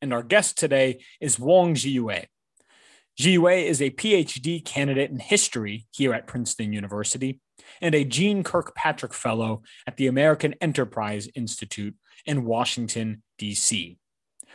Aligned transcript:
and 0.00 0.12
our 0.12 0.22
guest 0.22 0.58
today 0.58 1.00
is 1.20 1.38
Wang 1.38 1.74
Xiyue. 1.74 2.26
Xiyue 3.18 3.64
is 3.64 3.80
a 3.80 3.90
PhD 3.90 4.64
candidate 4.64 5.10
in 5.10 5.18
history 5.18 5.86
here 5.90 6.12
at 6.12 6.26
Princeton 6.26 6.72
University 6.72 7.40
and 7.80 7.94
a 7.94 8.04
Jeane 8.04 8.42
Kirkpatrick 8.42 9.14
Fellow 9.14 9.62
at 9.86 9.96
the 9.96 10.06
American 10.06 10.54
Enterprise 10.60 11.28
Institute 11.34 11.94
in 12.26 12.44
Washington, 12.44 13.22
D.C. 13.38 13.98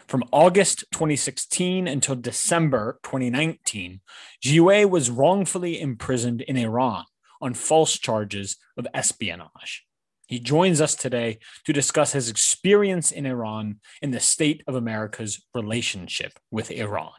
From 0.07 0.23
August 0.31 0.83
2016 0.91 1.87
until 1.87 2.15
December 2.15 2.99
2019, 3.03 4.01
Xiyue 4.43 4.89
was 4.89 5.09
wrongfully 5.09 5.79
imprisoned 5.79 6.41
in 6.41 6.57
Iran 6.57 7.05
on 7.41 7.53
false 7.53 7.97
charges 7.97 8.57
of 8.77 8.87
espionage. 8.93 9.85
He 10.31 10.39
joins 10.39 10.79
us 10.79 10.95
today 10.95 11.39
to 11.65 11.73
discuss 11.73 12.13
his 12.13 12.29
experience 12.29 13.11
in 13.11 13.25
Iran 13.25 13.81
and 14.01 14.13
the 14.13 14.21
state 14.21 14.63
of 14.65 14.75
America's 14.75 15.45
relationship 15.53 16.39
with 16.49 16.71
Iran. 16.71 17.11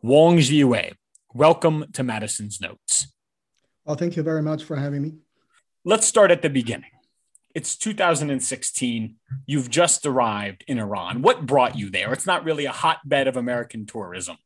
Wang 0.00 0.38
Xiyue, 0.38 0.94
welcome 1.34 1.84
to 1.92 2.02
Madison's 2.02 2.58
Notes. 2.58 3.12
Well, 3.84 3.96
thank 3.96 4.16
you 4.16 4.22
very 4.22 4.40
much 4.40 4.64
for 4.64 4.76
having 4.76 5.02
me. 5.02 5.16
Let's 5.84 6.06
start 6.06 6.30
at 6.30 6.40
the 6.40 6.48
beginning. 6.48 6.88
It's 7.54 7.76
2016. 7.76 9.16
You've 9.44 9.68
just 9.68 10.06
arrived 10.06 10.64
in 10.66 10.78
Iran. 10.78 11.20
What 11.20 11.44
brought 11.44 11.76
you 11.76 11.90
there? 11.90 12.14
It's 12.14 12.26
not 12.26 12.44
really 12.44 12.64
a 12.64 12.72
hotbed 12.72 13.28
of 13.28 13.36
American 13.36 13.84
tourism. 13.84 14.38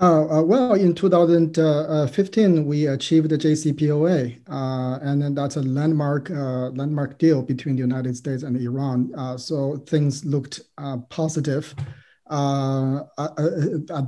Uh, 0.00 0.38
uh, 0.38 0.42
well, 0.42 0.72
in 0.72 0.94
2015, 0.94 2.64
we 2.64 2.86
achieved 2.86 3.28
the 3.28 3.36
JCPOA, 3.36 4.40
uh, 4.48 4.98
and 5.02 5.20
then 5.22 5.34
that's 5.34 5.56
a 5.56 5.62
landmark 5.62 7.18
deal 7.18 7.42
between 7.42 7.76
the 7.76 7.82
United 7.82 8.16
States 8.16 8.42
and 8.42 8.56
Iran. 8.56 9.12
So 9.38 9.76
things 9.86 10.24
looked 10.24 10.62
positive 11.10 11.74
at, 12.30 13.06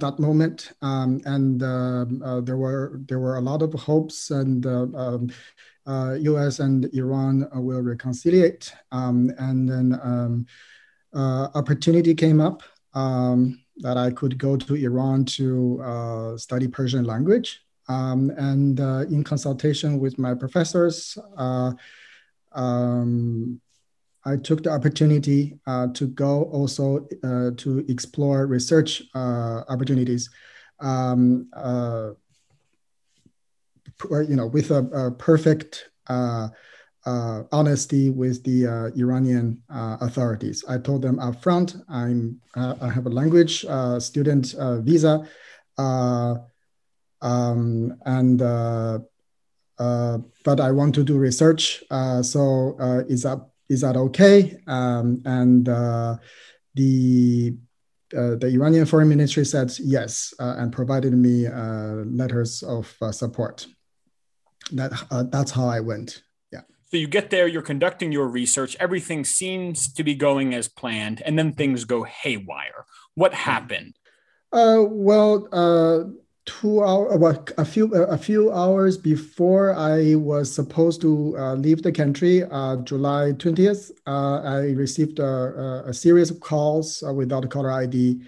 that 0.01 0.17
moment, 0.19 0.73
um, 0.81 1.21
and 1.27 1.61
there 1.61 2.57
were 2.57 3.01
there 3.07 3.21
were 3.21 3.37
a 3.37 3.43
lot 3.43 3.61
of 3.61 3.75
hopes, 3.75 4.31
and 4.31 4.67
um, 4.67 5.29
U.S. 5.87 6.61
and 6.61 6.87
Iran 6.95 7.47
will 7.53 7.83
reconciliate, 7.83 8.73
um, 8.91 9.31
and 9.39 9.69
then 9.69 10.01
um, 10.03 10.47
opportunity 11.55 12.15
came 12.15 12.41
up. 12.41 12.62
That 13.78 13.97
I 13.97 14.11
could 14.11 14.39
go 14.39 14.56
to 14.56 14.75
Iran 14.75 15.25
to 15.36 15.83
uh, 15.83 16.36
study 16.36 16.69
Persian 16.69 17.05
language. 17.05 17.61
Um, 17.89 18.31
and 18.36 18.81
uh, 18.81 19.05
in 19.11 19.25
consultation 19.25 19.98
with 19.98 20.19
my 20.19 20.34
professors, 20.34 21.19
uh, 21.36 21.72
um, 22.53 23.61
I 24.25 24.36
took 24.36 24.62
the 24.62 24.70
opportunity 24.70 25.58
uh, 25.66 25.89
to 25.89 26.06
go 26.06 26.44
also 26.44 27.06
uh, 27.22 27.50
to 27.58 27.84
explore 27.89 28.47
research 28.47 29.03
uh, 29.14 29.62
opportunities. 29.69 30.31
Um, 30.81 31.49
you 34.10 34.37
know, 34.37 34.47
with 34.47 34.70
a, 34.70 34.78
a 34.78 35.10
perfect 35.10 35.91
uh, 37.06 37.42
honesty 37.53 38.10
with 38.10 38.42
the 38.44 38.66
uh, 38.66 38.87
Iranian 38.97 39.62
uh, 39.69 39.98
authorities. 40.00 40.65
I 40.69 40.78
told 40.78 41.03
them 41.03 41.19
up 41.19 41.42
front, 41.42 41.76
I'm, 41.88 42.41
uh, 42.56 42.76
I 42.81 42.88
have 42.88 43.06
a 43.06 43.10
language 43.10 43.65
uh, 43.69 44.00
student 44.00 44.54
uh, 44.54 44.81
visa, 44.81 45.28
um, 45.76 46.38
and 48.06 48.38
but 50.44 50.60
I 50.60 50.70
want 50.70 50.94
to 50.94 51.04
do 51.04 51.19
research. 51.19 51.82
so 52.22 53.04
is 53.09 53.22
that 53.22 53.47
is 53.69 53.81
that 53.81 53.97
okay? 53.97 54.56
Um, 54.66 55.22
and 55.25 55.66
the 55.66 57.56
the 58.10 58.47
Iranian 58.47 58.87
Foreign 58.87 59.09
Ministry 59.09 59.44
said 59.44 59.72
yes 59.78 60.32
and 60.38 60.72
provided 60.72 61.12
me 61.12 61.48
letters 61.48 62.62
of 62.62 62.97
support. 63.10 63.66
That 64.72 64.93
that's 65.31 65.50
how 65.50 65.69
I 65.69 65.81
went. 65.81 66.22
So 66.94 66.99
you 66.99 67.09
get 67.09 67.31
there, 67.31 67.49
you're 67.49 67.60
conducting 67.60 68.12
your 68.12 68.28
research, 68.28 68.77
everything 68.78 69.25
seems 69.25 69.93
to 69.94 70.05
be 70.05 70.15
going 70.15 70.55
as 70.55 70.69
planned, 70.69 71.22
and 71.22 71.37
then 71.37 71.53
things 71.53 71.84
go 71.84 72.05
haywire. 72.05 72.87
What 73.16 73.32
mm-hmm. 73.32 73.50
happened? 73.50 73.99
Uh, 74.53 74.84
well, 74.88 75.49
uh, 75.50 76.05
two 76.47 76.84
hour, 76.84 77.19
well, 77.19 77.44
a 77.59 77.65
few 77.65 77.93
a 77.93 78.16
few 78.16 78.53
hours 78.53 78.97
before 78.97 79.75
I 79.75 80.15
was 80.15 80.55
supposed 80.55 81.00
to 81.00 81.37
uh, 81.37 81.55
leave 81.55 81.82
the 81.82 81.91
country, 81.91 82.44
uh, 82.44 82.77
July 82.77 83.32
twentieth, 83.32 83.91
uh, 84.06 84.43
I 84.44 84.59
received 84.78 85.19
a, 85.19 85.82
a, 85.88 85.93
series 85.93 86.31
of 86.31 86.38
calls 86.38 87.03
uh, 87.03 87.12
without 87.12 87.50
caller 87.50 87.72
ID 87.72 88.22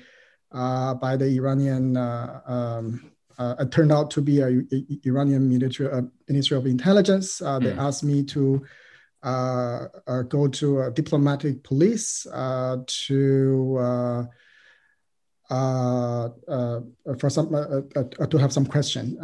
by 0.51 1.15
the 1.17 1.29
Iranian 1.39 1.97
um, 1.97 3.13
uh, 3.39 3.55
it 3.61 3.71
turned 3.71 3.93
out 3.93 4.11
to 4.13 4.21
be 4.21 4.41
a, 4.41 4.49
a 4.49 4.99
Iranian 5.05 5.49
military, 5.49 5.91
uh, 5.91 6.03
Ministry 6.29 6.57
of 6.57 6.67
Intelligence. 6.67 7.43
Uh, 7.43 7.59
they 7.59 7.73
mm. 7.73 7.79
asked 7.79 8.05
me 8.05 8.23
to 8.25 8.65
uh, 9.23 9.89
uh, 10.07 10.23
go 10.23 10.47
to 10.47 10.83
a 10.83 10.91
diplomatic 10.91 11.63
police 11.65 12.27
uh, 12.33 12.77
to 12.87 14.29
for 15.49 17.31
some 17.31 17.51
to 17.51 18.39
have 18.39 18.53
some 18.53 18.67
question 18.67 19.17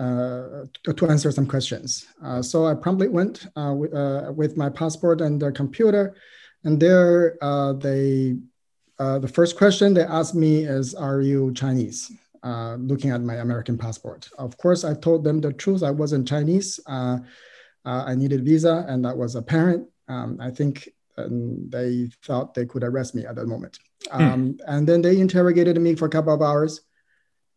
to 0.85 1.07
answer 1.09 1.31
some 1.31 1.47
questions. 1.47 2.07
so 2.41 2.67
I 2.67 2.75
promptly 2.75 3.09
went 3.09 3.47
with 3.57 4.57
my 4.57 4.69
passport 4.71 5.21
and 5.21 5.41
the 5.41 5.53
computer, 5.53 6.17
and 6.65 6.81
there 6.81 7.37
they 7.81 8.37
the 8.99 9.31
first 9.33 9.57
question 9.57 9.95
they 9.95 10.05
asked 10.05 10.35
me 10.35 10.65
is, 10.65 10.95
"Are 10.95 11.21
you 11.21 11.53
Chinese?" 11.55 12.11
Uh, 12.43 12.77
looking 12.77 13.11
at 13.11 13.23
my 13.23 13.37
American 13.37 13.79
passport. 13.79 14.29
Of 14.39 14.57
course, 14.57 14.85
I 14.85 14.95
told 14.95 15.25
them 15.25 15.41
the 15.41 15.53
truth. 15.53 15.83
I 15.83 15.91
wasn't 15.91 16.29
Chinese. 16.29 16.81
Uh, 16.87 17.19
uh, 17.85 18.05
I 18.07 18.15
needed 18.15 18.45
visa, 18.45 18.85
and 18.89 19.05
that 19.05 19.17
was 19.17 19.35
apparent. 19.35 19.89
Um, 20.09 20.39
I 20.41 20.51
think 20.51 20.89
um, 21.19 21.69
they 21.71 22.11
thought 22.25 22.55
they 22.55 22.67
could 22.67 22.85
arrest 22.85 23.15
me 23.15 23.25
at 23.27 23.37
that 23.37 23.47
moment. 23.47 23.79
Hmm. 24.11 24.23
Um, 24.23 24.57
and 24.67 24.89
then 24.89 25.03
they 25.03 25.21
interrogated 25.21 25.81
me 25.81 25.95
for 25.95 26.07
a 26.07 26.11
couple 26.11 26.35
of 26.35 26.43
hours, 26.43 26.81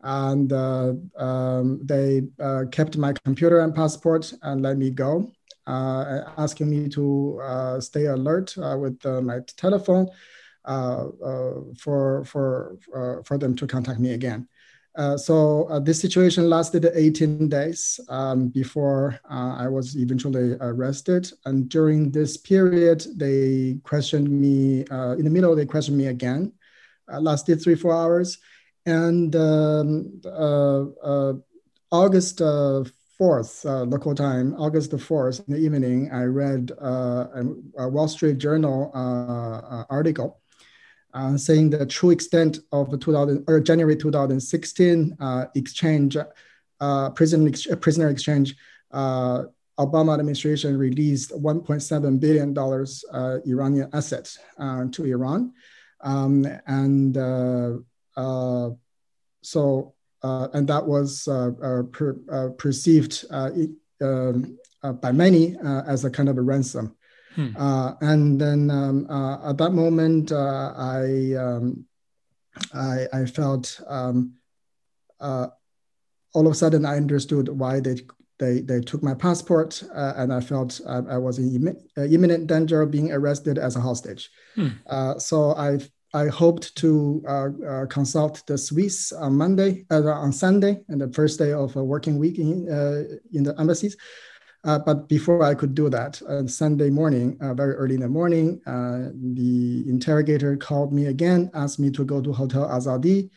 and 0.01 0.51
uh, 0.53 0.93
um, 1.17 1.79
they 1.83 2.23
uh, 2.39 2.65
kept 2.71 2.97
my 2.97 3.13
computer 3.23 3.61
and 3.61 3.73
passport 3.73 4.31
and 4.43 4.61
let 4.61 4.77
me 4.77 4.91
go, 4.91 5.31
uh, 5.65 6.21
asking 6.37 6.69
me 6.69 6.89
to 6.89 7.77
stay 7.79 8.05
alert 8.05 8.55
with 8.57 9.03
my 9.03 9.39
telephone. 9.57 10.07
for 10.65 12.23
for 12.25 12.77
for 13.25 13.37
them 13.37 13.55
to 13.55 13.67
contact 13.67 13.99
me 13.99 14.13
again. 14.13 14.47
Uh, 14.95 15.17
so 15.17 15.65
uh, 15.65 15.79
this 15.79 15.99
situation 15.99 16.49
lasted 16.49 16.89
18 16.93 17.49
days 17.49 17.99
um, 18.07 18.47
before 18.47 19.19
uh, 19.29 19.55
I 19.57 19.67
was 19.67 19.97
eventually 19.97 20.55
arrested. 20.61 21.29
And 21.45 21.67
during 21.67 22.11
this 22.11 22.37
period, 22.37 23.05
they 23.15 23.79
questioned 23.83 24.29
me. 24.29 24.85
Uh, 24.87 25.15
in 25.17 25.25
the 25.25 25.29
middle, 25.29 25.55
they 25.55 25.65
questioned 25.65 25.97
me 25.97 26.07
again. 26.07 26.53
Uh, 27.11 27.19
lasted 27.19 27.61
three, 27.61 27.75
four 27.75 27.93
hours. 27.93 28.37
And 28.85 29.35
um, 29.35 30.21
August 31.91 32.39
4th, 32.39 33.89
local 33.89 34.15
time, 34.15 34.53
August 34.57 34.91
the 34.91 34.97
4th, 34.97 35.45
in 35.47 35.53
the 35.53 35.59
evening, 35.59 36.09
I 36.11 36.23
read 36.23 36.71
a 36.79 37.89
Wall 37.89 38.07
Street 38.07 38.37
Journal 38.37 38.91
article 39.89 40.39
uh, 41.15 41.37
saying 41.37 41.69
the 41.69 41.85
true 41.85 42.11
extent 42.11 42.59
of 42.73 42.91
the 42.91 42.97
2000 42.97 43.45
or 43.47 43.61
January 43.61 43.95
2016 43.95 45.15
uh, 45.19 45.45
exchange, 45.55 46.17
uh, 46.81 47.09
prisoner, 47.11 47.47
ex- 47.47 47.67
prisoner 47.79 48.09
exchange, 48.09 48.55
uh, 48.91 49.43
Obama 49.79 50.13
administration 50.13 50.77
released 50.77 51.31
1.7 51.31 52.19
billion 52.19 52.53
dollars 52.53 53.03
uh, 53.11 53.37
Iranian 53.45 53.89
assets 53.93 54.39
uh, 54.57 54.85
to 54.91 55.05
Iran, 55.05 55.53
um, 56.01 56.45
and 56.67 57.15
so 59.41 59.93
and 60.23 60.67
that 60.67 60.85
was 60.85 61.25
per, 61.91 62.53
perceived 62.57 63.25
um, 63.31 64.57
by 65.01 65.11
many 65.11 65.57
as 65.63 66.05
a 66.05 66.09
kind 66.09 66.29
of 66.29 66.37
a 66.37 66.41
ransom. 66.41 66.95
Hmm. 67.35 67.49
Uh, 67.57 67.93
and 68.01 68.39
then 68.39 68.69
um, 68.71 69.07
uh, 69.09 69.49
at 69.49 69.57
that 69.57 69.71
moment, 69.73 70.31
uh, 70.31 70.73
I 70.75 71.33
um, 71.37 71.85
I, 72.73 73.07
I 73.11 73.25
felt 73.25 73.81
um, 73.87 74.33
uh, 75.19 75.47
all 76.33 76.47
of 76.47 76.53
a 76.53 76.55
sudden 76.55 76.85
I 76.85 76.97
understood 76.97 77.49
why 77.49 77.79
they 77.79 77.97
they, 78.37 78.59
they 78.59 78.81
took 78.81 79.01
my 79.01 79.13
passport 79.13 79.81
uh, 79.95 80.13
and 80.17 80.33
I 80.33 80.41
felt 80.41 80.81
I, 80.85 80.97
I 80.97 81.17
was 81.17 81.39
in 81.39 81.55
Im- 81.55 81.77
uh, 81.97 82.03
imminent 82.03 82.47
danger 82.47 82.81
of 82.81 82.91
being 82.91 83.13
arrested 83.13 83.57
as 83.57 83.77
a 83.77 83.79
hostage. 83.79 84.29
Hmm. 84.55 84.67
Uh, 84.87 85.19
so 85.19 85.53
I 85.55 85.79
I 86.13 86.27
hoped 86.27 86.73
to 86.77 87.87
consult 87.89 88.45
the 88.47 88.57
Swiss 88.57 89.11
on 89.11 89.35
Monday 89.35 89.85
on 89.89 90.31
Sunday 90.31 90.81
and 90.87 91.01
the 91.01 91.11
first 91.11 91.37
day 91.39 91.51
of 91.51 91.75
a 91.75 91.83
working 91.83 92.17
week 92.17 92.39
in 92.39 92.67
in 93.33 93.43
the 93.43 93.53
embassies. 93.59 93.97
But 94.65 95.07
before 95.07 95.43
I 95.43 95.53
could 95.53 95.75
do 95.75 95.89
that, 95.89 96.21
on 96.27 96.47
Sunday 96.47 96.89
morning, 96.89 97.37
very 97.55 97.75
early 97.75 97.95
in 97.95 98.01
the 98.01 98.09
morning, 98.09 98.59
the 98.65 99.83
interrogator 99.87 100.57
called 100.57 100.91
me 100.91 101.05
again, 101.05 101.51
asked 101.53 101.79
me 101.79 101.91
to 101.91 102.03
go 102.03 102.21
to 102.21 102.33
Hotel 102.33 102.67
Azadi. 102.67 103.29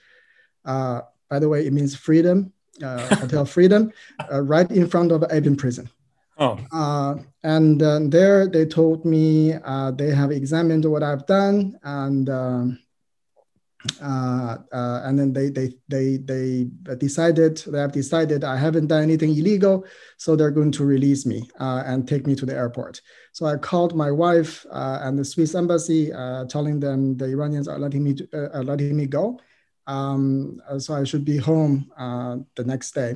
by 0.65 1.39
the 1.39 1.49
way, 1.49 1.67
it 1.67 1.73
means 1.73 1.95
freedom 1.95 2.53
uh, 2.83 3.15
Hotel 3.17 3.45
Freedom, 3.45 3.93
uh, 4.31 4.41
right 4.43 4.71
in 4.71 4.89
front 4.89 5.13
of 5.13 5.23
Evin 5.23 5.57
prison. 5.57 5.89
Oh. 6.39 6.59
Uh, 6.73 7.17
and 7.43 7.83
uh, 7.83 8.01
there 8.05 8.47
they 8.47 8.65
told 8.65 9.05
me 9.05 9.55
uh, 9.55 9.91
they 9.91 10.11
have 10.11 10.31
examined 10.31 10.85
what 10.85 11.03
I've 11.03 11.27
done 11.27 11.79
and 11.83 12.29
um, 12.29 12.79
uh, 14.03 14.57
uh, 14.73 15.03
and 15.05 15.19
then 15.19 15.33
they 15.33 15.51
they 15.51 15.73
they 15.89 16.19
they 16.19 16.67
decided 16.97 17.59
they 17.59 17.79
have 17.79 17.93
decided 17.93 18.43
I 18.43 18.57
haven't 18.57 18.89
done 18.89 19.03
anything 19.03 19.37
illegal, 19.37 19.85
so 20.17 20.35
they're 20.35 20.51
going 20.51 20.73
to 20.73 20.85
release 20.85 21.25
me 21.25 21.49
uh, 21.61 21.85
and 21.87 22.07
take 22.07 22.27
me 22.27 22.35
to 22.37 22.47
the 22.47 22.55
airport. 22.55 23.01
So 23.33 23.47
I 23.47 23.57
called 23.57 23.95
my 23.95 24.11
wife 24.11 24.67
uh, 24.71 24.99
and 25.03 25.17
the 25.17 25.25
Swiss 25.25 25.55
embassy, 25.55 26.13
uh, 26.13 26.47
telling 26.47 26.81
them 26.81 27.17
the 27.17 27.27
Iranians 27.27 27.69
are 27.69 27.79
letting 27.79 28.03
me 28.03 28.17
are 28.33 28.65
letting 28.65 28.97
me 28.97 29.07
go, 29.07 29.39
um, 29.87 30.61
so 30.79 30.95
I 30.95 31.05
should 31.05 31.25
be 31.25 31.37
home 31.37 31.91
the 31.97 32.65
next 32.65 32.93
day. 32.93 33.15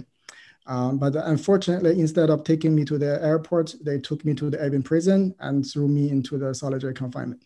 Um, 0.64 0.96
but 0.96 1.16
unfortunately, 1.16 1.98
instead 1.98 2.30
of 2.30 2.44
taking 2.44 2.72
me 2.72 2.84
to 2.84 2.98
the 2.98 3.20
airport, 3.20 3.74
they 3.82 3.98
took 3.98 4.24
me 4.24 4.32
to 4.34 4.48
the 4.48 4.58
Evin 4.58 4.84
prison 4.84 5.34
and 5.40 5.66
threw 5.66 5.88
me 5.88 6.08
into 6.08 6.38
the 6.38 6.54
solitary 6.54 6.94
confinement. 6.94 7.42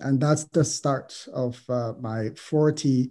And 0.00 0.20
that's 0.20 0.44
the 0.44 0.64
start 0.64 1.26
of 1.32 1.60
uh, 1.68 1.94
my 2.00 2.30
40, 2.30 3.10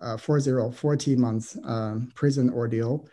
uh, 0.00 0.16
40, 0.16 0.72
40 0.72 1.16
month 1.16 1.56
um, 1.64 2.12
prison 2.14 2.50
ordeal 2.50 3.08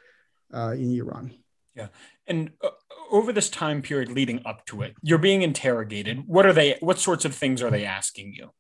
uh, 0.54 0.72
in 0.72 0.94
Iran. 0.94 1.34
Yeah. 1.76 1.88
And 2.28 2.52
uh, 2.64 2.70
over 3.12 3.32
this 3.32 3.50
time 3.50 3.82
period 3.82 4.10
leading 4.10 4.42
up 4.46 4.66
to 4.68 4.82
it, 4.82 4.96
you're 5.02 5.18
being 5.18 5.42
interrogated. 5.42 6.28
What 6.28 6.46
are 6.46 6.54
they, 6.54 6.78
what 6.82 7.00
sorts 7.00 7.24
of 7.24 7.34
things 7.34 7.62
are 7.62 7.72
they 7.72 7.86
asking 7.86 8.34
you? 8.34 8.52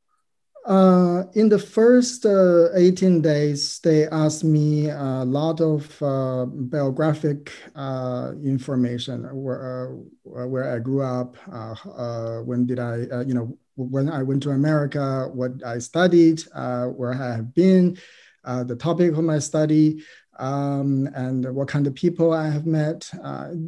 Uh, 0.65 1.23
in 1.33 1.49
the 1.49 1.57
first 1.57 2.25
uh, 2.25 2.67
18 2.75 3.21
days, 3.21 3.79
they 3.79 4.07
asked 4.07 4.43
me 4.43 4.89
a 4.89 5.25
lot 5.25 5.59
of 5.59 6.01
uh, 6.03 6.45
biographic 6.45 7.51
uh, 7.75 8.33
information, 8.43 9.23
where, 9.33 9.89
uh, 9.89 10.45
where 10.47 10.71
I 10.71 10.77
grew 10.77 11.01
up, 11.01 11.35
uh, 11.51 12.41
when 12.41 12.67
did 12.67 12.77
I, 12.77 13.23
you 13.25 13.33
know, 13.33 13.57
when 13.75 14.09
I 14.09 14.23
went 14.23 14.43
to 14.43 14.51
America, 14.51 15.29
what 15.33 15.51
I 15.65 15.79
studied, 15.79 16.41
where 16.53 17.13
I 17.13 17.35
have 17.35 17.53
been, 17.53 17.97
the 18.43 18.75
topic 18.75 19.13
of 19.13 19.23
my 19.23 19.39
study, 19.39 20.03
um, 20.39 21.07
and 21.13 21.53
what 21.53 21.67
kind 21.67 21.87
of 21.87 21.93
people 21.93 22.33
I 22.33 22.49
have 22.49 22.65
met, 22.65 23.09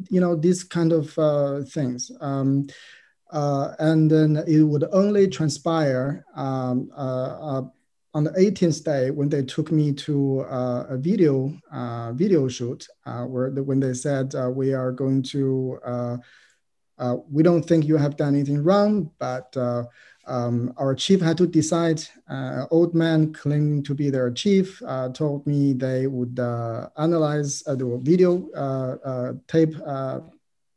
you 0.10 0.20
know, 0.20 0.36
these 0.36 0.64
kind 0.64 0.92
of 0.92 1.14
things. 1.70 2.12
Um, 2.22 2.68
uh, 3.34 3.74
and 3.80 4.10
then 4.10 4.44
it 4.48 4.62
would 4.62 4.86
only 4.94 5.28
transpire 5.28 6.24
um, 6.36 6.92
uh, 6.96 7.58
uh 7.58 7.62
on 8.16 8.24
the 8.24 8.30
18th 8.30 8.84
day 8.84 9.10
when 9.10 9.28
they 9.28 9.42
took 9.42 9.72
me 9.72 9.92
to 9.92 10.42
uh, 10.42 10.86
a 10.88 10.98
video 10.98 11.52
uh, 11.72 12.14
video 12.14 12.48
shoot 12.48 12.88
where 13.26 13.50
the, 13.50 13.64
when 13.64 13.80
they 13.80 13.92
said 13.92 14.32
we 14.56 14.72
are 14.72 14.92
going 14.92 15.24
to 15.24 15.80
we 17.30 17.44
don't 17.44 17.64
think 17.64 17.86
you 17.86 17.98
have 17.98 18.16
done 18.18 18.36
anything 18.36 18.64
wrong, 18.64 19.12
but 19.20 19.56
um, 20.26 20.74
our 20.78 20.96
chief 20.96 21.20
had 21.22 21.38
to 21.38 21.48
decide. 21.48 22.02
Uh, 22.30 22.66
old 22.72 22.96
man 22.96 23.34
claiming 23.34 23.84
to 23.84 23.94
be 23.94 24.10
their 24.10 24.32
chief 24.32 24.82
uh, 24.88 25.10
told 25.10 25.46
me 25.46 25.74
they 25.74 26.08
would 26.08 26.40
uh, 26.40 26.88
analyze 26.98 27.62
the 27.64 28.00
video 28.02 28.48
tape 29.48 29.76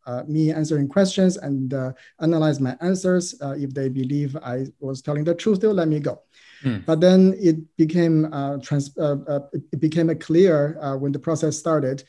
uh, 0.06 0.22
me 0.28 0.52
answering 0.52 0.88
questions 0.88 1.36
and 1.36 1.74
uh, 1.74 1.92
analyze 2.20 2.60
my 2.60 2.76
answers. 2.80 3.34
Uh, 3.42 3.54
if 3.58 3.74
they 3.74 3.88
believe 3.88 4.36
I 4.36 4.66
was 4.78 5.02
telling 5.02 5.24
the 5.24 5.34
truth, 5.34 5.60
they'll 5.60 5.74
let 5.74 5.88
me 5.88 6.00
go. 6.00 6.22
Mm. 6.62 6.86
But 6.86 7.00
then 7.00 7.34
it 7.38 7.56
became 7.76 8.32
uh, 8.32 8.58
trans- 8.58 8.96
uh, 8.96 9.16
uh, 9.26 9.40
it 9.52 9.80
became 9.80 10.16
clear 10.18 10.78
when 10.98 11.12
the 11.12 11.18
process 11.18 11.58
started. 11.58 12.04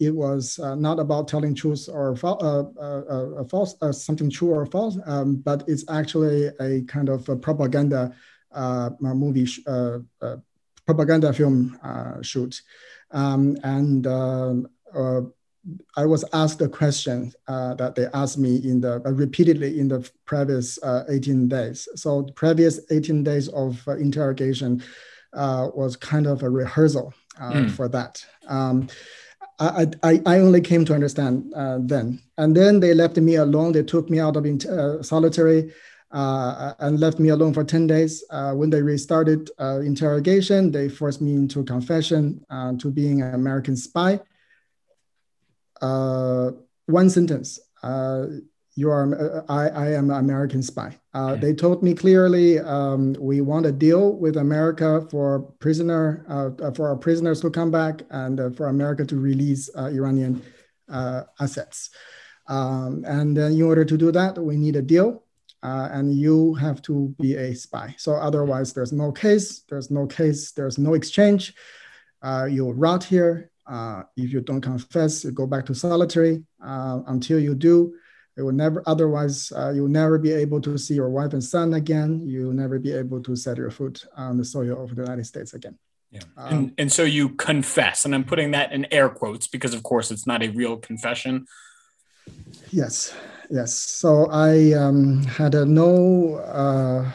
It 0.00 0.14
was 0.14 0.58
not 0.58 0.98
about 1.00 1.28
telling 1.28 1.54
truth 1.54 1.88
or 1.92 2.14
fa- 2.16 3.46
false, 3.48 3.76
something 3.92 4.30
true 4.30 4.50
or 4.50 4.66
false, 4.66 4.98
um, 5.06 5.36
but 5.36 5.64
it's 5.66 5.84
actually 5.90 6.46
a 6.60 6.82
kind 6.82 7.08
of 7.08 7.28
a 7.28 7.36
propaganda 7.36 8.14
movie, 9.00 9.46
sh- 9.46 9.60
propaganda 10.86 11.32
film 11.32 11.78
shoot. 12.22 12.62
Um, 13.10 13.56
and 13.64 14.06
uh, 14.06 15.22
I 15.96 16.06
was 16.06 16.24
asked 16.32 16.60
a 16.62 16.68
question 16.68 17.32
uh, 17.46 17.74
that 17.74 17.94
they 17.94 18.06
asked 18.14 18.38
me 18.38 18.56
in 18.56 18.80
the 18.80 19.02
uh, 19.04 19.10
repeatedly 19.10 19.78
in 19.78 19.88
the 19.88 20.08
previous 20.24 20.82
uh, 20.82 21.04
18 21.08 21.48
days. 21.48 21.88
So 21.94 22.22
the 22.22 22.32
previous 22.32 22.80
18 22.90 23.22
days 23.22 23.48
of 23.48 23.86
uh, 23.86 23.96
interrogation 23.96 24.82
uh, 25.34 25.68
was 25.74 25.96
kind 25.96 26.26
of 26.26 26.42
a 26.42 26.48
rehearsal 26.48 27.12
mm. 27.38 27.70
for 27.70 27.88
that. 27.88 28.24
Um, 28.46 28.88
I, 29.60 30.20
I, 30.24 30.38
only 30.38 30.60
came 30.60 30.84
to 30.84 30.94
understand 30.94 31.52
uh, 31.54 31.78
then. 31.80 32.20
And 32.36 32.56
then 32.56 32.78
they 32.78 32.94
left 32.94 33.16
me 33.16 33.34
alone. 33.34 33.72
They 33.72 33.82
took 33.82 34.08
me 34.08 34.20
out 34.20 34.36
of 34.36 34.46
uh, 34.46 35.02
solitary 35.02 35.72
uh, 36.12 36.74
and 36.78 37.00
left 37.00 37.18
me 37.18 37.30
alone 37.30 37.52
for 37.52 37.64
10 37.64 37.88
days. 37.88 38.22
when 38.30 38.70
they 38.70 38.82
restarted 38.82 39.50
interrogation, 39.58 40.70
they 40.70 40.88
forced 40.88 41.20
me 41.20 41.34
into 41.34 41.64
confession 41.64 42.44
to 42.78 42.90
being 42.90 43.20
an 43.20 43.34
American 43.34 43.76
spy 43.76 44.20
uh, 45.80 46.50
one 46.86 47.10
sentence. 47.10 47.60
Uh, 48.78 48.80
you 48.80 48.90
are, 48.90 49.44
I, 49.48 49.68
I 49.68 49.92
am 49.92 50.10
an 50.10 50.16
American 50.16 50.62
spy. 50.62 50.96
Uh, 51.14 51.36
They 51.36 51.54
told 51.54 51.82
me 51.82 51.94
clearly, 51.94 52.58
um, 52.60 53.14
we 53.18 53.40
want 53.40 53.66
a 53.66 53.72
deal 53.72 54.16
with 54.16 54.36
America 54.36 55.06
for 55.10 55.40
prisoner, 55.58 56.24
uh, 56.28 56.70
for 56.72 56.88
our 56.88 56.96
prisoners 56.96 57.40
to 57.40 57.50
come 57.50 57.70
back 57.70 58.02
and 58.10 58.40
uh, 58.40 58.50
for 58.50 58.68
America 58.68 59.04
to 59.06 59.16
release 59.16 59.70
uh, 59.76 59.86
Iranian 59.86 60.42
uh, 60.88 61.22
assets. 61.40 61.90
Um, 62.48 63.04
and 63.06 63.36
then 63.36 63.52
in 63.52 63.62
order 63.62 63.84
to 63.84 63.96
do 63.96 64.12
that, 64.12 64.38
we 64.38 64.56
need 64.56 64.76
a 64.76 64.82
deal. 64.82 65.22
and 65.62 66.14
you 66.14 66.54
have 66.54 66.80
to 66.80 67.14
be 67.20 67.34
a 67.36 67.54
spy. 67.54 67.94
So 67.98 68.12
otherwise, 68.12 68.72
there's 68.72 68.92
no 68.92 69.12
case. 69.12 69.64
There's 69.68 69.90
no 69.90 70.06
case. 70.06 70.52
There's 70.52 70.78
no 70.78 70.94
exchange. 70.94 71.52
you'll 72.48 72.74
rot 72.74 73.04
here 73.04 73.50
uh, 73.68 74.02
if 74.16 74.32
you 74.32 74.40
don't 74.40 74.62
confess, 74.62 75.24
you 75.24 75.30
go 75.30 75.46
back 75.46 75.66
to 75.66 75.74
solitary 75.74 76.42
uh, 76.64 77.00
until 77.06 77.38
you 77.38 77.54
do. 77.54 77.92
It 78.38 78.42
will 78.42 78.52
never, 78.52 78.84
otherwise, 78.86 79.50
uh, 79.50 79.70
you 79.70 79.82
will 79.82 79.88
never 79.88 80.16
be 80.16 80.30
able 80.30 80.60
to 80.60 80.78
see 80.78 80.94
your 80.94 81.10
wife 81.10 81.32
and 81.32 81.42
son 81.42 81.74
again. 81.74 82.22
You 82.24 82.46
will 82.46 82.52
never 82.52 82.78
be 82.78 82.92
able 82.92 83.20
to 83.24 83.34
set 83.34 83.56
your 83.56 83.72
foot 83.72 84.04
on 84.16 84.36
the 84.36 84.44
soil 84.44 84.80
of 84.80 84.94
the 84.94 85.02
United 85.02 85.26
States 85.26 85.54
again. 85.54 85.76
Yeah. 86.12 86.20
Um, 86.36 86.54
and, 86.54 86.72
and 86.78 86.92
so 86.92 87.02
you 87.02 87.30
confess, 87.30 88.04
and 88.04 88.14
I'm 88.14 88.22
putting 88.22 88.52
that 88.52 88.70
in 88.72 88.86
air 88.92 89.08
quotes 89.08 89.48
because, 89.48 89.74
of 89.74 89.82
course, 89.82 90.12
it's 90.12 90.24
not 90.24 90.44
a 90.44 90.50
real 90.50 90.76
confession. 90.76 91.46
Yes, 92.70 93.12
yes. 93.50 93.74
So 93.74 94.30
I 94.30 94.72
um, 94.72 95.24
had 95.24 95.56
a 95.56 95.66
no, 95.66 96.36
uh, 96.36 97.10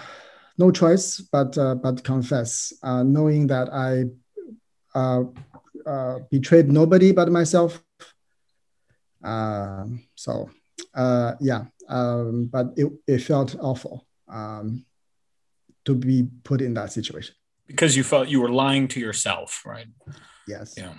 no 0.58 0.72
choice 0.72 1.22
but 1.22 1.58
uh, 1.58 1.76
but 1.76 2.04
confess, 2.04 2.74
uh, 2.84 3.04
knowing 3.04 3.48
that 3.48 3.72
I 3.72 4.06
uh, 4.94 5.24
uh, 5.86 6.20
betrayed 6.30 6.70
nobody 6.70 7.14
but 7.14 7.32
myself. 7.32 7.82
Uh, 9.24 9.86
so 10.16 10.50
uh, 10.96 11.34
yeah, 11.40 11.66
um, 11.90 12.46
but 12.46 12.74
it, 12.78 12.92
it 13.08 13.20
felt 13.20 13.56
awful 13.60 14.06
um, 14.28 14.86
to 15.86 15.96
be 15.96 16.28
put 16.44 16.62
in 16.62 16.74
that 16.76 16.92
situation 16.92 17.36
because 17.68 17.96
you 17.98 18.04
felt 18.04 18.28
you 18.28 18.42
were 18.42 18.50
lying 18.50 18.88
to 18.90 19.00
yourself, 19.00 19.64
right? 19.66 19.88
Yes. 20.48 20.76
Yeah. 20.78 20.94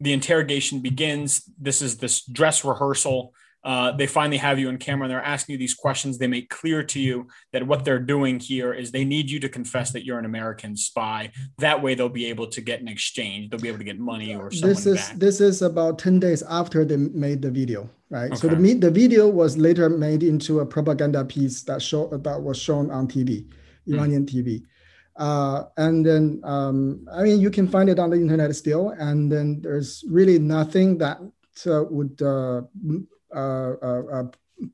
The 0.00 0.12
interrogation 0.12 0.80
begins. 0.80 1.42
This 1.58 1.80
is 1.80 1.98
this 1.98 2.24
dress 2.24 2.64
rehearsal. 2.64 3.32
Uh, 3.64 3.92
they 3.92 4.06
finally 4.06 4.36
have 4.36 4.58
you 4.58 4.68
on 4.68 4.76
camera 4.76 5.04
and 5.04 5.10
they're 5.10 5.22
asking 5.22 5.54
you 5.54 5.58
these 5.58 5.74
questions. 5.74 6.18
They 6.18 6.26
make 6.26 6.50
clear 6.50 6.82
to 6.82 7.00
you 7.00 7.28
that 7.52 7.66
what 7.66 7.84
they're 7.84 7.98
doing 7.98 8.38
here 8.38 8.74
is 8.74 8.90
they 8.90 9.04
need 9.04 9.30
you 9.30 9.40
to 9.40 9.48
confess 9.48 9.90
that 9.92 10.04
you're 10.04 10.18
an 10.18 10.26
American 10.26 10.76
spy. 10.76 11.32
That 11.58 11.82
way, 11.82 11.94
they'll 11.94 12.10
be 12.10 12.26
able 12.26 12.46
to 12.48 12.60
get 12.60 12.82
an 12.82 12.88
exchange. 12.88 13.50
They'll 13.50 13.60
be 13.60 13.68
able 13.68 13.78
to 13.78 13.84
get 13.84 13.98
money 13.98 14.34
or 14.34 14.50
something. 14.50 14.68
This 14.68 14.86
is 14.86 15.08
back. 15.08 15.16
this 15.16 15.40
is 15.40 15.62
about 15.62 15.98
ten 15.98 16.20
days 16.20 16.42
after 16.42 16.84
they 16.84 16.98
made 16.98 17.40
the 17.40 17.50
video, 17.50 17.88
right? 18.10 18.30
Okay. 18.30 18.36
So 18.36 18.48
the 18.48 18.74
the 18.74 18.90
video 18.90 19.28
was 19.28 19.56
later 19.56 19.88
made 19.88 20.22
into 20.22 20.60
a 20.60 20.66
propaganda 20.66 21.24
piece 21.24 21.62
that 21.62 21.80
show 21.80 22.08
that 22.08 22.40
was 22.40 22.58
shown 22.58 22.90
on 22.90 23.08
TV, 23.08 23.46
hmm. 23.86 23.94
Iranian 23.94 24.26
mm. 24.26 24.34
TV. 24.34 24.62
Uh, 25.16 25.64
and 25.76 26.04
then, 26.04 26.40
um, 26.42 27.06
I 27.12 27.22
mean, 27.22 27.40
you 27.40 27.50
can 27.50 27.68
find 27.68 27.88
it 27.88 28.00
on 28.00 28.10
the 28.10 28.16
internet 28.16 28.54
still. 28.56 28.90
And 28.90 29.30
then 29.30 29.60
there's 29.62 30.02
really 30.08 30.40
nothing 30.40 30.98
that 30.98 31.18
uh, 31.66 31.84
would 31.88 32.20
uh, 32.20 32.62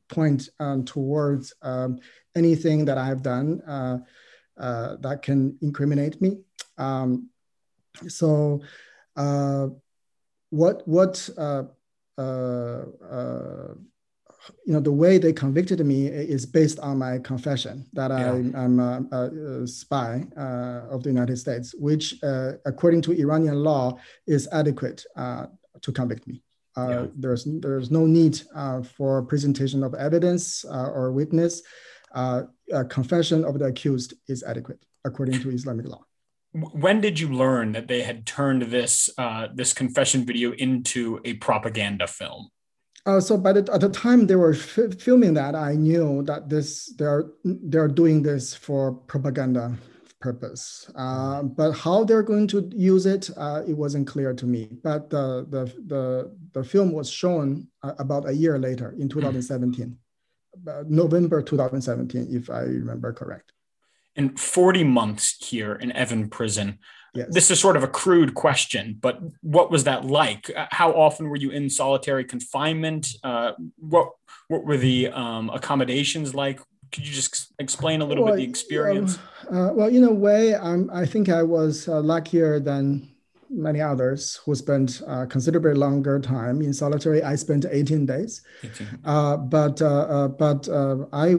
point 0.08 0.48
um, 0.58 0.84
towards 0.84 1.54
um, 1.62 1.98
anything 2.36 2.84
that 2.84 2.98
I've 2.98 3.22
done 3.22 3.60
that 4.56 5.20
can 5.22 5.58
incriminate 5.62 6.20
me. 6.20 6.38
Um, 6.78 7.30
so, 8.08 8.62
what 10.50 10.86
what 10.86 11.28
you 14.64 14.72
know 14.72 14.80
the 14.80 14.92
way 14.92 15.18
they 15.18 15.32
convicted 15.32 15.84
me 15.84 16.06
is 16.06 16.46
based 16.46 16.78
on 16.80 16.98
my 16.98 17.18
confession 17.18 17.86
that 17.92 18.10
yeah. 18.10 18.32
I, 18.32 18.64
am 18.64 18.80
a, 18.80 19.04
a, 19.12 19.66
spy 19.66 20.24
uh, 20.36 20.88
of 20.90 21.02
the 21.02 21.10
United 21.10 21.36
States, 21.36 21.74
which, 21.78 22.14
uh, 22.22 22.52
according 22.64 23.02
to 23.02 23.12
Iranian 23.12 23.62
law, 23.62 23.98
is 24.26 24.48
adequate 24.52 25.04
uh, 25.16 25.46
to 25.82 25.92
convict 25.92 26.26
me. 26.26 26.42
Uh, 26.76 26.88
yeah. 26.88 27.06
There's 27.16 27.46
there's 27.60 27.90
no 27.90 28.06
need 28.06 28.40
uh, 28.54 28.82
for 28.82 29.22
presentation 29.22 29.82
of 29.82 29.94
evidence 29.94 30.64
uh, 30.64 30.90
or 30.90 31.12
witness. 31.12 31.62
a 32.14 32.84
confession 32.88 33.44
of 33.44 33.58
the 33.58 33.66
accused 33.66 34.14
is 34.28 34.42
adequate 34.42 34.80
according 35.04 35.40
to 35.40 35.50
Islamic 35.50 35.86
law. 35.86 36.04
When 36.52 37.00
did 37.00 37.18
you 37.18 37.28
learn 37.28 37.72
that 37.72 37.86
they 37.86 38.02
had 38.02 38.26
turned 38.26 38.62
this 38.62 39.10
this 39.54 39.72
confession 39.72 40.24
video 40.24 40.52
into 40.52 41.20
a 41.24 41.34
propaganda 41.34 42.06
film? 42.06 42.50
Uh, 43.06 43.18
so 43.18 43.36
by 43.36 43.52
the, 43.52 43.60
at 43.72 43.80
the 43.80 43.88
time 43.88 44.26
they 44.26 44.36
were 44.36 44.52
f- 44.52 44.94
filming 45.00 45.34
that, 45.34 45.54
I 45.54 45.74
knew 45.74 46.22
that 46.24 46.48
this 46.48 46.92
they're 46.98 47.30
they're 47.44 47.88
doing 47.88 48.22
this 48.22 48.54
for 48.54 48.92
propaganda 48.92 49.74
purpose. 50.20 50.90
Uh, 50.94 51.42
but 51.42 51.72
how 51.72 52.04
they're 52.04 52.22
going 52.22 52.46
to 52.48 52.70
use 52.74 53.06
it, 53.06 53.30
uh, 53.36 53.62
it 53.66 53.76
wasn't 53.76 54.06
clear 54.06 54.32
to 54.34 54.46
me. 54.46 54.68
But 54.82 55.10
the 55.10 55.46
the 55.48 55.64
the, 55.86 56.36
the 56.52 56.64
film 56.64 56.92
was 56.92 57.10
shown 57.10 57.66
uh, 57.82 57.94
about 57.98 58.28
a 58.28 58.32
year 58.32 58.58
later 58.58 58.94
in 58.98 59.08
2017, 59.08 59.96
November 60.86 61.42
2017, 61.42 62.28
if 62.30 62.50
I 62.50 62.60
remember 62.60 63.12
correct. 63.12 63.52
And 64.16 64.38
40 64.38 64.84
months 64.84 65.36
here 65.46 65.74
in 65.74 65.90
Evin 65.92 66.30
prison. 66.30 66.78
Yes. 67.14 67.28
This 67.30 67.50
is 67.50 67.58
sort 67.58 67.76
of 67.76 67.82
a 67.82 67.88
crude 67.88 68.34
question, 68.34 68.96
but 69.00 69.18
what 69.42 69.70
was 69.70 69.84
that 69.84 70.04
like? 70.04 70.50
Uh, 70.54 70.66
how 70.70 70.92
often 70.92 71.28
were 71.28 71.36
you 71.36 71.50
in 71.50 71.68
solitary 71.68 72.24
confinement? 72.24 73.08
Uh, 73.24 73.52
what 73.76 74.10
what 74.46 74.64
were 74.64 74.76
the 74.76 75.08
um, 75.08 75.50
accommodations 75.50 76.34
like? 76.34 76.60
Could 76.92 77.06
you 77.06 77.12
just 77.12 77.52
explain 77.58 78.00
a 78.00 78.04
little 78.04 78.24
well, 78.24 78.34
bit 78.34 78.40
the 78.40 78.48
experience? 78.48 79.18
uh, 79.50 79.70
well, 79.72 79.88
in 79.88 80.04
a 80.04 80.12
way, 80.12 80.54
um, 80.54 80.90
I 80.92 81.06
think 81.06 81.28
I 81.28 81.42
was 81.42 81.88
uh, 81.88 82.00
luckier 82.00 82.60
than 82.60 83.08
many 83.52 83.80
others 83.80 84.36
who 84.44 84.54
spent 84.54 85.02
uh, 85.08 85.26
considerably 85.26 85.74
longer 85.74 86.20
time 86.20 86.62
in 86.62 86.72
solitary. 86.72 87.22
I 87.22 87.34
spent 87.34 87.66
18 87.68 88.06
days, 88.06 88.42
18. 88.62 88.86
Uh, 89.04 89.36
but 89.36 89.82
uh, 89.82 89.86
uh, 89.86 90.28
but 90.28 90.68
I 91.12 91.36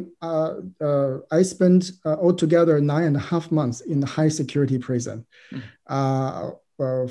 I 1.31 1.41
spent 1.41 1.91
altogether 2.05 2.81
nine 2.81 3.03
and 3.05 3.15
a 3.15 3.19
half 3.19 3.51
months 3.51 3.81
in 3.81 3.99
the 3.99 4.07
high 4.07 4.29
security 4.29 4.77
prison. 4.77 5.25
Mm. 5.51 6.57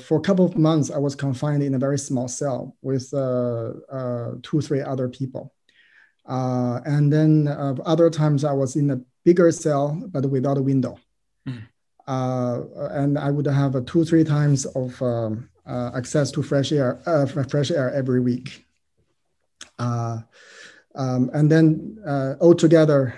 for 0.07 0.17
a 0.17 0.21
couple 0.21 0.45
of 0.45 0.57
months, 0.57 0.91
I 0.91 0.97
was 0.97 1.15
confined 1.15 1.63
in 1.63 1.73
a 1.73 1.79
very 1.79 1.97
small 1.97 2.27
cell 2.27 2.75
with 2.81 3.09
two, 3.11 4.61
three 4.61 4.81
other 4.81 5.09
people. 5.09 5.53
Uh, 6.31 6.79
and 6.85 7.11
then 7.11 7.49
uh, 7.49 7.75
other 7.85 8.09
times 8.09 8.45
I 8.45 8.53
was 8.53 8.77
in 8.77 8.89
a 8.89 9.01
bigger 9.25 9.51
cell, 9.51 10.01
but 10.07 10.25
without 10.27 10.57
a 10.57 10.61
window. 10.61 10.97
Mm. 11.45 11.63
Uh, 12.07 12.61
and 12.91 13.19
I 13.19 13.29
would 13.29 13.45
have 13.45 13.75
a 13.75 13.81
two, 13.81 14.05
three 14.05 14.23
times 14.23 14.65
of 14.65 14.99
um, 15.01 15.49
uh, 15.67 15.91
access 15.93 16.31
to 16.31 16.41
fresh 16.41 16.71
air, 16.71 17.01
uh, 17.05 17.25
fresh 17.25 17.69
air 17.69 17.93
every 17.93 18.21
week. 18.21 18.65
Uh, 19.77 20.21
um, 20.95 21.29
and 21.33 21.51
then 21.51 21.97
altogether 22.39 23.13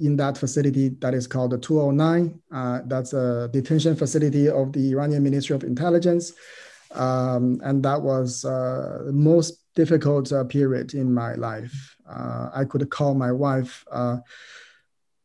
in 0.00 0.16
that 0.16 0.36
facility 0.36 0.88
that 1.00 1.14
is 1.14 1.28
called 1.28 1.52
the 1.52 1.58
209, 1.58 2.40
that's 2.88 3.12
a 3.12 3.48
detention 3.52 3.94
facility 3.94 4.48
of 4.48 4.72
the 4.72 4.90
Iranian 4.90 5.22
Ministry 5.22 5.54
of 5.54 5.62
Intelligence. 5.62 6.32
Um, 6.92 7.60
and 7.62 7.84
that 7.84 8.02
was 8.02 8.42
the 8.42 9.10
most 9.12 9.62
difficult 9.74 10.32
period 10.48 10.94
in 10.94 11.12
my 11.12 11.34
life 11.34 11.95
uh, 12.08 12.50
I 12.54 12.64
could 12.64 12.88
call 12.90 13.14
my 13.14 13.32
wife 13.32 13.84
uh, 13.90 14.18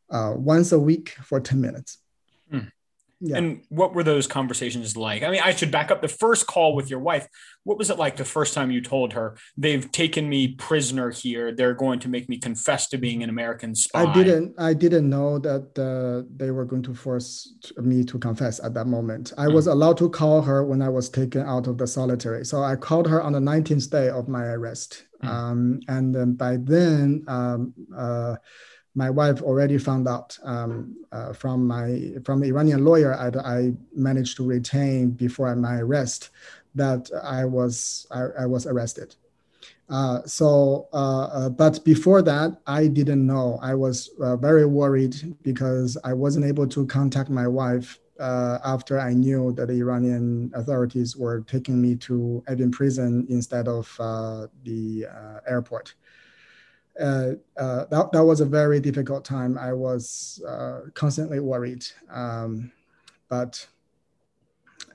uh, 0.10 0.34
once 0.36 0.72
a 0.72 0.80
week 0.80 1.16
for 1.24 1.40
10 1.40 1.62
minutes. 1.62 1.98
Mm. 2.52 2.72
Yeah. 3.24 3.38
And 3.38 3.62
what 3.70 3.94
were 3.94 4.02
those 4.02 4.26
conversations 4.26 4.98
like? 4.98 5.22
I 5.22 5.30
mean, 5.30 5.42
I 5.44 5.54
should 5.54 5.70
back 5.70 5.92
up 5.92 6.02
the 6.02 6.08
first 6.08 6.48
call 6.48 6.74
with 6.76 6.90
your 6.90 7.00
wife. 7.00 7.28
What 7.64 7.78
was 7.78 7.92
it 7.92 8.00
like 8.00 8.18
the 8.18 8.26
first 8.26 8.56
time 8.56 8.72
you 8.72 8.82
told 8.82 9.14
her 9.14 9.38
they've 9.56 9.92
taken 9.92 10.28
me 10.28 10.56
prisoner 10.56 11.12
here? 11.12 11.52
They're 11.52 11.76
going 11.76 12.00
to 12.00 12.10
make 12.10 12.28
me 12.30 12.40
confess 12.40 12.90
to 12.90 12.98
being 12.98 13.22
an 13.22 13.30
American 13.30 13.76
spy. 13.76 14.06
I 14.06 14.14
didn't. 14.14 14.56
I 14.60 14.74
didn't 14.74 15.08
know 15.08 15.38
that 15.38 15.78
uh, 15.78 16.28
they 16.36 16.50
were 16.50 16.66
going 16.66 16.82
to 16.82 16.96
force 16.96 17.54
me 17.78 18.04
to 18.06 18.18
confess 18.18 18.60
at 18.60 18.74
that 18.74 18.88
moment. 18.88 19.34
I 19.38 19.46
mm. 19.46 19.54
was 19.54 19.68
allowed 19.68 19.98
to 20.00 20.10
call 20.10 20.42
her 20.42 20.66
when 20.66 20.82
I 20.82 20.90
was 20.90 21.08
taken 21.08 21.44
out 21.44 21.68
of 21.68 21.78
the 21.78 21.86
solitary. 21.86 22.44
So 22.44 22.64
I 22.64 22.76
called 22.76 23.08
her 23.08 23.22
on 23.22 23.34
the 23.34 23.40
19th 23.40 23.92
day 23.92 24.10
of 24.10 24.30
my 24.30 24.46
arrest. 24.46 25.04
Mm. 25.24 25.30
Um, 25.30 25.80
and 25.88 26.16
then 26.16 26.34
by 26.34 26.58
then, 26.58 27.24
um, 27.28 27.74
uh, 27.96 28.36
my 28.94 29.10
wife 29.10 29.42
already 29.42 29.78
found 29.78 30.08
out 30.08 30.38
um, 30.44 30.96
uh, 31.12 31.32
from 31.34 31.66
my 31.66 32.14
from 32.26 32.42
the 32.42 32.48
Iranian 32.48 32.84
lawyer 32.84 33.14
I, 33.14 33.28
I, 33.40 33.74
managed 33.96 34.36
to 34.38 34.46
retain 34.46 35.12
before 35.12 35.56
my 35.56 35.78
arrest 35.78 36.32
that 36.76 37.10
I 37.24 37.46
was 37.46 38.06
I, 38.12 38.44
I 38.44 38.46
was 38.46 38.66
arrested. 38.68 39.16
Uh, 39.90 40.22
so, 40.26 40.88
uh, 40.94 41.24
uh 41.24 41.50
but 41.50 41.84
before 41.84 42.22
that, 42.22 42.58
I 42.66 42.88
didn't 42.88 43.26
know. 43.26 43.60
I 43.62 43.76
was 43.76 44.10
uh, 44.22 44.38
very 44.38 44.66
worried 44.66 45.36
because 45.44 45.98
I 46.04 46.14
wasn't 46.14 46.46
able 46.46 46.68
to 46.68 46.86
contact 46.88 47.30
my 47.30 47.48
wife 47.48 48.00
uh, 48.22 48.60
after 48.64 49.00
I 49.00 49.14
knew 49.14 49.52
that 49.54 49.68
the 49.68 49.80
Iranian 49.80 50.52
authorities 50.54 51.18
were 51.18 51.42
taking 51.42 51.82
me 51.82 51.96
to 51.98 52.44
Evin 52.48 52.72
prison 52.72 53.26
instead 53.30 53.68
of 53.68 53.94
uh, 54.00 54.48
the 54.64 55.08
uh, 55.08 55.40
airport. 55.48 55.96
Uh, 57.00 57.32
uh, 57.58 57.86
that, 57.86 58.12
that 58.12 58.24
was 58.24 58.42
a 58.42 58.46
very 58.46 58.80
difficult 58.80 59.26
time. 59.26 59.58
I 59.58 59.74
was 59.74 60.42
constantly 60.94 61.40
worried. 61.40 61.84
Um, 62.12 62.72
but 63.28 63.66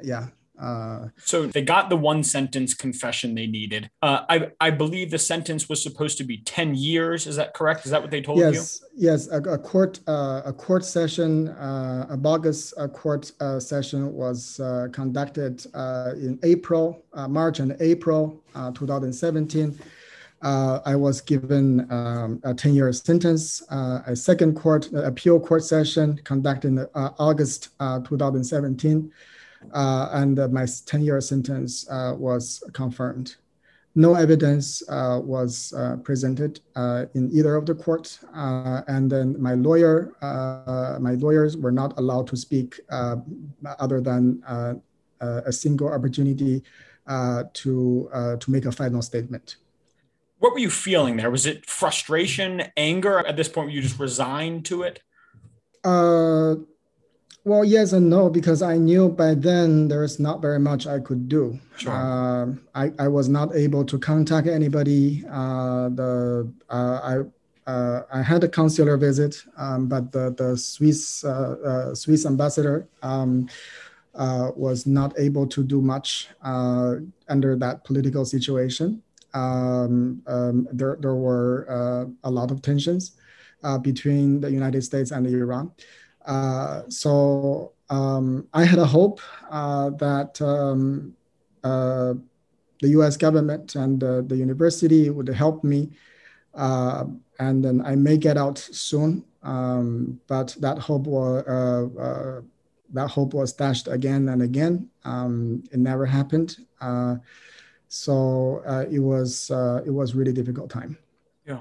yeah, 0.02 0.28
uh, 0.59 1.09
so 1.19 1.47
they 1.47 1.63
got 1.63 1.91
the 1.91 1.97
one 1.97 2.23
sentence 2.23 2.73
confession 2.73 3.35
they 3.35 3.47
needed. 3.47 3.91
Uh, 4.03 4.25
I 4.29 4.51
I 4.61 4.71
believe 4.71 5.11
the 5.11 5.19
sentence 5.19 5.69
was 5.69 5.83
supposed 5.83 6.17
to 6.19 6.25
be 6.25 6.39
ten 6.39 6.75
years. 6.75 7.27
Is 7.27 7.37
that 7.37 7.55
correct? 7.55 7.85
Is 7.85 7.91
that 7.91 8.01
what 8.01 8.11
they 8.11 8.23
told 8.23 8.39
yes, 8.39 8.83
you? 8.95 9.11
Yes, 9.11 9.29
a, 9.29 9.41
a 9.43 9.59
court 9.59 10.01
uh, 10.07 10.43
a 10.45 10.53
court 10.53 10.85
session, 10.85 11.49
uh, 11.49 12.07
a 12.09 12.17
bogus 12.17 12.73
uh, 12.79 12.89
court 12.89 13.33
uh, 13.41 13.61
session 13.61 14.13
was 14.15 14.61
conducted 14.93 15.67
in 16.17 16.39
April, 16.43 17.05
March 17.29 17.61
and 17.61 17.77
April 17.81 18.43
2017. 18.55 19.79
I 20.43 20.95
was 20.95 21.21
given 21.21 21.91
um, 21.91 22.41
a 22.45 22.55
10 22.55 22.75
year 22.75 22.93
sentence. 22.93 23.63
a 23.71 24.17
second 24.17 24.55
court 24.55 24.89
appeal 24.95 25.39
court 25.39 25.65
session 25.65 26.19
conducted 26.25 26.69
in 26.69 26.87
August 26.95 27.71
2017 27.79 29.13
uh, 29.13 29.36
Uh, 29.73 30.09
and 30.13 30.39
uh, 30.39 30.49
my 30.49 30.67
10 30.87 31.03
year 31.03 31.21
sentence 31.21 31.89
uh, 31.91 32.15
was 32.17 32.63
confirmed. 32.73 33.37
No 33.95 34.15
evidence 34.15 34.83
uh, 34.91 35.21
was 35.23 35.73
uh, 35.73 35.97
presented 36.05 36.61
in 37.15 37.31
either 37.33 37.57
of 37.57 37.65
the 37.65 37.75
courts, 37.75 38.19
and 38.35 39.11
then 39.11 39.41
my 39.41 39.55
lawyer, 39.55 40.13
my 41.01 41.13
lawyers 41.13 41.57
were 41.57 41.73
not 41.73 41.99
allowed 41.99 42.27
to 42.27 42.37
speak 42.37 42.79
other 42.91 44.03
than 44.03 44.43
a 45.21 45.53
single 45.53 45.89
opportunity 45.89 46.63
to 47.55 48.37
to 48.39 48.51
make 48.51 48.67
a 48.67 48.73
final 48.73 49.01
statement 49.01 49.57
what 50.39 50.53
were 50.53 50.59
you 50.59 50.71
feeling 50.71 51.17
there? 51.17 51.31
Was 51.31 51.47
it 51.47 51.67
frustration, 51.67 52.65
anger? 52.77 53.19
At 53.27 53.37
this 53.37 53.49
point, 53.49 53.69
were 53.69 53.73
you 53.73 53.83
just 53.83 53.99
resigned 53.99 54.65
to 54.67 54.83
it? 54.83 55.03
Uh, 55.83 56.57
well, 57.47 57.65
yes 57.65 57.93
and 57.93 58.11
no, 58.11 58.29
because 58.29 58.61
I 58.61 58.76
knew 58.76 59.09
by 59.09 59.35
then 59.35 59.87
there 59.87 60.03
is 60.03 60.19
not 60.19 60.43
very 60.43 60.59
much 60.59 60.85
I 60.88 60.99
could 60.99 61.29
do. 61.29 61.57
Sure. 61.76 61.93
Uh, 61.93 62.55
I, 62.75 62.91
I 62.99 63.07
was 63.07 63.29
not 63.29 63.55
able 63.55 63.85
to 63.85 64.00
contact 64.00 64.49
anybody. 64.49 65.25
Uh, 65.31 65.88
the 65.91 66.53
uh, 66.69 67.23
I 67.65 67.71
uh, 67.71 68.03
I 68.12 68.23
had 68.23 68.43
a 68.43 68.49
consular 68.49 68.97
visit, 68.97 69.45
um, 69.57 69.87
but 69.87 70.11
the 70.11 70.35
the 70.37 70.57
Swiss 70.57 71.23
uh, 71.25 71.55
uh, 71.65 71.95
Swiss 71.95 72.26
ambassador 72.26 72.88
um, 73.05 73.49
was 74.57 74.85
not 74.85 75.17
able 75.17 75.47
to 75.47 75.62
do 75.62 75.81
much 75.81 76.29
under 76.43 77.55
that 77.57 77.85
political 77.85 78.25
situation. 78.25 79.03
Um, 79.35 80.21
um 80.26 80.67
there 80.73 80.97
there 80.99 81.15
were 81.15 82.11
a 82.25 82.31
lot 82.31 82.50
of 82.50 82.61
tensions 82.61 83.12
between 83.83 84.41
the 84.41 84.50
United 84.50 84.83
States 84.83 85.12
and 85.12 85.29
Iran. 85.29 85.71
Uh, 86.26 86.83
so 86.88 87.73
um, 87.88 88.49
I 88.52 88.64
had 88.64 88.78
a 88.78 88.85
hope 88.85 89.21
uh, 89.50 89.90
that 89.90 90.40
um, 90.42 91.14
uh, 91.62 92.14
the 92.83 92.88
U.S. 92.88 93.16
government 93.16 93.76
and 93.76 94.00
the 94.00 94.37
university 94.37 95.09
would 95.09 95.28
help 95.28 95.64
me, 95.64 95.90
uh, 96.54 97.04
and 97.38 97.64
then 97.64 97.80
I 97.83 97.95
may 97.95 98.16
get 98.16 98.37
out 98.37 98.59
soon. 98.59 99.25
Um, 99.42 100.21
but 100.26 100.56
that 100.61 100.78
hope 100.78 101.06
was 101.06 101.45
uh, 101.47 102.42
that 102.92 103.09
hope 103.09 103.33
was 103.33 103.52
dashed 103.52 103.87
again 103.88 104.28
and 104.28 104.42
again. 104.42 104.90
Um, 105.04 105.62
it 105.71 105.78
never 105.78 106.04
happened. 106.04 106.56
so 107.88 108.62
it 108.90 108.99
was 108.99 109.50
it 109.87 109.92
was 109.92 110.14
really 110.14 110.33
difficult 110.33 110.71
time. 110.71 110.99
Yeah 111.47 111.61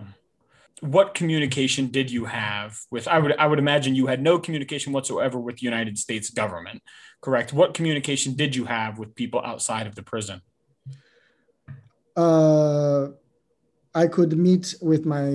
what 0.82 1.14
communication 1.14 1.88
did 1.88 2.12
you 2.12 2.26
have 2.26 2.78
with 2.92 3.08
i 3.08 3.18
would 3.18 3.36
i 3.38 3.48
would 3.48 3.60
imagine 3.60 3.96
you 3.96 4.08
had 4.08 4.22
no 4.22 4.38
communication 4.38 4.92
whatsoever 4.92 5.40
with 5.40 5.56
the 5.58 5.64
united 5.64 5.98
states 5.98 6.30
government 6.30 6.82
correct? 7.26 7.54
What 7.54 7.74
communication 7.74 8.36
did 8.36 8.56
you 8.56 8.66
have 8.66 9.00
with 9.00 9.16
people 9.16 9.42
outside 9.44 9.88
of 9.88 9.96
the 9.96 10.04
prison? 10.04 10.42
Uh, 12.16 13.08
i 13.94 14.06
could 14.08 14.38
meet 14.38 14.76
with 14.82 15.06
my 15.06 15.30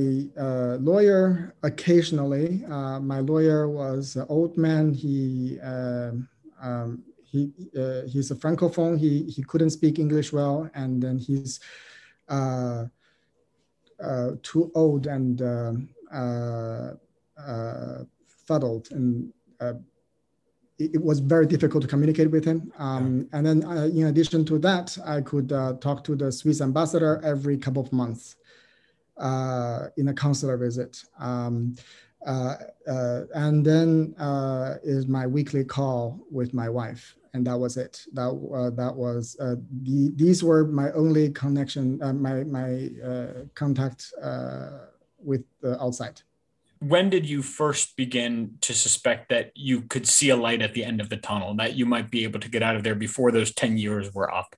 uh, 0.46 0.74
lawyer 0.90 1.54
occasionally. 1.62 2.64
Uh, 2.76 3.00
my 3.00 3.20
lawyer 3.20 3.68
was 3.68 4.16
an 4.16 4.26
old 4.28 4.56
man. 4.56 4.94
He 4.94 5.58
um, 5.60 6.28
um, 6.62 7.02
he 7.30 7.40
uh, 7.82 8.02
he's 8.12 8.30
a 8.30 8.36
francophone. 8.42 8.94
He 9.04 9.12
he 9.34 9.42
couldn't 9.50 9.70
speak 9.78 9.98
english 9.98 10.32
well. 10.32 10.70
And 10.74 11.02
then 11.02 11.16
he's 11.18 11.60
uh, 12.28 12.84
uh, 14.02 14.30
too 14.42 14.70
old 14.74 15.06
and 15.06 15.42
um, 15.42 15.88
uh, 16.12 16.92
uh, 17.40 18.04
fuddled, 18.46 18.88
and 18.90 19.32
it, 20.78 20.94
it, 20.94 21.02
was 21.02 21.20
very 21.20 21.46
difficult 21.46 21.82
to 21.82 21.88
communicate 21.88 22.30
with 22.30 22.44
him. 22.44 22.72
Um, 22.78 23.28
yeah. 23.32 23.38
And 23.38 23.46
then, 23.46 23.62
in 23.96 24.06
addition 24.06 24.44
to 24.46 24.58
that, 24.60 24.96
I 25.04 25.20
could 25.20 25.50
talk 25.80 26.04
to 26.04 26.16
the 26.16 26.32
Swiss 26.32 26.60
ambassador 26.60 27.20
every 27.24 27.56
couple 27.56 27.82
of 27.82 27.92
months 27.92 28.36
in 29.96 30.08
a 30.08 30.14
consular 30.14 30.56
visit. 30.56 31.02
Um, 31.18 31.76
uh, 32.26 32.56
uh, 32.86 33.22
and 33.34 33.64
then 33.64 34.14
uh, 34.18 34.74
is 34.82 35.06
my 35.06 35.26
weekly 35.26 35.64
call 35.64 36.20
with 36.30 36.52
my 36.52 36.68
wife 36.68 37.16
and 37.34 37.46
that 37.46 37.58
was 37.58 37.76
it. 37.76 38.04
That 38.12 38.28
uh, 38.30 38.70
that 38.70 38.94
was 38.94 39.36
uh, 39.40 39.56
the, 39.82 40.12
these 40.16 40.42
were 40.42 40.64
my 40.66 40.90
only 40.92 41.30
connection, 41.30 42.02
uh, 42.02 42.12
my 42.12 42.44
my 42.44 42.90
uh, 43.04 43.44
contact 43.54 44.12
uh, 44.22 44.86
with 45.18 45.44
the 45.60 45.80
outside. 45.80 46.22
When 46.80 47.10
did 47.10 47.28
you 47.28 47.42
first 47.42 47.96
begin 47.96 48.56
to 48.62 48.72
suspect 48.72 49.28
that 49.28 49.52
you 49.54 49.82
could 49.82 50.06
see 50.06 50.30
a 50.30 50.36
light 50.36 50.62
at 50.62 50.72
the 50.72 50.82
end 50.82 51.00
of 51.00 51.10
the 51.10 51.18
tunnel, 51.18 51.54
that 51.56 51.76
you 51.76 51.84
might 51.84 52.10
be 52.10 52.24
able 52.24 52.40
to 52.40 52.48
get 52.48 52.62
out 52.62 52.74
of 52.74 52.82
there 52.82 52.94
before 52.94 53.30
those 53.30 53.52
ten 53.52 53.76
years 53.76 54.14
were 54.14 54.32
up? 54.32 54.56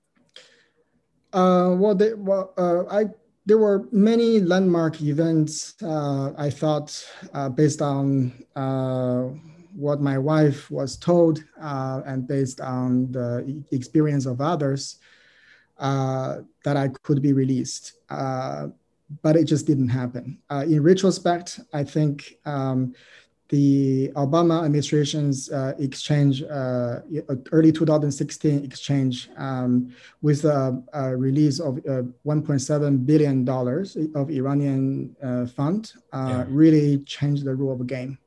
Uh, 1.33 1.75
well, 1.77 1.95
they, 1.95 2.13
well, 2.13 2.53
I 2.89 3.05
there 3.45 3.57
were 3.57 3.89
many 3.91 4.39
landmark 4.39 5.01
events. 5.01 5.75
I 5.83 6.49
thought 6.49 7.05
based 7.55 7.81
on 7.81 8.31
what 9.75 10.01
my 10.01 10.17
wife 10.17 10.69
was 10.69 10.97
told 10.97 11.43
uh, 11.61 12.01
and 12.05 12.27
based 12.27 12.61
on 12.61 13.11
the 13.11 13.63
experience 13.71 14.25
of 14.25 14.41
others 14.41 14.99
uh, 15.79 16.37
that 16.63 16.77
I 16.77 16.89
could 17.01 17.21
be 17.21 17.33
released. 17.33 17.93
Uh, 18.09 18.67
but 19.21 19.35
it 19.35 19.45
just 19.45 19.67
didn't 19.67 19.89
happen. 19.89 20.39
Uh, 20.49 20.63
in 20.67 20.81
retrospect, 20.81 21.59
I 21.73 21.83
think 21.83 22.37
um, 22.45 22.93
the 23.49 24.09
Obama 24.15 24.63
administration's 24.63 25.51
uh, 25.51 25.73
exchange, 25.77 26.41
uh, 26.43 27.01
early 27.51 27.71
2016 27.71 28.63
exchange 28.63 29.29
um, 29.37 29.93
with 30.21 30.45
a, 30.45 30.81
a, 30.93 31.15
release 31.15 31.59
of 31.59 31.75
$1.7 31.75 33.05
billion 33.05 33.47
of 34.15 34.31
Iranian 34.31 35.15
fund 35.55 35.93
yeah. 36.13 36.45
really 36.47 36.99
changed 36.99 37.45
the 37.45 37.53
rule 37.53 37.73
of 37.73 37.79
the 37.79 37.85
game 37.85 38.17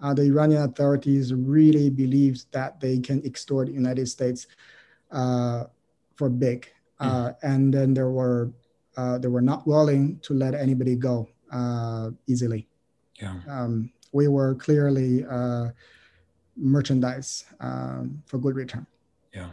uh, 0.00 0.14
the 0.14 0.22
Iranian 0.22 0.62
authorities 0.62 1.34
really 1.34 1.90
believed 1.90 2.46
that 2.52 2.80
they 2.80 2.98
can 2.98 3.24
extort 3.24 3.66
the 3.66 3.72
United 3.72 4.08
States 4.08 4.46
uh, 5.10 5.64
for 6.16 6.28
big, 6.28 6.68
uh, 7.00 7.30
mm. 7.30 7.36
and 7.42 7.74
then 7.74 7.94
there 7.94 8.10
were 8.10 8.50
uh, 8.96 9.18
they 9.18 9.28
were 9.28 9.42
not 9.42 9.66
willing 9.66 10.18
to 10.20 10.34
let 10.34 10.54
anybody 10.54 10.96
go 10.96 11.28
uh, 11.52 12.10
easily. 12.26 12.68
Yeah, 13.20 13.34
um, 13.48 13.90
we 14.12 14.28
were 14.28 14.54
clearly 14.54 15.24
merchandise 16.56 17.44
um, 17.60 18.22
for 18.26 18.38
good 18.38 18.56
return. 18.56 18.86
Yeah, 19.34 19.50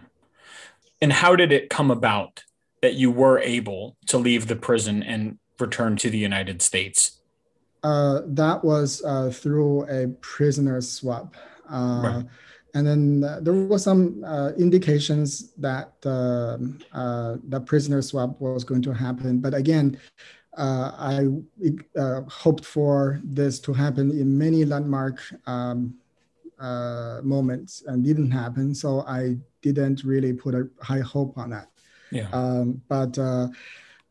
and 1.02 1.14
how 1.14 1.36
did 1.36 1.52
it 1.52 1.70
come 1.70 1.90
about 1.90 2.44
that 2.82 2.94
you 2.94 3.10
were 3.10 3.40
able 3.40 3.98
to 4.08 4.18
leave 4.18 4.48
the 4.48 4.56
prison 4.56 5.02
and 5.02 5.40
return 5.60 5.96
to 5.98 6.10
the 6.10 6.20
United 6.20 6.62
States? 6.62 7.15
Uh, 7.86 8.22
that 8.26 8.64
was 8.64 9.04
uh, 9.06 9.30
through 9.30 9.84
a 9.90 10.08
prisoner 10.20 10.82
swap. 10.82 11.36
Uh, 11.72 12.02
right. 12.04 12.26
And 12.74 12.88
then 12.88 13.24
uh, 13.24 13.40
there 13.42 13.54
was 13.54 13.84
some 13.84 14.24
uh, 14.26 14.52
indications 14.58 15.54
that 15.58 16.02
the 16.02 17.64
prisoner 17.68 18.02
swap 18.02 18.42
was 18.42 18.64
going 18.64 18.82
to 18.82 18.92
happen. 18.92 19.40
But 19.40 19.54
again, 19.54 20.00
I 20.58 21.28
hoped 22.28 22.66
for 22.66 23.22
this 23.24 23.60
to 23.60 23.72
happen 23.72 24.10
in 24.10 24.36
many 24.36 24.66
landmark 24.66 25.22
um, 25.46 25.94
moments 27.24 27.84
and 27.86 28.04
didn't 28.04 28.32
happen. 28.32 28.74
So 28.74 29.02
I 29.02 29.38
didn't 29.62 30.04
really 30.04 30.34
put 30.34 30.56
a 30.56 30.68
high 30.82 31.02
hope 31.02 31.38
on 31.38 31.52
that. 31.52 31.70
Yeah. 32.12 32.30
Um, 32.34 32.82
but 32.90 33.18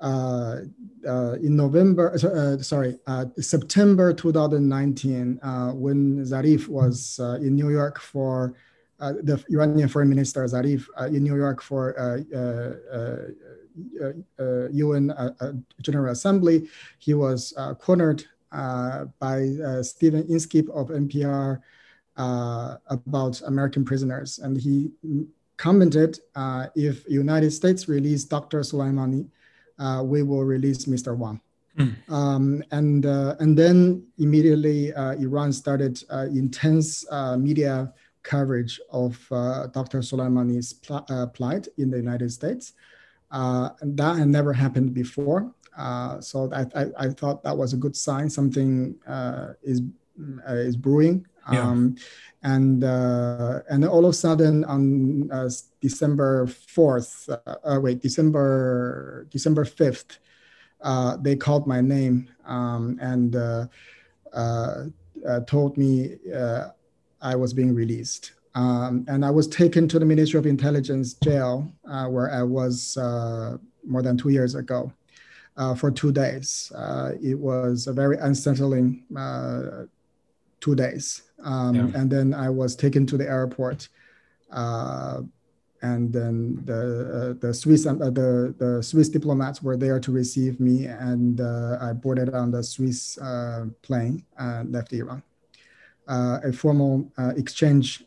uh, 0.04 0.60
uh, 1.08 1.32
in 1.42 1.56
November, 1.56 2.12
uh, 2.12 2.62
sorry, 2.62 2.98
uh, 3.06 3.24
uh, 3.38 3.40
September 3.40 4.12
2019, 4.12 5.40
uh, 5.42 5.70
when 5.72 6.18
Zarif 6.24 6.68
was 6.68 7.18
in 7.40 7.54
New 7.54 7.70
York 7.70 7.98
for 7.98 8.54
the 8.98 9.42
Iranian 9.50 9.88
Foreign 9.88 10.10
Minister 10.10 10.44
Zarif 10.44 10.86
in 11.08 11.24
New 11.24 11.36
York 11.36 11.62
for 11.62 11.94
UN 14.72 15.64
General 15.80 16.12
Assembly, 16.12 16.68
he 16.98 17.14
was 17.14 17.54
cornered 17.80 18.24
by 18.50 19.48
Stephen 19.82 20.26
Inskeep 20.28 20.68
of 20.68 20.88
NPR 20.88 21.60
about 22.16 23.40
American 23.46 23.84
prisoners, 23.86 24.38
and 24.38 24.60
he 24.60 24.90
commented 25.56 26.18
uh, 26.34 26.66
if 26.74 27.08
United 27.08 27.50
States 27.52 27.88
release 27.88 28.24
Dr. 28.24 28.60
Soleimani, 28.60 29.28
uh, 29.78 30.02
we 30.04 30.22
will 30.22 30.44
release 30.44 30.86
Mr. 30.86 31.16
Wang. 31.16 31.40
Mm. 31.78 32.10
Um, 32.10 32.62
and 32.70 33.04
uh, 33.04 33.34
and 33.40 33.58
then 33.58 34.06
immediately 34.18 34.92
uh, 34.94 35.12
Iran 35.12 35.52
started 35.52 36.02
uh, 36.08 36.26
intense 36.30 37.04
uh, 37.10 37.36
media 37.36 37.92
coverage 38.22 38.80
of 38.90 39.20
uh, 39.30 39.66
Dr. 39.66 39.98
Soleimani's 39.98 40.72
pl- 40.72 41.04
plight 41.34 41.68
in 41.76 41.90
the 41.90 41.96
United 41.96 42.30
States. 42.32 42.72
and 43.30 43.96
that 43.96 44.16
had 44.16 44.28
never 44.28 44.52
happened 44.52 44.94
before. 44.94 45.52
so 46.20 46.48
I, 46.52 46.64
I, 46.80 46.86
I, 46.96 47.08
thought 47.08 47.42
that 47.42 47.56
was 47.56 47.72
a 47.72 47.76
good 47.76 47.96
sign. 47.96 48.30
Something 48.30 48.94
is 49.62 49.82
is 50.46 50.76
brewing. 50.76 51.26
Yeah. 51.52 51.60
Um, 51.60 51.96
and 52.44 52.84
uh, 52.84 53.60
and 53.70 53.84
all 53.84 54.04
of 54.04 54.10
a 54.10 54.12
sudden 54.12 54.64
on 54.64 55.30
uh, 55.32 55.48
December 55.80 56.46
fourth, 56.46 57.28
uh, 57.28 57.54
uh 57.64 57.80
wait, 57.80 58.00
December 58.02 59.26
December 59.30 59.64
fifth, 59.64 60.18
uh, 60.82 61.16
they 61.16 61.34
called 61.34 61.66
my 61.66 61.80
name 61.80 62.28
um, 62.44 62.98
and 63.00 63.34
uh, 63.34 63.66
told 65.46 65.76
me 65.78 66.16
I 67.22 67.34
was 67.34 67.54
being 67.54 67.74
released. 67.74 68.32
Um, 68.54 69.04
and 69.08 69.24
I 69.24 69.30
was 69.30 69.48
taken 69.48 69.88
to 69.88 69.98
the 69.98 70.04
Ministry 70.04 70.38
of 70.38 70.46
Intelligence 70.46 71.14
jail, 71.14 71.72
where 71.82 72.30
I 72.30 72.42
was 72.42 72.96
more 73.86 74.02
than 74.02 74.16
two 74.18 74.28
years 74.28 74.54
ago. 74.54 74.92
for 75.76 75.90
two 75.90 76.12
days, 76.12 76.70
it 77.22 77.38
was 77.38 77.86
a 77.86 77.92
very 77.92 78.18
unsettling 78.18 79.04
two 80.60 80.74
days. 80.74 81.22
Um, 81.44 81.74
yeah. 81.74 82.00
And 82.00 82.10
then 82.10 82.34
I 82.34 82.50
was 82.50 82.74
taken 82.74 83.06
to 83.06 83.16
the 83.16 83.28
airport. 83.28 83.88
Uh, 84.50 85.22
and 85.82 86.10
then 86.12 86.62
the 86.64 86.80
uh, 86.80 87.46
the 87.46 87.52
Swiss 87.52 87.86
uh, 87.86 87.92
the 87.92 88.54
the 88.56 88.82
Swiss 88.82 89.10
diplomats 89.10 89.62
were 89.62 89.76
there 89.76 90.00
to 90.00 90.10
receive 90.10 90.58
me, 90.58 90.86
and 90.86 91.42
uh, 91.42 91.76
I 91.78 91.92
boarded 91.92 92.34
on 92.34 92.50
the 92.50 92.62
Swiss 92.62 93.18
uh, 93.18 93.66
plane 93.82 94.24
and 94.38 94.72
left 94.72 94.92
Iran. 94.94 95.22
Uh, 96.08 96.38
a 96.42 96.52
formal 96.52 97.10
exchange 97.36 98.04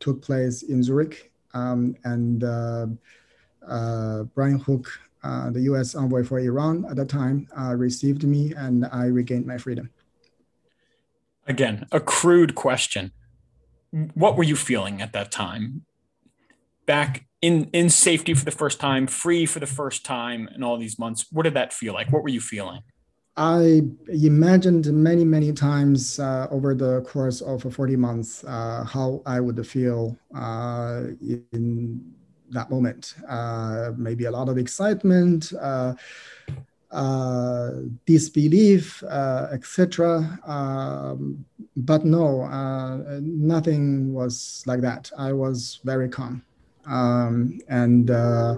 took 0.00 0.22
place 0.22 0.62
in 0.62 0.82
Zurich, 0.82 1.30
um, 1.52 1.96
and 2.04 2.40
Brian 4.34 4.58
Hook, 4.58 4.88
the 5.22 5.60
U.S. 5.70 5.94
envoy 5.94 6.24
for 6.24 6.38
Iran 6.38 6.86
at 6.88 6.96
the 6.96 7.04
time, 7.04 7.46
received 7.76 8.24
me, 8.24 8.54
and 8.54 8.86
I 8.86 9.06
regained 9.06 9.46
my 9.46 9.58
freedom. 9.58 9.90
Again, 11.46 11.86
a 11.92 12.00
crude 12.00 12.54
question. 12.54 13.12
What 14.14 14.36
were 14.36 14.44
you 14.44 14.56
feeling 14.56 15.00
at 15.00 15.12
that 15.12 15.30
time? 15.30 15.84
Back 16.86 17.26
in 17.40 17.70
in 17.72 17.90
safety 17.90 18.34
for 18.34 18.44
the 18.44 18.50
first 18.50 18.80
time, 18.80 19.06
free 19.06 19.46
for 19.46 19.60
the 19.60 19.66
first 19.66 20.04
time 20.04 20.48
in 20.54 20.62
all 20.62 20.76
these 20.78 20.98
months. 20.98 21.26
What 21.30 21.44
did 21.44 21.54
that 21.54 21.72
feel 21.72 21.94
like? 21.94 22.12
What 22.12 22.22
were 22.22 22.28
you 22.28 22.40
feeling? 22.40 22.82
I 23.36 23.82
imagined 24.08 24.90
many, 24.92 25.24
many 25.24 25.52
times 25.52 26.18
uh, 26.18 26.48
over 26.50 26.74
the 26.74 27.02
course 27.02 27.42
of 27.42 27.62
40 27.62 27.94
months 27.96 28.42
uh, 28.44 28.82
how 28.84 29.22
I 29.26 29.40
would 29.40 29.64
feel 29.66 30.16
uh, 30.34 31.02
in 31.20 32.14
that 32.50 32.70
moment. 32.70 33.14
Uh, 33.28 33.92
maybe 33.96 34.24
a 34.24 34.30
lot 34.30 34.48
of 34.48 34.56
excitement, 34.56 35.52
uh, 35.60 35.92
disbelief, 38.06 39.02
uh, 39.04 39.48
etc. 39.52 40.38
Um, 40.46 41.44
but 41.76 42.04
no, 42.04 42.42
uh, 42.42 43.20
nothing 43.20 44.12
was 44.12 44.62
like 44.66 44.80
that. 44.80 45.10
I 45.18 45.32
was 45.32 45.80
very 45.84 46.08
calm, 46.08 46.42
um, 46.86 47.58
and 47.68 48.10
uh, 48.10 48.56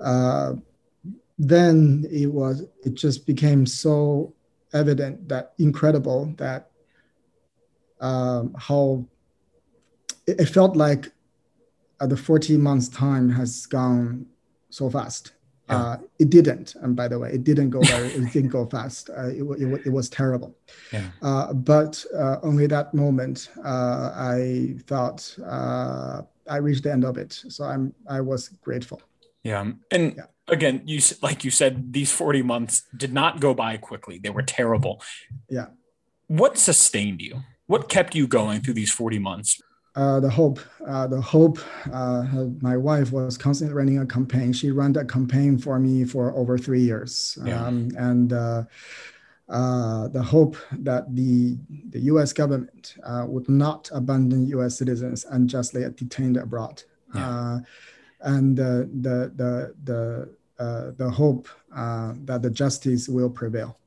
uh, 0.00 0.54
then 1.38 2.06
it 2.10 2.26
was. 2.26 2.66
It 2.84 2.94
just 2.94 3.26
became 3.26 3.66
so 3.66 4.32
evident 4.72 5.28
that 5.28 5.54
incredible 5.58 6.34
that 6.36 6.70
um, 8.00 8.54
how 8.58 9.06
it, 10.26 10.40
it, 10.40 10.46
felt 10.46 10.76
like 10.76 11.12
the 12.00 12.16
40 12.16 12.58
months 12.58 12.88
time 12.88 13.30
has 13.30 13.66
gone 13.66 14.26
so 14.68 14.90
fast 14.90 15.33
yeah. 15.68 15.76
Uh, 15.76 15.96
it 16.18 16.28
didn't, 16.28 16.74
and 16.82 16.94
by 16.94 17.08
the 17.08 17.18
way, 17.18 17.32
it 17.32 17.42
didn't 17.42 17.70
go 17.70 17.80
very, 17.80 18.08
it 18.08 18.32
didn't 18.32 18.50
go 18.50 18.66
fast. 18.66 19.08
Uh, 19.08 19.28
it, 19.28 19.42
it, 19.42 19.86
it, 19.86 19.90
was 19.90 20.10
terrible. 20.10 20.54
Yeah. 20.92 21.08
Uh, 21.22 21.54
but 21.54 22.04
uh, 22.14 22.36
only 22.42 22.66
that 22.66 22.92
moment, 22.92 23.48
uh, 23.64 24.12
I 24.14 24.74
thought 24.86 25.34
uh, 25.42 26.22
I 26.50 26.56
reached 26.58 26.82
the 26.82 26.92
end 26.92 27.04
of 27.04 27.16
it. 27.16 27.32
So 27.48 27.64
I'm, 27.64 27.94
I 28.06 28.20
was 28.20 28.48
grateful. 28.60 29.00
Yeah, 29.42 29.72
and 29.90 30.14
yeah. 30.16 30.24
again, 30.48 30.82
you 30.84 31.00
like 31.22 31.44
you 31.44 31.50
said, 31.50 31.94
these 31.94 32.12
forty 32.12 32.42
months 32.42 32.82
did 32.94 33.14
not 33.14 33.40
go 33.40 33.54
by 33.54 33.78
quickly. 33.78 34.18
They 34.18 34.30
were 34.30 34.42
terrible. 34.42 35.02
Yeah. 35.48 35.68
What 36.26 36.58
sustained 36.58 37.22
you? 37.22 37.42
What 37.66 37.88
kept 37.88 38.14
you 38.14 38.26
going 38.26 38.60
through 38.60 38.74
these 38.74 38.92
forty 38.92 39.18
months? 39.18 39.62
Uh, 39.96 40.18
the 40.18 40.30
hope, 40.30 40.58
uh, 40.86 41.06
the 41.06 41.20
hope. 41.20 41.58
Uh, 41.92 42.24
my 42.60 42.76
wife 42.76 43.12
was 43.12 43.38
constantly 43.38 43.74
running 43.74 43.98
a 43.98 44.06
campaign. 44.06 44.52
She 44.52 44.70
ran 44.70 44.92
that 44.94 45.08
campaign 45.08 45.56
for 45.56 45.78
me 45.78 46.04
for 46.04 46.34
over 46.34 46.58
three 46.58 46.80
years, 46.80 47.38
yeah. 47.44 47.64
um, 47.64 47.90
and 47.96 48.32
uh, 48.32 48.64
uh, 49.48 50.08
the 50.08 50.22
hope 50.22 50.56
that 50.72 51.14
the 51.14 51.56
the 51.90 52.00
U.S. 52.00 52.32
government 52.32 52.96
uh, 53.04 53.24
would 53.28 53.48
not 53.48 53.88
abandon 53.92 54.48
U.S. 54.48 54.76
citizens 54.76 55.26
unjustly 55.30 55.88
detained 55.94 56.38
abroad, 56.38 56.82
yeah. 57.14 57.60
and 58.22 58.56
the 58.56 58.90
the 59.00 59.76
the 59.84 60.94
the 60.98 61.10
hope 61.10 61.48
that 61.72 62.42
the 62.42 62.50
justice 62.50 63.08
will 63.08 63.30
prevail, 63.30 63.78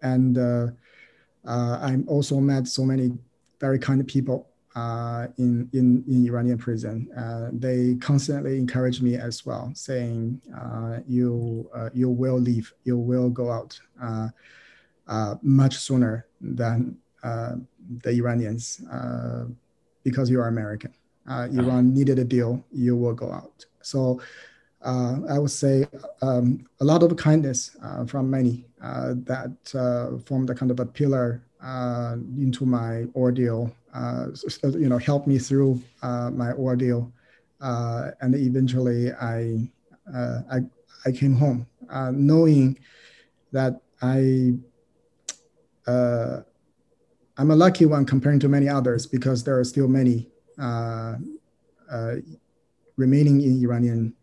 and 0.00 0.38
I 1.46 1.98
also 2.06 2.40
met 2.40 2.68
so 2.68 2.86
many 2.86 3.18
very 3.64 3.78
kind 3.78 4.00
people 4.06 4.38
uh, 4.76 5.28
in, 5.38 5.52
in, 5.78 5.86
in 6.12 6.26
Iranian 6.30 6.58
prison. 6.58 6.96
Uh, 7.22 7.48
they 7.64 7.94
constantly 8.10 8.54
encourage 8.64 8.98
me 9.06 9.12
as 9.28 9.46
well, 9.46 9.64
saying, 9.88 10.20
uh, 10.60 10.98
you, 11.16 11.26
uh, 11.78 11.88
you 12.00 12.08
will 12.22 12.40
leave, 12.50 12.66
you 12.88 12.96
will 12.98 13.30
go 13.30 13.46
out 13.58 13.72
uh, 14.02 14.28
uh, 15.14 15.34
much 15.42 15.74
sooner 15.86 16.26
than 16.58 16.76
the 18.04 18.12
Iranians 18.20 18.64
because 20.06 20.26
you 20.32 20.38
are 20.42 20.48
American. 20.48 20.92
Iran 21.60 21.82
needed 21.98 22.18
a 22.18 22.26
deal, 22.36 22.52
you 22.86 22.94
will 23.02 23.16
go 23.24 23.30
out. 23.40 23.58
So 23.80 24.20
I 25.34 25.38
would 25.42 25.56
say 25.64 25.86
um, 26.20 26.46
a 26.82 26.84
lot 26.92 27.02
of 27.02 27.10
kindness 27.16 27.60
from 28.10 28.24
many 28.38 28.54
that 29.30 29.52
formed 30.26 30.48
a 30.50 30.54
kind 30.60 30.70
of 30.74 30.78
a 30.80 30.86
pillar 30.98 31.28
uh, 31.64 32.16
into 32.36 32.66
my 32.66 33.06
ordeal, 33.16 33.74
uh, 33.94 34.26
you 34.62 34.88
know, 34.88 34.98
helped 34.98 35.26
me 35.26 35.38
through 35.38 35.82
uh, 36.02 36.30
my 36.30 36.52
ordeal, 36.52 37.10
uh, 37.60 38.10
and 38.20 38.34
eventually 38.34 39.12
I, 39.12 39.70
uh, 40.14 40.40
I, 40.52 40.58
I 41.06 41.12
came 41.12 41.34
home, 41.34 41.66
uh, 41.88 42.10
knowing 42.12 42.78
that 43.52 43.80
I, 44.02 44.52
I'm 47.36 47.50
a 47.50 47.56
lucky 47.56 47.86
one 47.86 48.04
comparing 48.04 48.38
to 48.40 48.48
many 48.48 48.68
others 48.68 49.06
because 49.06 49.42
there 49.42 49.58
are 49.58 49.64
still 49.64 49.88
many 49.88 50.28
remaining 52.96 53.40
in 53.40 53.62
Iranian 53.62 54.14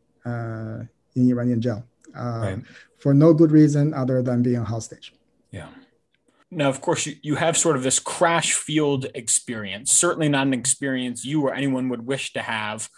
in 1.15 1.30
Iranian 1.30 1.60
jail 1.60 1.84
right. 2.15 2.62
for 2.97 3.13
no 3.13 3.34
good 3.34 3.51
reason 3.51 3.93
other 3.93 4.21
than 4.21 4.41
being 4.43 4.58
a 4.58 4.63
hostage. 4.63 5.13
Yeah. 5.51 5.67
Now, 6.52 6.68
of 6.68 6.82
course, 6.82 7.06
you, 7.06 7.16
you 7.22 7.36
have 7.36 7.56
sort 7.56 7.78
of 7.78 7.84
this 7.84 7.98
crash 7.98 8.54
field 8.54 9.08
experience, 9.16 9.92
certainly 9.94 10.28
not 10.28 10.48
an 10.48 10.54
experience 10.54 11.24
you 11.24 11.42
or 11.42 11.54
anyone 11.54 11.88
would 11.90 12.06
wish 12.06 12.34
to 12.34 12.42
have, 12.42 12.90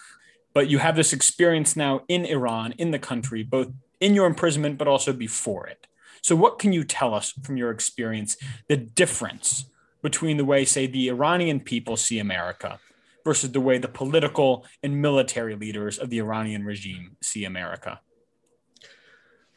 but 0.54 0.70
you 0.70 0.80
have 0.80 0.96
this 0.96 1.14
experience 1.14 1.76
now 1.76 2.02
in 2.08 2.26
Iran, 2.26 2.74
in 2.74 2.92
the 2.92 3.00
country, 3.00 3.44
both 3.44 3.68
in 4.00 4.16
your 4.16 4.26
imprisonment, 4.26 4.78
but 4.80 4.88
also 4.88 5.14
before 5.14 5.68
it. 5.68 5.88
So, 6.24 6.36
what 6.36 6.58
can 6.58 6.74
you 6.74 6.84
tell 6.84 7.14
us 7.14 7.32
from 7.44 7.58
your 7.58 7.70
experience 7.70 8.38
the 8.68 8.78
difference 8.78 9.66
between 10.02 10.38
the 10.38 10.46
way, 10.46 10.66
say, 10.66 10.88
the 10.88 11.10
Iranian 11.10 11.60
people 11.60 11.96
see 11.96 12.20
America 12.20 12.80
versus 13.24 13.52
the 13.52 13.62
way 13.62 13.78
the 13.78 13.88
political 13.88 14.66
and 14.82 15.02
military 15.02 15.56
leaders 15.56 15.98
of 15.98 16.10
the 16.10 16.18
Iranian 16.18 16.66
regime 16.66 17.18
see 17.22 17.46
America? 17.46 18.00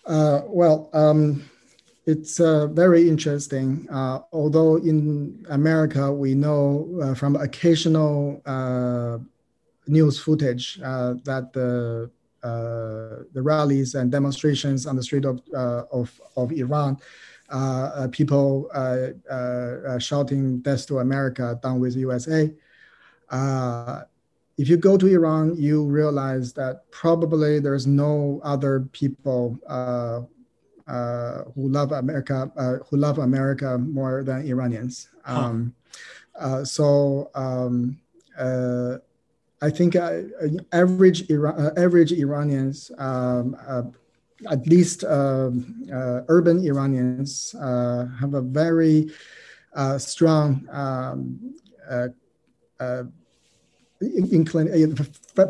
Uh, 0.05 0.43
well, 0.47 0.89
um, 0.93 1.49
it's 2.07 2.38
uh, 2.38 2.69
very 2.69 3.09
interesting. 3.09 3.87
Uh, 3.90 4.21
although 4.33 4.77
in 4.77 5.45
America, 5.51 6.12
we 6.12 6.35
know 6.35 6.88
uh, 7.03 7.14
from 7.14 7.35
occasional 7.35 8.40
uh, 8.47 9.19
news 9.88 10.19
footage 10.19 10.81
uh, 10.83 11.14
that 11.25 11.53
the 11.53 12.11
uh, 12.45 13.25
the 13.33 13.42
rallies 13.42 13.97
and 13.97 14.12
demonstrations 14.12 14.87
on 14.87 14.95
the 14.95 15.03
street 15.03 15.25
of 15.25 15.40
of, 15.51 16.21
of 16.37 16.53
Iran, 16.53 16.97
people 18.12 18.71
shouting 19.99 20.61
"Death 20.61 20.87
to 20.87 21.01
America," 21.01 21.59
"Down 21.61 21.81
with 21.81 21.97
USA." 21.97 22.53
if 24.59 24.71
you 24.71 24.79
go 24.79 24.97
to 24.97 25.07
Iran, 25.07 25.55
you 25.57 25.85
realize 25.85 26.55
that 26.55 26.90
probably 26.90 27.59
there's 27.59 27.87
no 27.87 28.40
other 28.42 28.88
people 28.92 29.59
uh, 30.87 31.42
who 31.55 31.68
love 31.68 31.90
America, 31.92 32.51
uh, 32.57 32.77
who 32.88 32.96
love 32.96 33.18
America 33.18 33.77
more 33.79 34.22
than 34.22 34.46
Iranians. 34.46 35.09
Um, 35.25 35.75
huh. 36.37 36.46
Uh, 36.46 36.64
so 36.64 37.31
um, 37.35 37.99
I 38.38 39.70
think 39.70 39.96
average 40.72 41.29
Iran, 41.31 41.72
average 41.77 42.12
Iranians, 42.12 42.92
um, 42.99 43.57
at 44.49 44.66
least 44.68 45.03
um, 45.05 45.88
urban 46.29 46.64
Iranians, 46.64 47.55
have 47.59 48.35
a 48.35 48.42
very 48.42 49.11
strong 49.99 50.68
um, 50.70 51.55
incline, 54.01 54.94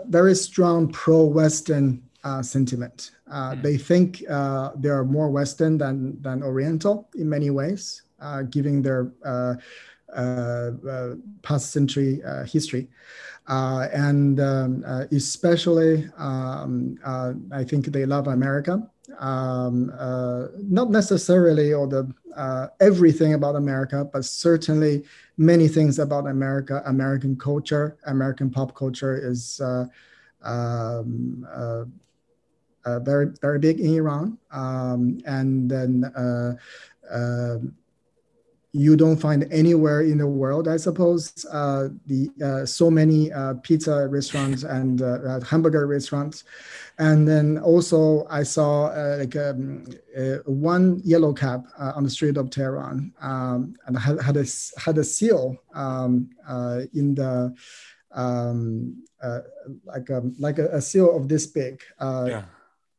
very 0.08 0.34
strong 0.34 0.88
pro-Western 0.92 2.05
uh, 2.26 2.42
sentiment. 2.42 3.12
Uh, 3.30 3.52
mm. 3.52 3.62
They 3.62 3.76
think 3.78 4.24
uh, 4.28 4.70
they 4.76 4.88
are 4.88 5.04
more 5.04 5.30
Western 5.30 5.78
than, 5.78 6.20
than 6.22 6.42
Oriental 6.42 7.08
in 7.14 7.28
many 7.28 7.50
ways, 7.50 8.02
uh, 8.20 8.42
given 8.42 8.82
their 8.82 9.12
uh, 9.24 9.54
uh, 10.12 11.14
past 11.42 11.70
century 11.70 12.20
history. 12.46 12.88
and 13.46 14.40
um, 14.40 14.84
especially, 15.12 16.08
um, 16.18 16.98
I 17.52 17.62
think 17.64 17.86
they 17.86 18.06
love 18.06 18.26
America. 18.26 18.74
Um, 19.20 19.92
not 20.68 20.90
necessarily 20.90 21.74
all 21.74 21.86
the 21.86 22.12
uh, 22.36 22.66
everything 22.80 23.32
about 23.34 23.56
America, 23.56 24.04
but 24.12 24.24
certainly 24.24 25.04
many 25.38 25.68
things 25.68 25.98
about 25.98 26.26
America, 26.26 26.82
American 26.84 27.34
culture, 27.36 27.96
American 28.04 28.50
pop 28.50 28.74
culture 28.74 29.16
is 29.16 29.58
uh, 29.60 29.86
um, 30.42 31.46
uh, 31.50 31.84
very 33.02 33.32
very 33.40 33.58
big 33.58 33.80
in 33.80 33.94
Iran, 33.94 34.38
um, 34.50 35.20
and 35.26 35.70
then 35.70 36.04
uh, 36.16 36.54
um, 37.10 37.74
you 38.76 38.94
don't 38.94 39.16
find 39.16 39.48
anywhere 39.50 40.02
in 40.02 40.18
the 40.18 40.26
world, 40.26 40.68
I 40.68 40.76
suppose, 40.76 41.46
uh, 41.50 41.88
the 42.06 42.28
uh, 42.44 42.66
so 42.66 42.90
many 42.90 43.32
uh, 43.32 43.54
pizza 43.62 44.06
restaurants 44.08 44.64
and 44.78 45.00
uh, 45.00 45.06
uh, 45.06 45.40
hamburger 45.40 45.86
restaurants, 45.86 46.44
and 46.98 47.26
then 47.26 47.58
also 47.58 48.26
I 48.28 48.42
saw 48.42 48.88
uh, 48.88 49.16
like 49.20 49.36
um, 49.36 49.86
one 50.44 51.00
yellow 51.04 51.32
cab 51.32 51.66
on 51.78 52.04
the 52.04 52.10
street 52.10 52.36
of 52.36 52.50
Tehran, 52.50 53.12
um, 53.20 53.76
and 53.86 53.98
had, 53.98 54.20
had 54.20 54.36
a 54.36 54.44
had 54.76 54.98
a 54.98 55.04
seal 55.04 55.56
um, 55.74 56.28
in 56.92 57.14
the 57.14 57.54
um, 58.12 59.02
like 59.84 60.10
a, 60.10 60.18
um, 60.18 60.34
like 60.38 60.58
a, 60.58 60.68
a, 60.68 60.80
seal 60.80 61.16
of 61.16 61.28
this 61.28 61.46
big. 61.46 61.82
Yeah 62.00 62.44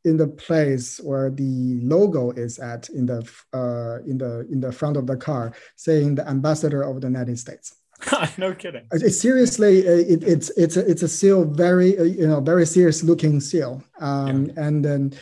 in 0.08 0.16
the 0.16 0.26
place 0.26 0.98
where 0.98 1.30
the 1.30 1.78
logo 1.82 2.30
is 2.32 2.58
at 2.58 2.88
in 2.88 3.06
the 3.06 3.20
uh, 3.52 3.98
in 4.10 4.18
the 4.18 4.46
in 4.50 4.60
the 4.60 4.72
front 4.72 4.96
of 4.96 5.06
the 5.06 5.16
car, 5.16 5.52
saying 5.76 6.16
the 6.16 6.26
ambassador 6.28 6.82
of 6.82 7.00
the 7.00 7.06
United 7.06 7.38
States. 7.38 7.76
no 8.38 8.54
kidding. 8.54 8.86
It, 8.92 9.10
seriously, 9.10 9.78
it, 9.80 10.22
it's 10.22 10.50
it's 10.50 10.76
a, 10.76 10.88
it's 10.88 11.02
a 11.02 11.08
seal, 11.08 11.44
very 11.44 11.98
uh, 11.98 12.04
you 12.04 12.26
know 12.26 12.40
very 12.40 12.66
serious 12.66 13.02
looking 13.02 13.40
seal, 13.40 13.82
um, 14.00 14.46
yeah. 14.46 14.52
and 14.56 14.84
then. 14.84 15.12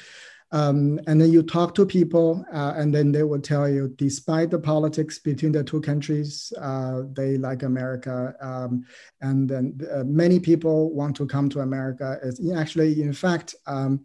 Um, 0.52 1.00
and 1.08 1.20
then 1.20 1.32
you 1.32 1.42
talk 1.42 1.74
to 1.74 1.84
people, 1.84 2.46
uh, 2.52 2.72
and 2.76 2.94
then 2.94 3.10
they 3.10 3.24
will 3.24 3.40
tell 3.40 3.68
you, 3.68 3.92
despite 3.96 4.48
the 4.48 4.60
politics 4.60 5.18
between 5.18 5.50
the 5.50 5.64
two 5.64 5.80
countries, 5.80 6.52
uh, 6.60 7.02
they 7.12 7.36
like 7.36 7.64
America, 7.64 8.32
um, 8.40 8.84
and 9.20 9.50
then 9.50 9.76
uh, 9.92 10.04
many 10.04 10.38
people 10.38 10.94
want 10.94 11.16
to 11.16 11.26
come 11.26 11.48
to 11.48 11.60
America. 11.60 12.18
It's 12.22 12.40
actually, 12.54 13.02
in 13.02 13.12
fact, 13.12 13.56
um, 13.66 14.04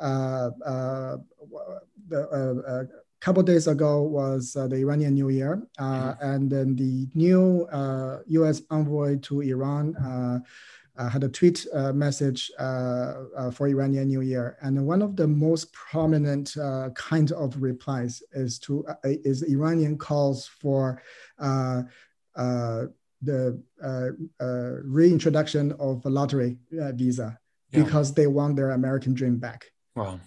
Uh, 0.00 0.50
uh, 0.64 1.16
the, 2.08 2.28
a 2.28 2.70
uh, 2.70 2.84
couple 3.20 3.42
days 3.42 3.66
ago 3.66 4.02
was 4.02 4.52
the 4.52 4.76
Iranian 4.76 5.14
New 5.14 5.30
Year, 5.30 5.66
mm-hmm. 5.78 6.24
and 6.24 6.50
then 6.50 6.76
the 6.76 7.08
new 7.14 7.66
U.S. 8.26 8.62
envoy 8.70 9.18
to 9.20 9.40
Iran. 9.40 10.44
Uh, 10.98 11.10
had 11.10 11.22
a 11.24 11.28
tweet 11.28 11.66
uh, 11.74 11.92
message 11.92 12.50
uh, 12.58 13.50
for 13.52 13.68
Iranian 13.68 14.08
New 14.08 14.22
Year, 14.22 14.56
and 14.62 14.86
one 14.86 15.02
of 15.02 15.14
the 15.14 15.28
most 15.28 15.70
prominent 15.74 16.56
kind 16.94 17.32
of 17.32 17.60
replies 17.60 18.22
is 18.32 18.58
to 18.60 18.82
is 19.04 19.42
Iranian 19.42 19.98
calls 19.98 20.46
for 20.46 21.02
the 21.36 21.86
reintroduction 24.84 25.72
of 25.72 26.06
a 26.06 26.10
lottery 26.10 26.56
visa 26.70 27.38
yeah. 27.72 27.82
because 27.82 28.14
they 28.14 28.26
want 28.26 28.56
their 28.56 28.70
American 28.70 29.12
dream 29.12 29.36
back. 29.36 29.70
Wow. 29.96 30.20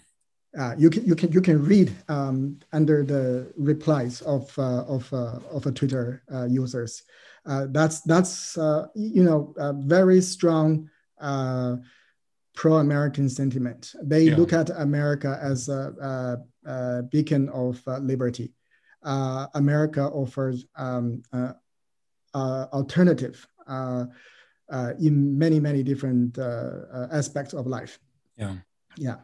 Uh, 0.58 0.74
you 0.76 0.90
can 0.90 1.04
you 1.04 1.14
can 1.14 1.30
you 1.30 1.40
can 1.40 1.64
read 1.64 1.92
um, 2.08 2.58
under 2.72 3.04
the 3.04 3.52
replies 3.56 4.20
of 4.22 4.52
uh, 4.58 4.82
of 4.84 5.12
uh, 5.12 5.38
of 5.50 5.64
a 5.66 5.70
Twitter 5.70 6.24
uh, 6.32 6.44
users. 6.44 7.04
Uh, 7.46 7.66
that's 7.70 8.00
that's 8.00 8.58
uh, 8.58 8.86
you 8.96 9.22
know 9.22 9.54
a 9.58 9.72
very 9.72 10.20
strong 10.20 10.90
pro-American 12.56 13.28
sentiment. 13.28 13.92
They 14.02 14.24
yeah. 14.24 14.36
look 14.36 14.52
at 14.52 14.70
America 14.70 15.38
as 15.40 15.68
a, 15.68 15.94
a, 16.66 16.70
a 16.70 17.02
beacon 17.04 17.48
of 17.50 17.80
liberty. 18.00 18.52
America 19.54 20.02
offers 20.02 20.66
um, 20.76 21.22
alternative 22.34 23.46
in 24.98 25.38
many 25.38 25.60
many 25.60 25.82
different 25.84 26.38
aspects 27.12 27.54
of 27.54 27.68
life. 27.68 28.00
Yeah. 28.36 28.56
Yeah. 28.96 29.16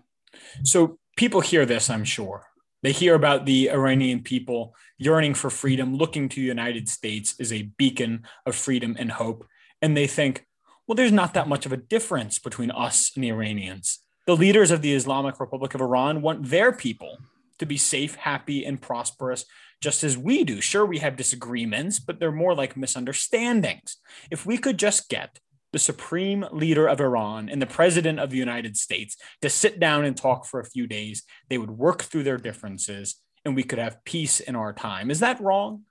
So 0.65 0.99
people 1.17 1.41
hear 1.41 1.67
this, 1.67 1.91
I'm 1.91 2.05
sure. 2.05 2.47
They 2.83 2.93
hear 2.93 3.15
about 3.15 3.47
the 3.47 3.71
Iranian 3.71 4.23
people 4.23 4.75
yearning 4.99 5.35
for 5.35 5.51
freedom, 5.51 5.97
looking 5.97 6.29
to 6.29 6.37
the 6.37 6.47
United 6.47 6.89
States 6.89 7.35
as 7.41 7.53
a 7.53 7.71
beacon 7.79 8.25
of 8.45 8.55
freedom 8.55 8.97
and 8.99 9.11
hope. 9.11 9.47
And 9.83 9.97
they 9.97 10.07
think, 10.07 10.47
well, 10.87 10.95
there's 10.95 11.13
not 11.13 11.35
that 11.35 11.49
much 11.49 11.67
of 11.67 11.73
a 11.73 11.77
difference 11.77 12.39
between 12.39 12.71
us 12.71 13.11
and 13.15 13.25
the 13.25 13.31
Iranians. 13.31 14.01
The 14.27 14.37
leaders 14.37 14.71
of 14.71 14.83
the 14.83 14.95
Islamic 14.95 15.41
Republic 15.41 15.75
of 15.75 15.81
Iran 15.81 16.23
want 16.23 16.49
their 16.51 16.73
people 16.73 17.19
to 17.59 17.67
be 17.67 17.77
safe, 17.77 18.15
happy, 18.15 18.65
and 18.65 18.81
prosperous, 18.81 19.45
just 19.81 20.05
as 20.05 20.17
we 20.17 20.45
do. 20.45 20.61
Sure, 20.61 20.87
we 20.87 20.99
have 20.99 21.17
disagreements, 21.17 21.99
but 21.99 22.21
they're 22.21 22.33
more 22.33 22.55
like 22.55 22.77
misunderstandings. 22.77 23.97
If 24.31 24.47
we 24.47 24.59
could 24.59 24.79
just 24.79 25.09
get 25.09 25.41
the 25.77 25.81
supreme 25.81 26.43
leader 26.53 26.87
of 26.87 27.03
Iran 27.03 27.51
and 27.51 27.61
the 27.61 27.67
president 27.67 28.19
of 28.19 28.31
the 28.31 28.39
United 28.39 28.79
States 28.79 29.15
to 29.43 29.51
sit 29.51 29.79
down 29.79 30.07
and 30.07 30.17
talk 30.17 30.47
for 30.47 30.59
a 30.59 30.65
few 30.65 30.87
days. 30.87 31.23
They 31.51 31.59
would 31.59 31.71
work 31.71 32.01
through 32.03 32.23
their 32.23 32.39
differences 32.39 33.17
and 33.45 33.55
we 33.55 33.63
could 33.63 33.79
have 33.79 34.03
peace 34.07 34.41
in 34.41 34.57
our 34.57 34.73
time. 34.73 35.11
Is 35.11 35.21
that 35.21 35.39
wrong? 35.39 35.83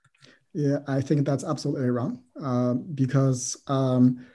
Yeah, 0.54 0.78
I 0.88 1.00
think 1.00 1.24
that's 1.24 1.44
absolutely 1.44 1.88
wrong 1.90 2.18
uh, 2.42 2.74
because, 2.74 3.56
um, 3.68 4.26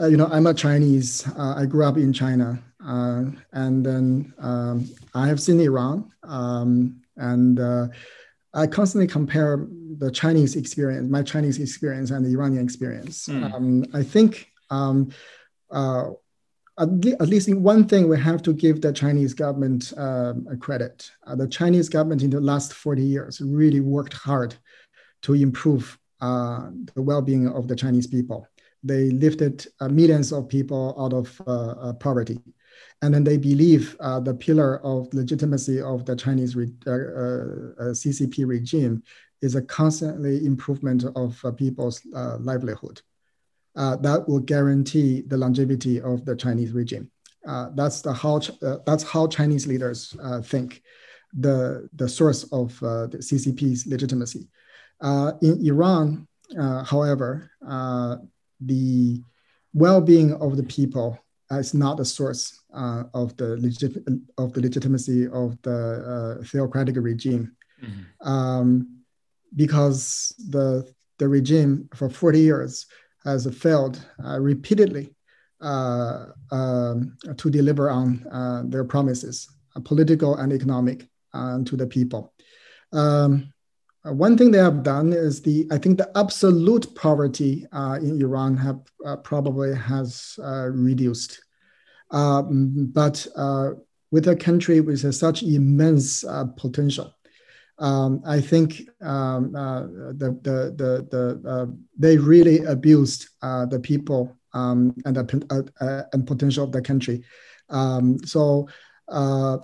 uh, 0.00 0.08
you 0.08 0.16
know, 0.16 0.26
I'm 0.26 0.48
a 0.48 0.54
Chinese. 0.54 1.24
Uh, 1.38 1.54
I 1.56 1.66
grew 1.66 1.84
up 1.84 1.98
in 1.98 2.12
China. 2.12 2.60
Uh, 2.84 3.26
and 3.52 3.86
then 3.86 4.34
um, 4.40 4.88
I 5.14 5.28
have 5.28 5.40
seen 5.40 5.60
Iran. 5.60 6.10
Um, 6.24 7.00
and 7.16 7.60
uh, 7.60 7.86
I 8.54 8.66
constantly 8.66 9.06
compare 9.06 9.68
the 9.98 10.10
Chinese 10.10 10.56
experience, 10.56 11.08
my 11.08 11.22
Chinese 11.22 11.60
experience, 11.60 12.10
and 12.10 12.26
the 12.26 12.32
Iranian 12.36 12.64
experience. 12.64 13.28
Mm. 13.28 13.94
I 13.94 14.02
think 14.02 14.50
um, 14.70 15.10
uh, 15.70 16.10
at, 16.78 16.88
le- 16.88 17.16
at, 17.20 17.28
least 17.28 17.48
in 17.48 17.62
one 17.62 17.86
thing, 17.86 18.08
we 18.08 18.18
have 18.18 18.42
to 18.42 18.52
give 18.52 18.80
the 18.80 18.92
Chinese 18.92 19.34
government 19.34 19.92
uh, 19.96 20.34
credit. 20.60 21.10
Uh, 21.26 21.34
the 21.34 21.48
Chinese 21.48 21.88
government 21.88 22.22
in 22.22 22.30
the 22.30 22.40
last 22.40 22.74
40 22.74 23.02
years 23.02 23.40
really 23.40 23.80
worked 23.80 24.12
hard 24.12 24.54
to 25.22 25.34
improve 25.34 25.98
uh, 26.20 26.70
the 26.94 27.02
well-being 27.02 27.48
of 27.48 27.68
the 27.68 27.76
Chinese 27.76 28.06
people. 28.06 28.46
They 28.82 29.10
lifted 29.10 29.66
uh, 29.80 29.88
millions 29.88 30.32
of 30.32 30.48
people 30.48 30.94
out 30.98 31.12
of 31.12 31.42
uh, 31.46 31.92
poverty. 31.94 32.38
And 33.02 33.12
then 33.12 33.24
they 33.24 33.36
believe 33.36 33.96
the 33.98 34.36
pillar 34.38 34.80
of 34.84 35.12
legitimacy 35.12 35.80
of 35.80 36.04
the 36.04 36.16
Chinese 36.16 36.56
re- 36.56 36.72
CCP 36.86 38.46
regime 38.46 39.02
is 39.42 39.54
a 39.54 39.62
constantly 39.62 40.44
improvement 40.46 41.04
of 41.14 41.42
people's 41.56 42.00
livelihood 42.40 43.02
uh, 43.76 43.96
that 43.96 44.26
will 44.28 44.40
guarantee 44.40 45.22
the 45.26 45.36
longevity 45.36 46.00
of 46.00 46.24
the 46.24 46.34
Chinese 46.34 46.72
regime. 46.72 47.10
Uh, 47.46 47.70
that's 47.74 48.00
the 48.00 48.12
how 48.12 48.40
uh, 48.62 48.78
that's 48.86 49.04
how 49.04 49.26
Chinese 49.26 49.66
leaders 49.66 50.16
uh, 50.22 50.40
think 50.40 50.82
the 51.38 51.88
the 51.94 52.08
source 52.08 52.44
of 52.52 52.82
uh, 52.82 53.06
the 53.06 53.18
CCP's 53.18 53.86
legitimacy. 53.86 54.48
Uh, 55.00 55.32
in 55.42 55.64
Iran, 55.64 56.26
however, 56.86 57.50
the 58.60 59.22
well-being 59.74 60.32
of 60.34 60.56
the 60.56 60.62
people 60.62 61.18
is 61.50 61.74
not 61.74 61.98
the 61.98 62.04
source 62.04 62.62
of 62.72 63.36
the 63.36 63.56
legit- 63.58 64.08
of 64.38 64.52
the 64.54 64.60
legitimacy 64.60 65.28
of 65.28 65.60
the 65.62 66.42
theocratic 66.50 66.96
regime, 66.96 67.54
mm-hmm. 67.82 68.28
um, 68.28 69.02
because 69.54 70.34
the 70.48 70.90
the 71.18 71.28
regime 71.28 71.88
for 71.94 72.10
40 72.10 72.40
years 72.40 72.86
has 73.26 73.46
failed 73.56 74.00
uh, 74.24 74.38
repeatedly 74.40 75.14
uh, 75.60 76.26
um, 76.50 77.16
to 77.36 77.50
deliver 77.50 77.90
on 77.90 78.24
uh, 78.30 78.62
their 78.66 78.84
promises, 78.84 79.48
political 79.84 80.36
and 80.36 80.52
economic, 80.52 81.08
to 81.66 81.76
the 81.76 81.86
people. 81.86 82.32
Um, 82.94 83.52
one 84.04 84.38
thing 84.38 84.50
they 84.50 84.58
have 84.58 84.82
done 84.82 85.12
is 85.12 85.42
the 85.42 85.66
I 85.70 85.76
think 85.76 85.98
the 85.98 86.10
absolute 86.16 86.94
poverty 86.94 87.66
uh, 87.72 87.98
in 88.00 88.22
Iran 88.22 88.56
have 88.56 88.80
uh, 89.04 89.16
probably 89.16 89.74
has 89.74 90.38
uh, 90.42 90.68
reduced, 90.68 91.42
um, 92.12 92.90
but 92.94 93.26
with 94.12 94.28
a 94.28 94.36
country 94.36 94.80
with 94.80 95.14
such 95.14 95.42
immense 95.42 96.24
potential, 96.56 97.14
um, 97.78 98.22
I 98.26 98.40
think 98.40 98.88
um, 99.02 99.54
uh, 99.54 99.82
the, 99.82 100.38
the, 100.42 100.74
the, 100.76 101.06
the 101.10 101.48
uh, 101.48 101.66
they 101.98 102.16
really 102.16 102.64
abused 102.64 103.28
uh, 103.42 103.66
the 103.66 103.78
people 103.78 104.36
um, 104.54 104.94
and 105.04 105.16
the 105.16 105.46
uh, 105.50 105.84
uh, 105.84 106.02
and 106.12 106.26
potential 106.26 106.64
of 106.64 106.72
the 106.72 106.80
country. 106.80 107.22
Um, 107.68 108.18
so 108.24 108.68
uh, 109.08 109.58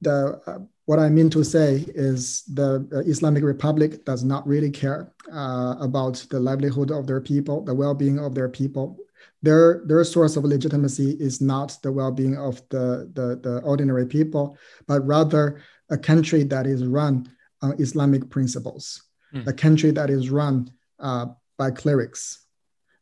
the 0.00 0.66
what 0.86 0.98
I 0.98 1.10
mean 1.10 1.28
to 1.30 1.44
say 1.44 1.84
is 1.88 2.44
the 2.44 2.86
Islamic 3.06 3.44
Republic 3.44 4.06
does 4.06 4.24
not 4.24 4.46
really 4.46 4.70
care 4.70 5.12
about 5.30 6.24
the 6.30 6.40
livelihood 6.40 6.90
of 6.90 7.06
their 7.06 7.20
people, 7.20 7.62
the 7.62 7.74
well-being 7.74 8.18
of 8.18 8.34
their 8.34 8.48
people. 8.48 8.96
Their, 9.42 9.82
their 9.84 10.02
source 10.04 10.36
of 10.36 10.44
legitimacy 10.44 11.10
is 11.20 11.42
not 11.42 11.76
the 11.82 11.92
well-being 11.92 12.38
of 12.38 12.62
the, 12.70 13.10
the, 13.12 13.38
the 13.42 13.60
ordinary 13.60 14.06
people, 14.06 14.56
but 14.86 15.06
rather 15.06 15.60
a 15.90 15.98
country 15.98 16.42
that 16.44 16.66
is 16.66 16.84
run 16.86 17.26
on 17.62 17.74
Islamic 17.80 18.28
principles, 18.30 19.02
Mm. 19.34 19.46
a 19.46 19.52
country 19.52 19.90
that 19.90 20.08
is 20.08 20.30
run 20.30 20.70
uh, 21.00 21.26
by 21.58 21.70
clerics, 21.70 22.46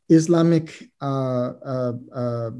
Islamic 0.08 0.90
uh, 1.00 1.52
uh, 1.64 1.92
uh, 2.12 2.50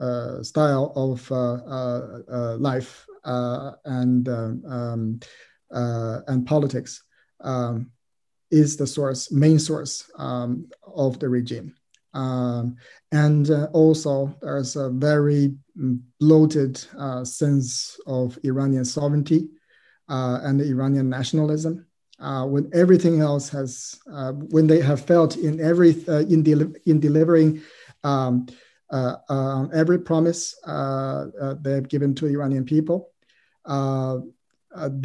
uh, 0.00 0.42
style 0.42 0.92
of 0.96 1.30
uh, 1.30 1.36
uh, 1.78 2.18
uh, 2.32 2.56
life 2.58 3.06
uh, 3.24 3.72
and 3.84 4.28
um, 4.28 4.62
um, 4.66 5.20
uh, 5.70 6.20
and 6.26 6.44
politics 6.46 7.02
um, 7.42 7.92
is 8.50 8.76
the 8.76 8.86
source, 8.86 9.30
main 9.30 9.58
source 9.58 10.10
um, 10.18 10.66
of 10.82 11.18
the 11.20 11.28
regime. 11.28 11.74
Um, 12.14 12.76
and 13.12 13.50
uh, 13.50 13.68
also, 13.72 14.36
there's 14.42 14.74
a 14.76 14.90
very 14.90 15.54
bloated 16.18 16.84
uh, 16.98 17.24
sense 17.24 17.98
of 18.06 18.36
Iranian 18.42 18.84
sovereignty 18.84 19.48
uh, 20.12 20.38
and 20.46 20.60
the 20.60 20.68
Iranian 20.74 21.08
nationalism. 21.08 21.86
Uh, 22.20 22.44
when 22.46 22.70
everything 22.72 23.20
else 23.20 23.48
has, 23.48 23.98
uh, 24.12 24.32
when 24.54 24.66
they 24.68 24.80
have 24.80 25.00
failed 25.00 25.36
in 25.36 25.60
every 25.60 25.92
uh, 26.06 26.24
in, 26.34 26.40
deli- 26.42 26.78
in 26.86 27.00
delivering 27.00 27.60
um, 28.04 28.46
uh, 28.92 29.16
uh, 29.28 29.66
every 29.72 29.98
promise 29.98 30.54
uh, 30.66 31.26
they 31.62 31.72
have 31.72 31.88
given 31.88 32.14
to 32.14 32.26
the 32.26 32.34
Iranian 32.34 32.64
people, 32.64 33.10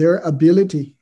their 0.02 0.18
ability 0.34 0.96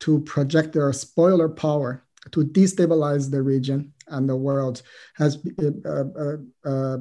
to 0.00 0.20
project 0.34 0.72
their 0.72 0.92
spoiler 0.92 1.48
power 1.48 2.04
to 2.32 2.44
destabilize 2.44 3.30
the 3.30 3.42
region 3.42 3.92
and 4.08 4.28
the 4.28 4.36
world 4.36 4.82
has 5.14 5.38
uh, 5.62 6.04
uh, 6.18 6.36
uh, 6.64 6.98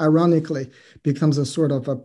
ironically 0.00 0.70
becomes 1.02 1.38
a 1.38 1.46
sort 1.46 1.72
of 1.72 1.88
a 1.88 2.00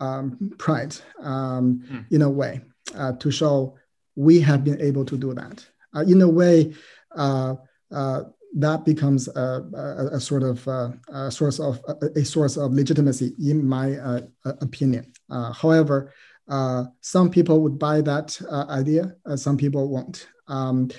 um, 0.00 0.52
pride 0.58 0.94
um, 1.22 1.82
Hmm. 1.88 2.14
in 2.14 2.22
a 2.22 2.30
way 2.30 2.60
uh, 2.96 3.12
to 3.12 3.30
show 3.30 3.76
we 4.16 4.40
have 4.40 4.64
been 4.64 4.80
able 4.80 5.04
to 5.04 5.16
do 5.16 5.32
that. 5.34 5.64
Uh, 5.94 6.00
in 6.00 6.20
a 6.22 6.28
way, 6.28 6.74
uh, 7.16 7.54
uh, 7.92 8.22
that 8.56 8.84
becomes 8.84 9.28
a, 9.28 9.62
a, 9.74 10.16
a 10.16 10.20
sort 10.20 10.42
of 10.42 10.66
uh, 10.66 10.90
a 11.12 11.30
source 11.30 11.60
of 11.60 11.80
a, 11.88 12.20
a 12.20 12.24
source 12.24 12.56
of 12.56 12.72
legitimacy, 12.72 13.32
in 13.38 13.64
my 13.64 13.96
uh, 13.96 14.20
opinion. 14.44 15.12
Uh, 15.30 15.52
however, 15.52 16.12
uh, 16.48 16.84
some 17.00 17.30
people 17.30 17.60
would 17.60 17.78
buy 17.78 18.00
that 18.00 18.40
uh, 18.50 18.66
idea, 18.68 19.14
uh, 19.26 19.36
some 19.36 19.56
people 19.56 19.88
won't. 19.88 20.26
Um, 20.48 20.90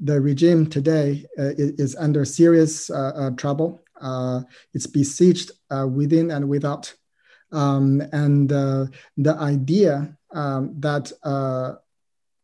the 0.00 0.20
regime 0.20 0.66
today 0.66 1.24
uh, 1.38 1.52
is, 1.56 1.96
under 1.96 2.24
serious 2.24 2.90
trouble. 3.36 3.80
Uh, 4.00 4.42
it's 4.74 4.86
besieged 4.86 5.50
uh, 5.70 5.86
within 5.88 6.30
and 6.30 6.48
without. 6.48 6.94
Um, 7.52 8.02
and 8.12 8.52
uh, 8.52 8.86
the 9.16 9.34
idea 9.34 10.16
um, 10.32 10.74
that 10.80 11.10
uh, 11.22 11.74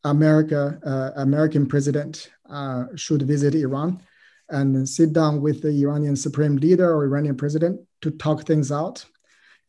America, 0.05 0.79
uh, 0.85 1.21
American 1.21 1.67
president 1.67 2.31
uh, 2.49 2.85
should 2.95 3.23
visit 3.23 3.55
Iran 3.55 4.03
and 4.49 4.89
sit 4.89 5.13
down 5.13 5.41
with 5.41 5.63
the 5.63 5.71
Iranian 5.83 6.17
supreme 6.17 6.57
leader 6.57 6.95
or 6.95 7.05
Iranian 7.05 7.37
president 7.37 7.81
to 8.03 8.11
talk 8.11 8.47
things 8.47 8.71
out 8.71 9.05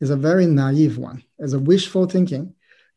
is 0.00 0.10
a 0.10 0.16
very 0.16 0.46
naive 0.46 0.98
one. 0.98 1.22
It's 1.38 1.54
a 1.54 1.58
wishful 1.58 2.06
thinking 2.06 2.54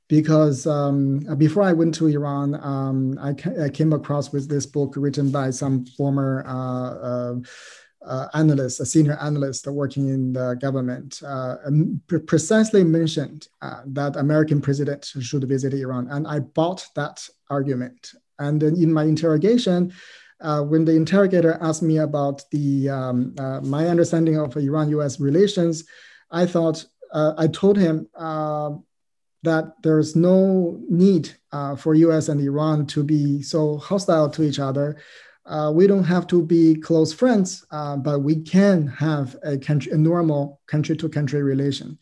because 0.10 0.68
um, 0.68 1.20
before 1.38 1.64
I 1.64 1.72
went 1.72 1.96
to 1.96 2.08
Iran, 2.08 2.56
um, 2.56 3.18
I, 3.22 3.34
ca- 3.34 3.64
I, 3.64 3.70
came 3.70 3.94
across 3.94 4.34
with 4.34 4.50
this 4.50 4.66
book 4.66 4.96
written 4.98 5.32
by 5.32 5.52
some 5.52 5.86
former 5.86 6.44
uh, 6.48 6.90
uh, 7.10 7.36
uh, 8.06 8.28
analyst, 8.34 8.80
a 8.80 8.86
senior 8.86 9.18
analyst 9.22 9.68
working 9.68 10.10
in 10.10 10.34
the 10.34 10.56
government, 10.56 11.22
uh, 11.26 11.56
pre- 12.08 12.20
precisely 12.20 12.84
mentioned 12.84 13.48
uh, 13.62 13.82
that 13.86 14.16
American 14.16 14.62
president 14.62 15.06
should 15.06 15.44
visit 15.44 15.74
Iran, 15.74 16.08
and 16.10 16.28
I 16.28 16.40
bought 16.40 16.88
that 16.96 17.28
argument. 17.50 18.14
And 18.40 18.62
then 18.62 18.76
in 18.76 18.92
my 18.94 19.04
interrogation, 19.04 19.94
uh, 20.42 20.62
when 20.64 20.86
the 20.86 20.96
interrogator 20.96 21.58
asked 21.62 21.84
me 21.84 21.98
about 21.98 22.44
the 22.52 22.90
um, 22.90 23.36
my 23.64 23.88
understanding 23.88 24.38
of 24.38 24.56
Iran-U.S. 24.56 25.20
relations, 25.20 25.84
I 26.32 26.46
thought 26.46 26.86
I 27.14 27.48
told 27.48 27.78
him 27.78 28.08
that 29.44 29.74
there's 29.82 30.16
no 30.16 30.80
need 30.90 31.32
uh, 31.52 31.76
for 31.76 31.96
U.S. 31.96 32.30
and 32.30 32.42
Iran 32.42 32.86
to 32.88 33.04
be 33.04 33.42
so 33.42 33.78
hostile 33.78 34.30
to 34.32 34.44
each 34.44 34.60
other. 34.60 34.98
Uh, 35.50 35.72
we 35.74 35.88
don't 35.88 36.04
have 36.04 36.28
to 36.28 36.44
be 36.44 36.76
close 36.76 37.12
friends, 37.12 37.66
uh, 37.72 37.98
but 37.98 38.20
we 38.20 38.36
can 38.36 38.88
have 38.88 39.36
a 39.44 39.58
country, 39.58 39.92
a 39.92 39.98
normal 39.98 40.62
country-to-country 40.68 41.42
relation. 41.42 41.98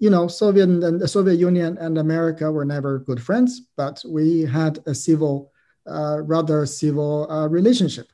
you 0.00 0.10
know, 0.10 0.28
Soviet 0.28 0.68
and 0.68 1.00
the 1.00 1.08
Soviet 1.08 1.34
Union 1.34 1.76
and 1.78 1.98
America 1.98 2.50
were 2.52 2.64
never 2.64 3.00
good 3.00 3.20
friends, 3.20 3.62
but 3.76 4.00
we 4.06 4.42
had 4.42 4.78
a 4.86 4.94
civil, 4.94 5.50
rather 5.86 6.64
civil 6.66 7.26
relationship 7.50 8.08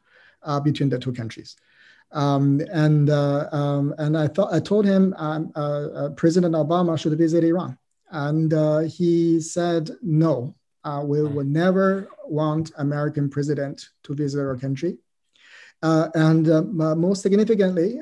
between 0.65 0.89
the 0.89 0.99
two 0.99 1.13
countries. 1.13 1.57
Um, 2.15 2.63
and 2.73 3.11
uh, 3.11 3.49
um, 3.51 3.95
and 3.99 4.17
I 4.17 4.29
thought 4.29 4.55
I 4.55 4.61
told 4.61 4.87
him 4.87 5.15
um, 5.19 5.51
uh, 5.57 6.11
President 6.17 6.55
Obama 6.55 6.97
should 6.97 7.19
visit 7.19 7.43
Iran 7.43 7.77
and 8.11 8.55
uh, 8.55 8.81
he 8.81 9.41
said 9.41 9.91
no 10.01 10.55
uh, 10.85 11.03
we 11.05 11.23
would 11.23 11.47
never 11.47 12.09
want 12.27 12.71
american 12.79 13.29
president 13.29 13.89
to 14.03 14.15
visit 14.15 14.41
our 14.41 14.57
country 14.57 14.97
uh, 15.83 16.09
and 16.15 16.47
most 16.99 17.23
significantly 17.23 18.01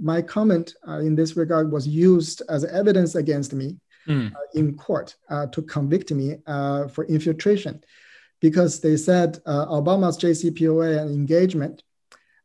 my 0.00 0.22
comment 0.22 0.74
in 1.00 1.14
this 1.14 1.36
regard 1.36 1.70
was 1.70 1.86
used 1.86 2.42
as 2.48 2.64
evidence 2.64 3.14
against 3.14 3.52
me 3.52 3.76
mm. 4.08 4.32
in 4.54 4.74
court 4.76 5.16
to 5.50 5.62
convict 5.62 6.10
me 6.12 6.36
for 6.92 7.04
infiltration 7.06 7.82
because 8.40 8.80
they 8.80 8.96
said 8.96 9.38
obama's 9.46 10.16
jcpoa 10.18 11.00
and 11.00 11.10
engagement 11.10 11.82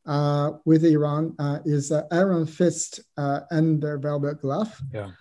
uh, 0.07 0.53
with 0.63 0.85
Iran 0.85 1.35
uh, 1.37 1.59
is 1.65 1.91
uh, 1.91 2.03
iron 2.11 2.45
fist 2.45 3.01
and 3.17 3.81
their 3.81 3.97
velvet 3.97 4.39
glove. 4.41 4.81
Yeah. 4.93 5.11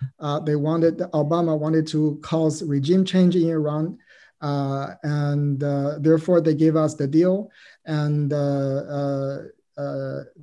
they 0.45 0.55
wanted 0.55 0.99
Obama 1.13 1.59
wanted 1.59 1.87
to 1.87 2.17
cause 2.23 2.63
regime 2.63 3.03
change 3.03 3.35
in 3.35 3.49
Iran, 3.49 3.97
and 4.41 5.59
therefore 6.03 6.41
they 6.41 6.53
gave 6.53 6.75
us 6.75 6.95
the 6.95 7.07
deal. 7.07 7.49
And 7.85 8.31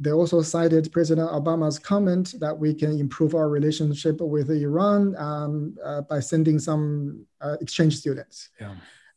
they 0.00 0.12
also 0.12 0.42
cited 0.42 0.92
President 0.92 1.30
Obama's 1.30 1.78
comment 1.78 2.35
that 2.40 2.57
we 2.57 2.74
can 2.74 2.98
improve 2.98 3.35
our 3.35 3.48
relationship 3.48 4.20
with 4.20 4.50
Iran 4.50 5.16
um, 5.16 5.76
by 6.09 6.20
sending 6.20 6.59
some 6.59 7.26
exchange 7.61 7.96
students. 7.96 8.50
Yeah. 8.61 8.74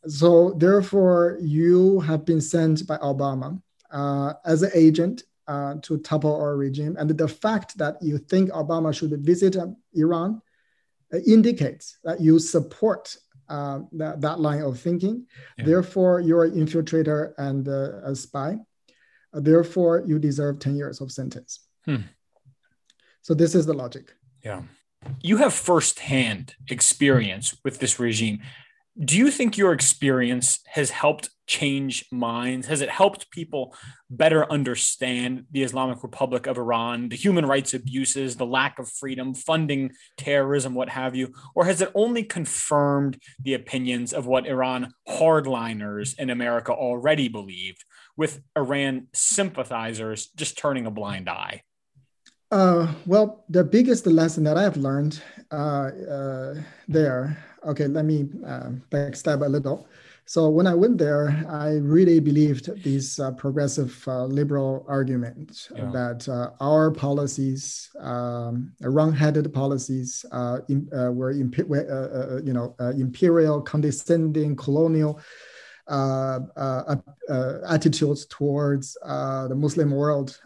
So 0.08 0.52
therefore, 0.52 1.38
you 1.42 2.00
have 2.02 2.24
been 2.26 2.40
sent 2.40 2.88
by 2.88 2.98
Obama 2.98 3.62
uh, 3.92 4.34
as 4.46 4.64
an 4.64 4.72
agent 4.74 5.24
uh, 5.48 5.76
to 5.82 5.98
topple 6.00 6.36
our 6.36 6.56
regime. 6.56 6.96
And 6.98 7.10
the 7.10 7.28
fact 7.28 7.78
that 7.78 8.02
you 8.02 8.18
think 8.18 8.50
Obama 8.52 8.94
should 8.94 9.12
visit 9.26 9.56
uh, 9.56 9.68
Iran 9.94 10.42
indicates 11.26 12.00
that 12.04 12.20
you 12.20 12.38
support 12.38 13.16
that, 13.48 14.22
that 14.22 14.40
line 14.40 14.62
of 14.62 14.80
thinking. 14.80 15.26
Yeah. 15.58 15.66
Therefore, 15.66 16.20
you're 16.20 16.46
an 16.46 16.54
infiltrator 16.54 17.34
and 17.38 17.68
a 17.68 18.16
spy. 18.16 18.58
therefore, 19.34 20.04
you 20.06 20.20
deserve 20.20 20.60
10 20.60 20.76
years 20.76 21.02
of 21.02 21.12
sentence. 21.12 21.60
Hmm. 21.86 22.08
So 23.22 23.34
this 23.34 23.56
is 23.56 23.66
the 23.66 23.74
logic. 23.74 24.14
Yeah. 24.44 24.64
You 25.22 25.38
have 25.38 25.54
firsthand 25.54 26.56
experience 26.70 27.56
with 27.64 27.80
this 27.80 28.00
regime 28.00 28.40
do 29.04 29.16
you 29.18 29.30
think 29.30 29.58
your 29.58 29.74
experience 29.74 30.60
has 30.68 30.90
helped 30.90 31.30
change 31.46 32.06
minds? 32.12 32.68
Has 32.68 32.82
it 32.82 32.90
helped 32.90 33.30
people 33.30 33.76
better 34.10 34.52
understand 34.52 35.46
the 35.52 35.64
Islamic 35.64 36.02
Republic 36.02 36.48
of 36.48 36.58
Iran, 36.58 37.10
the 37.10 37.16
human 37.16 37.46
rights 37.46 37.74
abuses, 37.74 38.36
the 38.36 38.46
lack 38.46 38.80
of 38.80 38.90
freedom, 38.90 39.34
funding 39.34 39.92
terrorism, 40.18 40.74
what 40.74 40.90
have 40.90 41.16
you? 41.16 41.34
Or 41.54 41.66
has 41.66 41.80
it 41.82 41.92
only 41.94 42.24
confirmed 42.24 43.22
the 43.40 43.54
opinions 43.54 44.14
of 44.14 44.26
what 44.26 44.48
Iran 44.48 44.94
hardliners 45.08 46.18
in 46.18 46.30
America 46.30 46.74
already 46.74 47.28
believed, 47.28 47.84
with 48.18 48.42
Iran 48.58 49.08
sympathizers 49.14 50.28
just 50.36 50.58
turning 50.58 50.88
a 50.88 50.92
blind 50.92 51.30
eye? 51.30 51.62
Uh, 52.50 52.94
well, 53.06 53.44
the 53.50 53.64
biggest 53.64 54.08
lesson 54.08 54.44
that 54.46 54.58
I've 54.58 54.78
learned 54.78 55.22
uh, 55.52 55.92
uh, 56.10 56.54
there, 56.88 57.38
okay, 57.66 57.88
let 57.88 58.06
me 58.06 58.24
backstab 58.92 59.46
a 59.46 59.50
little. 59.50 59.88
So 60.28 60.50
when 60.50 60.68
I 60.68 60.74
went 60.74 60.98
there, 60.98 61.30
I 61.48 61.76
really 61.76 62.20
believed 62.20 62.84
these 62.84 63.18
uh, 63.18 63.32
progressive 63.32 64.04
uh, 64.08 64.26
liberal 64.26 64.84
arguments 64.86 65.72
yeah. 65.74 65.90
that 65.92 66.28
uh, 66.28 66.52
our 66.60 66.92
policies, 66.92 67.90
um, 68.02 68.74
wrong-headed 68.82 69.54
policies, 69.54 70.26
in, 70.68 70.90
were 70.92 71.32
imp- 71.32 71.58
you 71.58 72.54
know 72.54 72.76
imperial, 72.98 73.62
condescending, 73.62 74.58
colonial. 74.58 75.22
Uh, 75.88 76.40
uh, 76.58 76.96
uh, 77.30 77.54
attitudes 77.70 78.26
towards 78.26 78.98
the 79.04 79.56
Muslim 79.56 79.92
world 79.92 80.38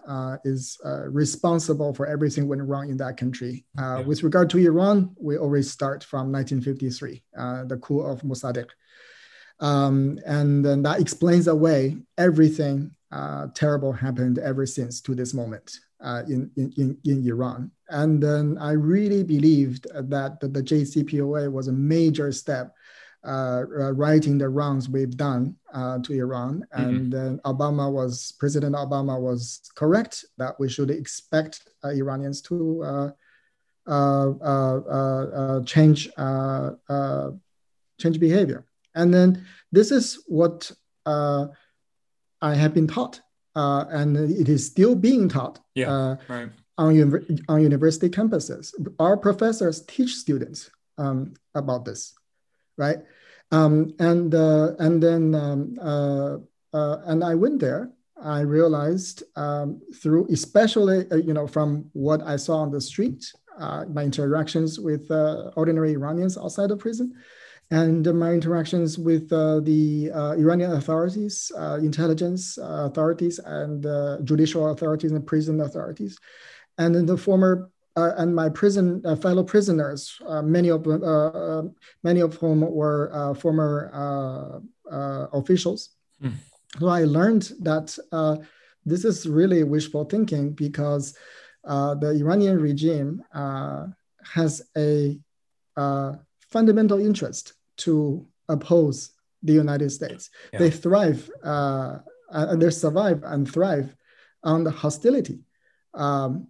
is 0.44 0.78
responsible 1.08 1.94
for 1.94 2.06
everything 2.06 2.48
went 2.48 2.62
wrong 2.62 2.90
in 2.90 2.98
that 2.98 3.18
country. 3.18 3.66
Yeah. 3.76 4.02
With 4.02 4.22
regard 4.22 4.50
to 4.52 4.60
Iran, 4.60 5.16
we 5.20 5.38
always 5.38 5.72
start 5.72 6.04
from 6.04 6.32
1953, 6.32 7.24
the 7.68 7.80
coup 7.82 8.02
of 8.02 8.22
Mossadegh. 8.22 8.70
Um, 9.62 10.20
and 10.26 10.66
then 10.66 10.82
that 10.84 11.00
explains 11.00 11.48
away 11.48 11.98
everything 12.18 12.92
uh, 13.12 13.48
terrible 13.54 13.94
happened 13.94 14.40
ever 14.40 14.66
since 14.66 15.02
to 15.02 15.14
this 15.14 15.34
moment 15.34 15.80
uh, 16.04 16.24
in, 16.28 16.50
in, 16.56 16.98
in 17.06 17.28
Iran. 17.28 17.72
And 17.90 18.22
then 18.22 18.58
I 18.60 18.72
really 18.72 19.24
believed 19.24 19.88
that 19.94 20.40
the, 20.40 20.48
the 20.48 20.64
JCPOA 20.64 21.52
was 21.52 21.68
a 21.68 21.74
major 21.74 22.32
step 22.32 22.74
uh, 23.24 23.66
uh, 23.80 23.94
righting 23.94 24.40
the 24.40 24.50
wrongs 24.50 24.90
we've 24.90 25.16
done 25.16 25.56
uh, 25.74 26.00
to 26.00 26.12
Iran. 26.14 26.66
Mm-hmm. 26.74 26.90
And 26.90 27.14
then 27.14 27.40
Obama 27.46 27.92
was, 27.92 28.34
President 28.40 28.76
Obama 28.76 29.22
was 29.22 29.62
correct 29.76 30.26
that 30.40 30.60
we 30.60 30.68
should 30.68 30.90
expect 30.90 31.70
uh, 31.84 31.90
Iranians 31.90 32.42
to 32.42 32.84
uh, 32.84 33.12
uh, 33.88 35.62
change, 35.66 36.10
change 38.00 38.20
behavior. 38.20 38.66
And 38.96 39.14
then 39.14 39.46
this 39.72 39.92
is 39.92 40.24
what 40.26 40.72
I 41.06 41.46
have 42.42 42.74
been 42.74 42.88
taught. 42.88 43.22
and 43.54 44.18
it 44.18 44.50
is 44.50 44.66
still 44.66 44.96
being 44.96 45.30
taught 45.30 45.60
yeah, 45.76 46.16
right. 46.28 46.50
on, 46.80 47.28
on 47.48 47.62
university 47.62 48.10
campuses. 48.10 48.74
Our 48.98 49.16
professors 49.16 49.86
teach 49.86 50.16
students 50.16 50.72
um, 50.98 51.36
about 51.54 51.86
this 51.86 52.16
right? 52.82 53.00
Um, 53.52 53.94
and 54.00 54.34
uh, 54.34 54.74
and 54.80 55.04
then 55.04 55.36
um, 55.36 55.76
uh, 55.80 56.38
uh, 56.74 56.98
and 57.06 57.24
I 57.24 57.36
went 57.36 57.60
there. 57.60 57.92
I 58.24 58.42
realized 58.42 59.24
um, 59.36 59.82
through, 60.02 60.28
especially 60.32 61.10
uh, 61.12 61.18
you 61.28 61.34
know, 61.34 61.48
from 61.48 61.90
what 61.94 62.22
I 62.22 62.36
saw 62.38 62.58
on 62.58 62.72
the 62.72 62.82
street, 62.82 63.22
uh, 63.60 63.86
my 63.86 64.04
interactions 64.04 64.80
with 64.80 65.10
uh, 65.12 65.52
ordinary 65.56 65.92
Iranians 65.94 66.38
outside 66.38 66.72
of 66.72 66.80
prison, 66.80 67.14
and 67.72 68.02
my 68.24 68.32
interactions 68.32 68.98
with 68.98 69.30
the 69.30 70.12
Iranian 70.38 70.72
authorities, 70.74 71.52
intelligence 71.90 72.58
authorities, 72.62 73.40
and 73.40 73.84
judicial 74.24 74.70
authorities 74.74 75.12
and 75.12 75.26
prison 75.28 75.60
authorities, 75.62 76.18
and 76.78 76.96
then 76.96 77.06
the 77.06 77.18
former 77.18 77.70
uh, 77.96 78.12
and 78.18 78.34
my 78.34 78.50
prison 78.50 79.02
uh, 79.06 79.16
fellow 79.16 79.44
prisoners, 79.44 80.18
uh, 80.26 80.42
many 80.42 80.70
of 80.70 80.88
uh, 80.88 80.94
uh, 80.94 81.64
many 82.04 82.22
of 82.22 82.36
whom 82.36 82.62
were 82.62 83.12
uh, 83.14 83.34
former 83.34 84.62
officials. 85.34 85.90
Mm. 86.24 86.34
So 86.80 86.88
I 86.88 87.04
learned 87.04 87.52
that 87.62 87.98
this 88.86 89.06
is 89.06 89.28
really 89.28 89.64
wishful 89.64 90.06
thinking 90.06 90.52
because 90.52 91.18
the 91.64 92.18
Iranian 92.20 92.60
regime 92.60 93.24
has 94.34 94.62
a 94.78 95.20
fundamental 96.48 97.00
interest 97.00 97.54
to 97.78 98.26
oppose 98.48 99.12
the 99.44 99.54
United 99.54 99.90
States. 99.90 100.30
Yeah. 100.54 100.60
They 100.60 100.70
thrive 100.70 101.30
and 101.44 102.62
they 102.62 102.70
survive 102.70 103.24
and 103.24 103.52
thrive 103.52 103.96
on 104.44 104.64
the 104.64 104.72
hostility. 104.72 105.40
Um, 105.94 106.48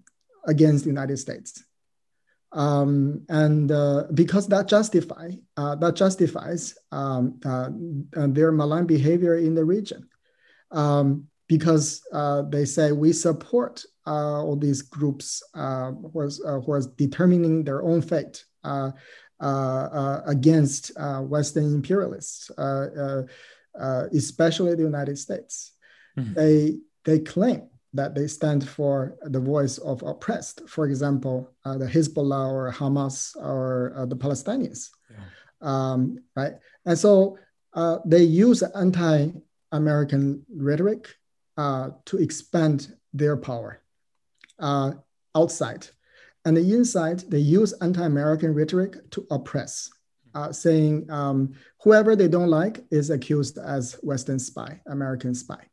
against 0.47 0.83
the 0.83 0.89
United 0.89 1.17
States. 1.17 1.63
Um, 2.53 3.25
and 3.29 3.71
uh, 3.71 4.05
because 4.13 4.47
that 4.47 4.67
justify 4.67 5.31
uh, 5.55 5.75
that 5.75 5.95
justifies 5.95 6.77
um, 6.91 7.39
uh, 7.45 7.69
their 8.27 8.51
malign 8.51 8.85
behavior 8.85 9.37
in 9.37 9.55
the 9.55 9.63
region, 9.63 10.09
um, 10.71 11.27
because 11.47 12.01
uh, 12.11 12.41
they 12.43 12.65
say 12.65 12.91
we 12.91 13.13
support 13.13 13.85
uh, 14.05 14.43
all 14.43 14.57
these 14.57 14.81
groups 14.81 15.41
uh, 15.53 15.91
who, 15.91 16.19
are, 16.19 16.59
who 16.59 16.71
are 16.73 16.81
determining 16.97 17.63
their 17.63 17.83
own 17.83 18.01
fate 18.01 18.43
against 19.39 20.91
Western 20.97 21.73
imperialists, 21.73 22.51
especially 24.13 24.75
the 24.75 24.83
United 24.83 25.17
States. 25.17 25.71
Mm-hmm. 26.17 26.33
They 26.33 26.79
they 27.05 27.19
claim 27.19 27.70
that 27.93 28.15
they 28.15 28.27
stand 28.27 28.67
for 28.67 29.17
the 29.23 29.39
voice 29.39 29.77
of 29.77 30.01
oppressed, 30.03 30.67
for 30.67 30.85
example, 30.85 31.51
uh, 31.65 31.77
the 31.77 31.85
Hezbollah 31.85 32.49
or 32.49 32.71
Hamas 32.71 33.35
or 33.35 33.93
uh, 33.95 34.05
the 34.05 34.15
Palestinians, 34.15 34.89
yeah. 35.09 35.17
um, 35.61 36.19
right? 36.35 36.53
And 36.85 36.97
so 36.97 37.37
uh, 37.73 37.99
they 38.05 38.23
use 38.23 38.63
anti-American 38.63 40.45
rhetoric 40.55 41.15
uh, 41.57 41.89
to 42.05 42.17
expand 42.17 42.95
their 43.13 43.35
power 43.35 43.81
uh, 44.59 44.91
outside. 45.35 45.87
And 46.45 46.57
the 46.57 46.73
inside, 46.73 47.19
they 47.29 47.39
use 47.39 47.73
anti-American 47.81 48.53
rhetoric 48.53 49.11
to 49.11 49.27
oppress, 49.29 49.89
uh, 50.33 50.51
saying 50.51 51.11
um, 51.11 51.53
whoever 51.83 52.15
they 52.15 52.29
don't 52.29 52.49
like 52.49 52.85
is 52.89 53.09
accused 53.09 53.57
as 53.57 53.93
Western 54.01 54.39
spy, 54.39 54.81
American 54.87 55.35
spy. 55.35 55.67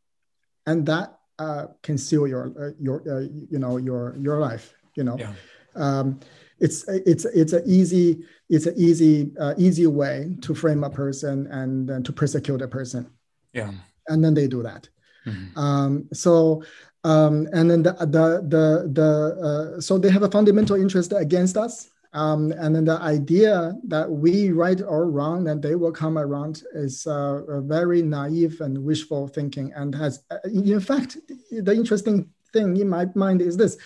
And 0.66 0.84
that 0.86 1.17
uh, 1.38 1.66
can 1.82 1.98
seal 1.98 2.26
your 2.26 2.52
uh, 2.58 2.70
your 2.80 3.02
uh, 3.10 3.26
you 3.50 3.58
know 3.58 3.76
your 3.76 4.16
your 4.18 4.38
life. 4.38 4.74
You 4.94 5.04
know, 5.04 5.16
yeah. 5.18 5.32
um, 5.76 6.20
it's 6.58 6.84
it's 6.88 7.24
it's 7.24 7.52
an 7.52 7.62
easy 7.66 8.24
it's 8.48 8.66
an 8.66 8.74
easy 8.76 9.30
uh, 9.38 9.54
easy 9.56 9.86
way 9.86 10.36
to 10.42 10.54
frame 10.54 10.84
a 10.84 10.90
person 10.90 11.46
and 11.48 12.04
to 12.04 12.12
persecute 12.12 12.62
a 12.62 12.68
person. 12.68 13.10
Yeah, 13.52 13.72
and 14.08 14.24
then 14.24 14.34
they 14.34 14.48
do 14.48 14.62
that. 14.62 14.88
Mm-hmm. 15.26 15.58
Um, 15.58 16.08
so 16.12 16.62
um, 17.04 17.48
and 17.52 17.70
then 17.70 17.82
the 17.82 17.92
the 17.92 18.42
the, 18.46 18.90
the 18.92 19.76
uh, 19.76 19.80
so 19.80 19.98
they 19.98 20.10
have 20.10 20.22
a 20.22 20.30
fundamental 20.30 20.76
interest 20.76 21.12
against 21.16 21.56
us 21.56 21.90
um, 22.12 22.52
and 22.52 22.74
then 22.74 22.86
the 22.86 22.98
idea 23.00 23.74
that 23.84 24.10
we 24.10 24.50
right 24.50 24.80
or 24.80 25.10
wrong 25.10 25.48
and 25.48 25.62
they 25.62 25.74
will 25.74 25.92
come 25.92 26.16
around 26.16 26.62
is 26.74 27.06
uh, 27.06 27.60
very 27.60 28.00
naive 28.00 28.60
and 28.60 28.82
wishful 28.82 29.28
thinking 29.28 29.72
and 29.74 29.94
has 29.94 30.24
uh, 30.30 30.38
in 30.44 30.80
fact 30.80 31.18
the 31.50 31.72
interesting 31.72 32.30
thing 32.52 32.76
in 32.76 32.88
my 32.88 33.06
mind 33.14 33.42
is 33.42 33.56
this. 33.56 33.76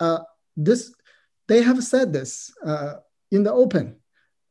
Uh, 0.00 0.20
this 0.56 0.94
they 1.46 1.62
have 1.62 1.84
said 1.84 2.12
this 2.12 2.52
uh, 2.64 2.94
in 3.30 3.42
the 3.42 3.52
open 3.52 3.96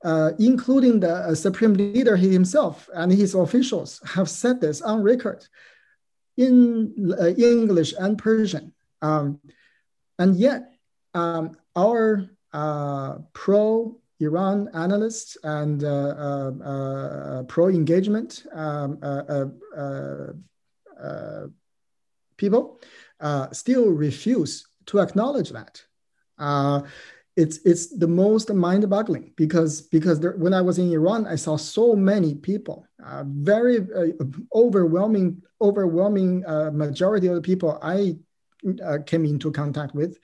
uh, 0.04 0.32
including 0.38 1.00
the 1.00 1.12
uh, 1.12 1.36
supreme 1.36 1.74
leader 1.74 2.16
himself 2.16 2.88
and 2.94 3.12
his 3.12 3.34
officials 3.34 4.00
have 4.06 4.30
said 4.30 4.62
this 4.62 4.82
on 4.82 5.02
record 5.02 5.46
in 6.38 6.94
english 7.38 7.94
and 7.98 8.18
persian. 8.18 8.74
Um, 9.02 9.40
and 10.20 10.36
yet 10.36 10.74
um, 11.14 11.58
our 11.76 12.30
Uh, 12.54 13.18
pro 13.34 13.98
Iran 14.20 14.70
analysts 14.74 15.38
and 15.44 15.84
uh, 15.84 15.88
uh, 15.88 16.52
uh 16.64 17.44
pro 17.44 17.68
engagement 17.68 18.46
um, 18.54 19.00
uh, 19.02 19.46
uh, 19.76 21.48
people 22.38 22.80
still 23.52 23.90
refuse 23.90 24.68
to 24.86 25.00
acknowledge 25.00 25.50
that. 25.50 25.84
it's 27.36 27.58
it's 27.66 27.88
the 27.98 28.08
most 28.08 28.54
mind-boggling 28.54 29.34
because 29.36 29.82
because 29.82 30.20
there, 30.20 30.36
when 30.38 30.54
I 30.54 30.62
was 30.62 30.78
in 30.78 30.92
Iran, 30.92 31.26
I 31.26 31.36
saw 31.36 31.58
so 31.58 31.96
many 31.96 32.36
people, 32.36 32.86
a 33.04 33.24
very 33.26 33.78
overwhelming 34.54 35.42
overwhelming 35.60 36.44
majority 36.72 37.28
of 37.28 37.36
the 37.36 37.42
people 37.42 37.80
I 37.82 38.18
came 39.08 39.26
into 39.26 39.52
contact 39.52 39.96
with 39.96 40.20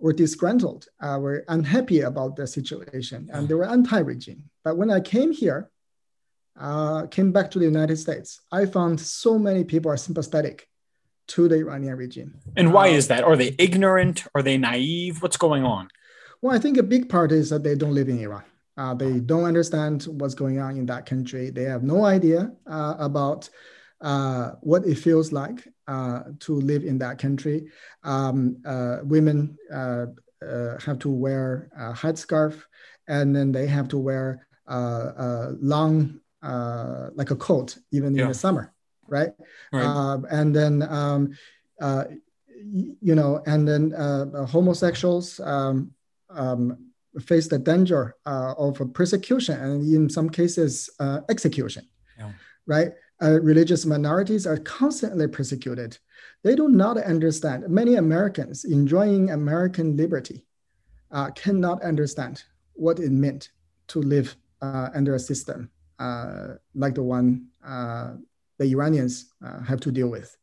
were 0.00 0.12
disgruntled, 0.12 0.86
uh, 1.00 1.18
were 1.20 1.44
unhappy 1.48 2.00
about 2.00 2.36
the 2.36 2.46
situation, 2.46 3.28
and 3.32 3.48
they 3.48 3.54
were 3.54 3.68
anti-regime. 3.68 4.42
But 4.64 4.76
when 4.76 4.90
I 4.90 5.00
came 5.00 5.30
here, 5.32 5.70
uh, 6.58 7.06
came 7.06 7.32
back 7.32 7.50
to 7.52 7.58
the 7.58 7.64
United 7.64 7.96
States, 7.96 8.40
I 8.50 8.66
found 8.66 9.00
so 9.00 9.38
many 9.38 9.64
people 9.64 9.90
are 9.90 9.96
sympathetic 9.96 10.68
to 11.28 11.48
the 11.48 11.56
Iranian 11.56 11.96
regime. 11.96 12.34
And 12.56 12.72
why 12.72 12.88
uh, 12.90 12.94
is 12.94 13.08
that? 13.08 13.24
Are 13.24 13.36
they 13.36 13.54
ignorant? 13.58 14.24
Are 14.34 14.42
they 14.42 14.58
naive? 14.58 15.22
What's 15.22 15.36
going 15.36 15.64
on? 15.64 15.88
Well, 16.42 16.56
I 16.56 16.58
think 16.58 16.76
a 16.78 16.82
big 16.82 17.08
part 17.08 17.30
is 17.32 17.50
that 17.50 17.62
they 17.62 17.74
don't 17.76 17.94
live 17.94 18.08
in 18.08 18.18
Iran. 18.18 18.44
Uh, 18.76 18.94
they 18.94 19.20
don't 19.20 19.44
understand 19.44 20.04
what's 20.04 20.34
going 20.34 20.58
on 20.58 20.76
in 20.76 20.86
that 20.86 21.04
country. 21.06 21.50
They 21.50 21.64
have 21.64 21.82
no 21.82 22.04
idea 22.04 22.50
uh, 22.66 22.94
about 22.98 23.48
uh, 24.00 24.52
what 24.62 24.86
it 24.86 24.96
feels 24.96 25.32
like 25.32 25.68
to 25.90 26.54
live 26.54 26.84
in 26.84 26.98
that 26.98 27.18
country. 27.18 27.68
Um, 28.04 28.56
uh, 28.64 28.98
women 29.02 29.58
uh, 29.72 30.06
uh, 30.44 30.78
have 30.78 30.98
to 31.00 31.10
wear 31.10 31.68
a 31.76 31.92
headscarf, 31.92 32.62
and 33.08 33.34
then 33.34 33.52
they 33.52 33.66
have 33.66 33.88
to 33.88 33.98
wear 33.98 34.46
a 34.66 35.52
long, 35.60 36.20
like 36.42 37.30
a 37.30 37.36
coat, 37.36 37.76
even 37.92 38.14
yeah. 38.14 38.22
in 38.22 38.28
the 38.28 38.34
summer, 38.34 38.72
right? 39.08 39.30
right. 39.72 39.84
Um, 39.84 40.26
and 40.30 40.54
then, 40.54 40.82
um, 40.82 41.36
you 43.00 43.14
know, 43.14 43.42
and 43.46 43.66
then 43.66 43.90
homosexuals 44.46 45.40
um, 45.40 45.92
um, 46.30 46.86
face 47.20 47.48
the 47.48 47.58
danger 47.58 48.14
of 48.24 48.80
persecution 48.94 49.58
and 49.60 49.92
in 49.92 50.08
some 50.08 50.30
cases 50.30 50.88
execution, 51.28 51.88
yeah. 52.16 52.30
right? 52.66 52.92
Uh, 53.22 53.40
religious 53.40 53.84
minorities 53.84 54.46
are 54.46 54.56
constantly 54.58 55.28
persecuted. 55.28 55.98
They 56.42 56.56
do 56.56 56.68
not 56.68 56.96
understand. 56.96 57.68
Many 57.68 57.96
Americans 57.96 58.64
enjoying 58.64 59.30
American 59.30 59.96
liberty 59.96 60.46
uh, 61.10 61.30
cannot 61.32 61.82
understand 61.82 62.42
what 62.72 62.98
it 62.98 63.10
meant 63.10 63.50
to 63.88 64.00
live 64.00 64.36
uh, 64.62 64.88
under 64.94 65.14
a 65.14 65.18
system 65.18 65.70
like 66.74 66.94
the 66.94 67.02
one 67.02 67.46
the 67.62 68.66
Iranians 68.66 69.34
have 69.66 69.80
to 69.80 69.92
deal 69.92 70.08
with. 70.08 70.36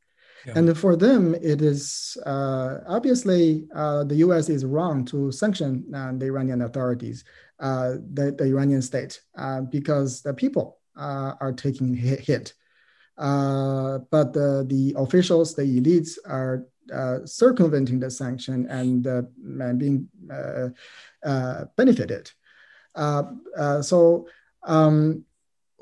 Yeah. 0.46 0.54
And 0.56 0.78
for 0.78 0.96
them, 0.96 1.34
it 1.36 1.62
is 1.62 2.16
uh, 2.26 2.80
obviously 2.88 3.68
uh, 3.76 4.04
the 4.04 4.16
U.S. 4.18 4.50
is 4.50 4.66
wrong 4.66 5.04
to 5.06 5.32
sanction 5.32 5.84
uh, 5.96 6.12
the 6.16 6.28
Iranian 6.28 6.62
authorities, 6.62 7.24
the, 7.60 8.36
the 8.38 8.46
Iranian 8.46 8.84
state, 8.84 9.20
because 9.72 10.22
the 10.22 10.34
people 10.34 10.78
are 10.96 11.54
taking 11.56 11.96
hit. 11.96 12.20
hit. 12.20 12.54
But 13.18 14.34
the, 14.34 14.66
the 14.68 14.94
officials, 14.98 15.56
the 15.56 15.64
elites, 15.64 16.18
are 16.26 16.66
uh, 16.94 17.26
circumventing 17.26 18.00
the 18.00 18.10
sanction 18.10 18.66
and, 18.70 19.08
uh, 19.08 19.22
and 19.60 19.80
being 19.80 20.08
uh, 20.32 21.66
benefited. 21.76 22.32
so 23.82 24.28
um, 24.64 25.26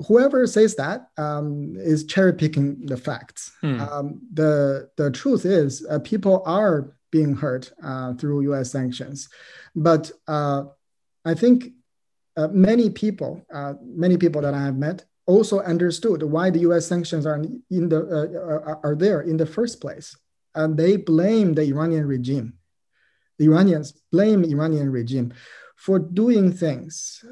whoever 0.06 0.46
says 0.46 0.76
that 0.76 1.08
um, 1.16 1.74
is 1.76 2.04
cherry 2.04 2.32
picking 2.32 2.84
the 2.86 2.96
facts. 2.96 3.52
Hmm. 3.60 3.80
Um, 3.80 4.20
the 4.32 4.90
the 4.96 5.10
truth 5.10 5.44
is, 5.44 5.86
uh, 5.88 5.98
people 6.00 6.42
are 6.46 6.96
being 7.10 7.34
hurt 7.34 7.72
uh, 7.82 8.14
through 8.14 8.42
U.S. 8.42 8.70
sanctions, 8.70 9.28
but 9.74 10.10
uh, 10.28 10.64
I 11.24 11.34
think 11.34 11.72
uh, 12.36 12.48
many 12.48 12.90
people, 12.90 13.44
uh, 13.52 13.74
many 13.82 14.16
people 14.16 14.42
that 14.42 14.54
I 14.54 14.62
have 14.62 14.76
met, 14.76 15.04
also 15.26 15.60
understood 15.60 16.22
why 16.22 16.50
the 16.50 16.60
U.S. 16.60 16.86
sanctions 16.86 17.26
are 17.26 17.42
in 17.70 17.88
the 17.88 17.98
uh, 17.98 18.40
are, 18.40 18.80
are 18.82 18.94
there 18.94 19.22
in 19.22 19.36
the 19.36 19.46
first 19.46 19.80
place, 19.80 20.16
and 20.54 20.76
they 20.76 20.96
blame 20.96 21.54
the 21.54 21.62
Iranian 21.62 22.06
regime. 22.06 22.54
The 23.38 23.46
Iranians 23.46 23.92
blame 24.10 24.44
Iranian 24.44 24.90
regime 24.90 25.34
for 25.76 25.98
doing 25.98 26.52
things 26.52 27.24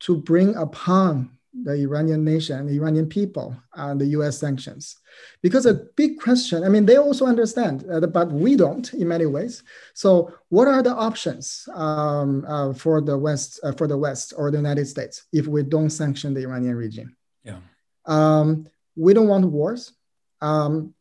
to 0.00 0.16
bring 0.16 0.54
upon 0.56 1.35
the 1.64 1.72
Iranian 1.72 2.24
nation, 2.24 2.66
the 2.66 2.74
Iranian 2.74 3.08
people, 3.08 3.56
and 3.74 4.00
the 4.00 4.06
US 4.18 4.38
sanctions. 4.38 4.96
Because 5.42 5.66
a 5.66 5.74
big 5.96 6.20
question, 6.20 6.64
I 6.64 6.68
mean, 6.68 6.86
they 6.86 6.96
also 6.96 7.26
understand, 7.26 7.84
uh, 7.90 8.00
but 8.00 8.30
we 8.30 8.56
don't 8.56 8.92
in 8.94 9.08
many 9.08 9.26
ways. 9.26 9.62
So, 9.94 10.34
what 10.48 10.68
are 10.68 10.82
the 10.82 10.94
options 10.94 11.68
um, 11.74 12.44
uh, 12.46 12.72
for 12.74 13.00
the 13.00 13.16
West, 13.16 13.60
uh, 13.62 13.72
for 13.72 13.86
the 13.86 13.96
West 13.96 14.34
or 14.36 14.50
the 14.50 14.58
United 14.58 14.86
States 14.86 15.24
if 15.32 15.46
we 15.46 15.62
don't 15.62 15.90
sanction 15.90 16.34
the 16.34 16.42
Iranian 16.42 16.76
regime? 16.76 17.16
Yeah. 17.44 17.58
Um, 18.04 18.66
we 18.96 19.14
don't 19.14 19.28
want 19.28 19.46
wars. 19.46 19.92
Um, 20.40 20.94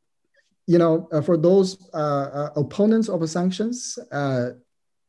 you 0.67 0.77
know, 0.77 1.07
uh, 1.11 1.21
for 1.21 1.37
those 1.37 1.89
uh, 1.93 1.97
uh, 1.97 2.49
opponents 2.55 3.09
of 3.09 3.27
sanctions, 3.29 3.99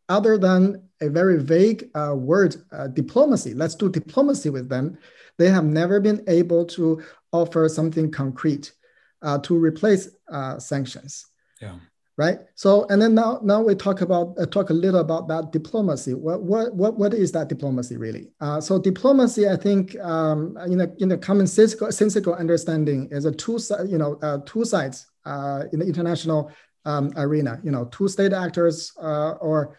other 0.08 0.38
than 0.38 0.82
a 1.00 1.08
very 1.08 1.42
vague 1.42 1.90
word, 1.94 2.56
diplomacy, 2.94 3.54
let's 3.54 3.74
do 3.74 3.90
diplomacy 3.90 4.50
with 4.50 4.68
them 4.68 4.96
they 5.38 5.50
have 5.50 5.64
never 5.64 6.00
been 6.00 6.24
able 6.28 6.64
to 6.64 7.02
offer 7.32 7.68
something 7.68 8.10
concrete 8.10 8.72
uh, 9.22 9.38
to 9.38 9.56
replace 9.58 10.08
uh, 10.30 10.58
sanctions. 10.58 11.26
Yeah. 11.60 11.76
Right. 12.18 12.38
So, 12.54 12.86
and 12.88 13.00
then 13.00 13.14
now, 13.14 13.40
now 13.42 13.60
we 13.60 13.74
talk 13.74 14.00
about 14.00 14.36
uh, 14.38 14.46
talk 14.46 14.70
a 14.70 14.72
little 14.72 15.00
about 15.00 15.28
that 15.28 15.52
diplomacy. 15.52 16.14
What 16.14 16.42
what 16.42 16.74
what, 16.74 16.98
what 16.98 17.12
is 17.12 17.30
that 17.32 17.48
diplomacy 17.48 17.98
really? 17.98 18.30
Uh, 18.40 18.58
so, 18.58 18.78
diplomacy, 18.78 19.46
I 19.46 19.56
think, 19.56 20.00
um, 20.00 20.56
in 20.66 20.80
a 20.80 20.90
in 20.96 21.12
a 21.12 21.18
common 21.18 21.46
sensical, 21.46 21.92
sensical 21.92 22.32
understanding, 22.32 23.08
is 23.10 23.26
a 23.26 23.32
two 23.32 23.58
you 23.86 23.98
know 23.98 24.18
uh, 24.22 24.38
two 24.46 24.64
sides 24.64 25.06
uh, 25.26 25.64
in 25.74 25.80
the 25.80 25.84
international 25.84 26.50
um, 26.86 27.12
arena. 27.18 27.60
You 27.62 27.70
know, 27.70 27.84
two 27.84 28.08
state 28.08 28.32
actors 28.32 28.92
or 28.96 29.76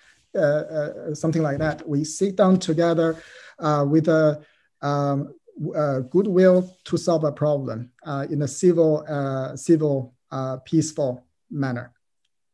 something 1.14 1.42
like 1.42 1.58
that. 1.60 1.88
We 1.88 2.04
sit 2.04 2.36
down 2.36 2.60
together 2.60 3.22
with 3.60 4.08
a 4.08 4.42
um, 4.82 5.34
uh, 5.76 6.00
goodwill 6.00 6.76
to 6.86 6.98
solve 6.98 7.24
a 7.24 7.32
problem 7.32 7.92
uh, 8.06 8.28
in 8.30 8.42
a 8.44 8.48
civil, 8.48 9.04
uh, 9.08 9.56
civil, 9.56 10.14
uh, 10.32 10.58
peaceful 10.58 11.26
manner, 11.50 11.92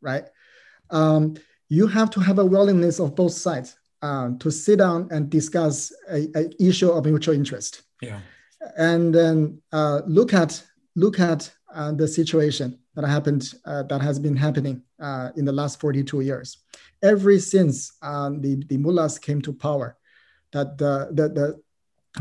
right? 0.01 0.25
Um, 0.89 1.36
you 1.69 1.88
have 1.88 2.09
to 2.11 2.19
have 2.19 2.39
a 2.39 2.45
willingness 2.45 2.99
of 2.99 3.15
both 3.15 3.34
sides 3.34 3.75
um, 4.01 4.38
to 4.39 4.51
sit 4.51 4.79
down 4.79 5.07
and 5.11 5.29
discuss 5.29 5.91
a, 6.09 6.27
a, 6.36 6.63
issue 6.63 6.91
of 6.91 7.05
mutual 7.05 7.34
interest. 7.34 7.84
Yeah. 8.01 8.19
And 8.77 9.13
then 9.13 9.61
uh, 9.71 10.01
look 10.05 10.34
at 10.34 10.63
look 10.95 11.19
at 11.19 11.51
uh, 11.74 11.91
the 11.91 12.07
situation 12.07 12.80
that 12.95 13.05
happened 13.05 13.53
that 13.65 14.01
has 14.01 14.19
been 14.19 14.36
happening 14.36 14.82
in 15.36 15.45
the 15.45 15.51
last 15.51 15.80
42 15.80 16.21
years. 16.21 16.57
Ever 17.01 17.38
since 17.39 17.97
um, 18.01 18.41
the, 18.41 18.63
the 18.67 18.78
mullahs 18.78 19.19
came 19.19 19.41
to 19.41 19.53
power, 19.53 19.97
that 20.51 20.78
the, 20.78 21.09
the, 21.11 21.30
the 21.30 21.61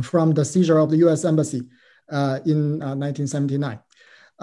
from 0.03 0.32
the 0.32 0.44
seizure 0.44 0.78
of 0.78 0.90
the 0.90 0.96
U.S. 0.98 1.24
embassy 1.24 1.62
uh, 2.11 2.40
in 2.46 2.78
1979. 2.78 3.78
Uh, 3.78 3.78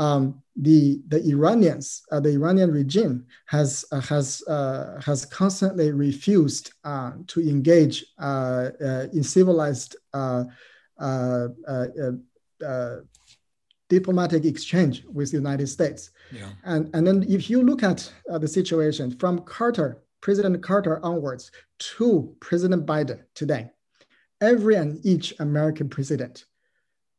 um, 0.01 0.41
the 0.55 1.01
the 1.07 1.21
Iranians, 1.27 2.03
uh, 2.11 2.19
the 2.19 2.29
Iranian 2.29 2.71
regime 2.71 3.25
has 3.47 3.83
uh, 3.91 3.99
has 4.01 4.41
uh, 4.47 5.01
has 5.03 5.25
constantly 5.25 5.91
refused 5.91 6.71
uh, 6.83 7.13
to 7.27 7.41
engage 7.41 8.05
in 8.19 9.23
civilized 9.23 9.97
diplomatic 13.89 14.45
exchange 14.45 15.03
with 15.11 15.31
the 15.31 15.37
United 15.37 15.67
States. 15.67 16.11
Yeah. 16.31 16.49
And 16.63 16.89
and 16.95 17.05
then 17.05 17.25
if 17.27 17.49
you 17.49 17.61
look 17.61 17.83
at 17.83 18.11
the 18.27 18.47
situation 18.47 19.11
from 19.17 19.39
Carter, 19.39 20.01
President 20.21 20.61
Carter 20.63 21.03
onwards 21.03 21.51
to 21.79 22.35
President 22.39 22.85
Biden 22.85 23.23
today, 23.33 23.71
every 24.41 24.75
and 24.75 25.05
each 25.05 25.33
American 25.39 25.89
president 25.89 26.45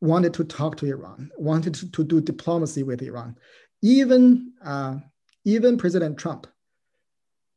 wanted 0.01 0.33
to 0.35 0.45
talk 0.45 0.77
to 0.77 0.87
Iran, 0.87 1.31
wanted 1.37 1.75
to, 1.75 1.91
to 1.91 2.05
do 2.05 2.21
diplomacy 2.21 2.83
with 2.83 3.03
Iran. 3.03 3.37
Even, 3.83 4.53
uh, 4.64 4.97
even 5.45 5.77
President 5.77 6.18
Trump, 6.18 6.47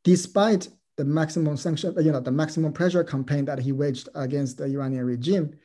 despite 0.03 0.69
the 0.97 1.05
maximum 1.05 1.57
sanction, 1.57 1.95
you 1.99 2.11
know, 2.11 2.19
the 2.19 2.31
maximum 2.31 2.73
pressure 2.73 3.03
campaign 3.03 3.45
that 3.45 3.59
he 3.59 3.71
waged 3.71 4.09
against 4.15 4.57
the 4.57 4.65
Iranian 4.65 5.05
regime, 5.05 5.55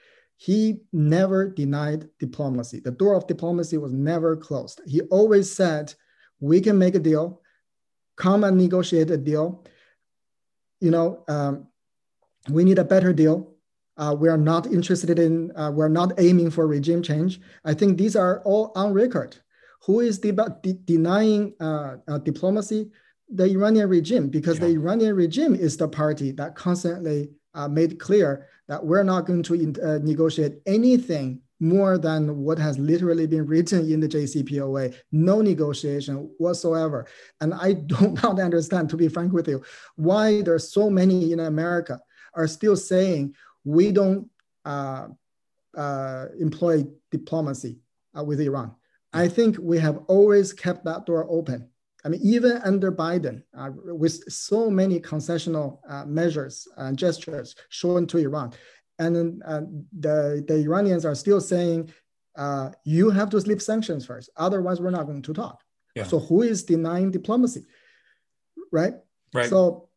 he 0.41 0.79
never 0.93 1.49
denied 1.49 2.09
diplomacy. 2.21 2.79
The 2.79 2.93
door 2.93 3.15
of 3.15 3.27
diplomacy 3.27 3.77
was 3.77 3.93
never 3.93 4.37
closed. 4.37 4.81
He 4.87 5.01
always 5.03 5.53
said, 5.53 5.93
we 6.39 6.61
can 6.61 6.79
make 6.79 6.95
a 6.95 7.01
deal, 7.01 7.43
come 8.15 8.45
and 8.45 8.57
negotiate 8.57 9.11
a 9.11 9.17
deal. 9.17 9.65
You 10.81 10.93
know, 10.93 11.25
um, 11.29 11.67
we 12.49 12.63
need 12.63 12.79
a 12.79 12.85
better 12.85 13.13
deal. 13.13 13.53
Uh, 13.97 14.15
we 14.17 14.29
are 14.29 14.39
not 14.39 14.67
interested 14.67 15.19
in, 15.19 15.51
uh, 15.57 15.73
we're 15.75 15.89
not 15.89 16.13
aiming 16.19 16.53
for 16.53 16.69
regime 16.69 17.03
change. 17.03 17.41
I 17.65 17.75
think 17.75 17.99
these 17.99 18.15
are 18.15 18.41
all 18.45 18.71
on 18.77 18.93
record. 18.93 19.37
Who 19.87 19.99
is 19.99 20.21
de 20.21 20.31
de 20.63 20.73
denying 20.73 21.55
uh, 21.61 21.97
uh 22.07 22.19
diplomacy? 22.19 22.93
The 23.29 23.45
Iranian 23.45 23.89
regime, 23.89 24.29
because 24.29 24.61
yeah. 24.61 24.67
the 24.67 24.75
Iranian 24.75 25.17
regime 25.17 25.57
is 25.57 25.77
the 25.77 25.89
party 25.89 26.31
that 26.33 26.55
constantly 26.55 27.31
uh, 27.55 27.67
made 27.67 27.99
clear 27.99 28.47
that 28.69 28.85
we're 28.85 29.03
not 29.03 29.27
going 29.27 29.43
to 29.43 29.75
uh, 29.83 29.99
negotiate 30.03 30.61
anything 30.67 31.41
more 31.61 31.99
than 31.99 32.39
what 32.39 32.59
has 32.59 32.79
literally 32.79 33.27
been 33.27 33.47
written 33.47 33.91
in 33.91 34.01
the 34.01 34.09
JCPOA, 34.09 34.95
no 35.11 35.41
negotiation 35.41 36.31
whatsoever. 36.39 37.07
And 37.41 37.53
I 37.55 37.73
do 37.73 38.17
not 38.23 38.39
understand, 38.39 38.91
to 38.91 38.97
be 38.97 39.09
frank 39.09 39.33
with 39.33 39.49
you, 39.49 39.63
why 39.97 40.43
there's 40.43 40.73
so 40.73 40.89
many 40.89 41.33
in 41.33 41.41
America 41.41 42.01
are 42.35 42.47
still 42.47 42.77
saying 42.77 43.35
we 43.65 43.91
don't 43.91 44.29
uh, 44.65 45.09
uh, 45.77 46.27
employ 46.39 46.85
diplomacy 47.11 47.79
uh, 48.17 48.23
with 48.23 48.41
Iran. 48.41 48.75
I 49.13 49.29
think 49.29 49.57
we 49.59 49.79
have 49.79 49.99
always 50.07 50.53
kept 50.53 50.85
that 50.85 51.07
door 51.07 51.27
open. 51.29 51.69
I 52.05 52.09
mean, 52.09 52.21
even 52.23 52.59
under 52.59 52.93
Biden, 52.93 53.43
uh, 53.57 53.71
with 54.03 54.31
so 54.31 54.71
many 54.71 55.01
concessional 55.01 55.79
uh, 55.89 56.05
measures 56.07 56.69
and 56.77 56.97
gestures 56.97 57.57
shown 57.71 58.07
to 58.07 58.19
Iran, 58.19 58.53
and 58.99 59.43
uh, 59.45 59.63
the, 59.99 60.45
the 60.47 60.57
Iranians 60.57 61.05
are 61.05 61.15
still 61.15 61.41
saying, 61.41 61.93
you 62.85 63.11
have 63.11 63.31
to 63.31 63.37
lift 63.39 63.63
sanctions 63.63 64.07
first, 64.07 64.31
otherwise 64.37 64.81
we're 64.81 64.91
not 64.91 65.07
going 65.07 65.23
to 65.23 65.35
talk. 65.35 65.61
Yeah. 65.97 66.05
So 66.05 66.21
who 66.21 66.43
is 66.43 66.63
denying 66.63 67.11
diplomacy, 67.11 67.65
right? 68.71 68.95
Right. 69.35 69.51
So 69.51 69.89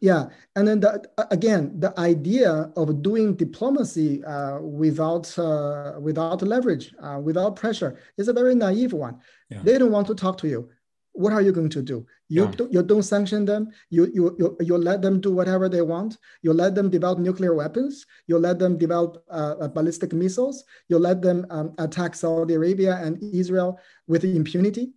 yeah, 0.00 0.28
and 0.56 0.66
then 0.66 0.80
the, 0.80 1.08
again, 1.30 1.78
the 1.78 1.98
idea 1.98 2.72
of 2.76 3.02
doing 3.02 3.36
diplomacy 3.36 4.24
uh, 4.24 4.58
without 4.60 5.38
uh, 5.38 5.94
without 6.00 6.42
leverage, 6.42 6.92
uh, 7.00 7.20
without 7.22 7.56
pressure, 7.56 7.98
is 8.16 8.28
a 8.28 8.32
very 8.32 8.54
naive 8.54 8.92
one. 8.92 9.20
Yeah. 9.48 9.60
They 9.62 9.78
don't 9.78 9.92
want 9.92 10.06
to 10.08 10.14
talk 10.14 10.38
to 10.38 10.48
you. 10.48 10.70
What 11.16 11.32
are 11.32 11.40
you 11.40 11.52
going 11.52 11.70
to 11.70 11.82
do? 11.82 12.06
You, 12.28 12.44
yeah. 12.44 12.50
do, 12.50 12.68
you 12.70 12.82
don't 12.82 13.02
sanction 13.02 13.44
them. 13.44 13.70
You, 13.88 14.10
you, 14.12 14.36
you, 14.38 14.56
you 14.60 14.76
let 14.76 15.00
them 15.00 15.20
do 15.20 15.30
whatever 15.32 15.68
they 15.68 15.82
want. 15.82 16.18
You 16.42 16.52
let 16.52 16.74
them 16.74 16.90
develop 16.90 17.18
nuclear 17.18 17.54
weapons. 17.54 18.04
You 18.26 18.38
let 18.38 18.58
them 18.58 18.76
develop 18.76 19.24
uh, 19.30 19.54
uh, 19.60 19.68
ballistic 19.68 20.12
missiles. 20.12 20.64
You 20.88 20.98
let 20.98 21.22
them 21.22 21.46
um, 21.50 21.74
attack 21.78 22.14
Saudi 22.14 22.54
Arabia 22.54 22.96
and 23.02 23.22
Israel 23.22 23.80
with 24.06 24.24
impunity. 24.24 24.92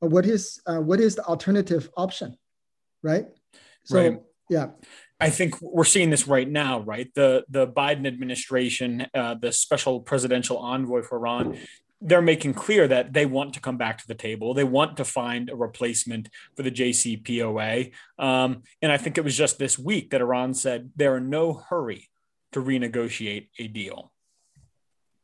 What 0.00 0.26
is 0.26 0.60
uh, 0.66 0.80
what 0.80 0.98
is 0.98 1.14
the 1.14 1.24
alternative 1.24 1.88
option, 1.96 2.36
right? 3.02 3.26
So 3.84 4.02
right. 4.02 4.20
yeah. 4.48 4.70
I 5.20 5.30
think 5.30 5.60
we're 5.62 5.84
seeing 5.84 6.10
this 6.10 6.26
right 6.26 6.50
now, 6.50 6.80
right? 6.80 7.08
The 7.14 7.44
the 7.48 7.68
Biden 7.68 8.08
administration, 8.08 9.06
uh, 9.14 9.34
the 9.34 9.52
special 9.52 10.00
presidential 10.00 10.58
envoy 10.58 11.02
for 11.02 11.18
Iran, 11.18 11.56
they're 12.04 12.22
making 12.22 12.54
clear 12.54 12.88
that 12.88 13.12
they 13.12 13.26
want 13.26 13.54
to 13.54 13.60
come 13.60 13.76
back 13.76 13.98
to 13.98 14.08
the 14.08 14.14
table. 14.14 14.54
They 14.54 14.64
want 14.64 14.96
to 14.96 15.04
find 15.04 15.48
a 15.48 15.56
replacement 15.56 16.28
for 16.56 16.62
the 16.62 16.70
JCPOA. 16.70 17.92
Um, 18.18 18.62
and 18.82 18.90
I 18.90 18.96
think 18.96 19.18
it 19.18 19.24
was 19.24 19.36
just 19.36 19.58
this 19.58 19.78
week 19.78 20.10
that 20.10 20.20
Iran 20.20 20.54
said 20.54 20.90
they're 20.96 21.18
in 21.18 21.30
no 21.30 21.54
hurry 21.54 22.10
to 22.52 22.60
renegotiate 22.60 23.48
a 23.58 23.68
deal. 23.68 24.12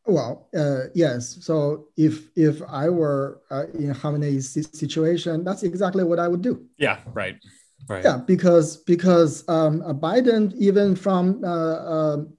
Well, 0.07 0.49
uh, 0.57 0.85
yes. 0.95 1.39
So 1.43 1.89
if 1.97 2.31
if 2.35 2.62
I 2.66 2.89
were 2.89 3.43
uh, 3.51 3.64
in 3.74 3.93
Khamenei's 3.93 4.57
situation, 4.72 5.45
that's 5.45 5.62
exactly 5.62 6.03
what 6.03 6.18
I 6.18 6.29
would 6.29 6.41
do. 6.41 6.64
Yeah, 6.79 7.01
right, 7.12 7.37
right. 7.89 8.03
Yeah, 8.03 8.16
because 8.26 8.79
because 8.79 9.47
um, 9.49 9.83
Biden, 10.01 10.55
even 10.57 10.97
from 10.97 11.45
uh, 11.45 11.85
um, 11.85 12.38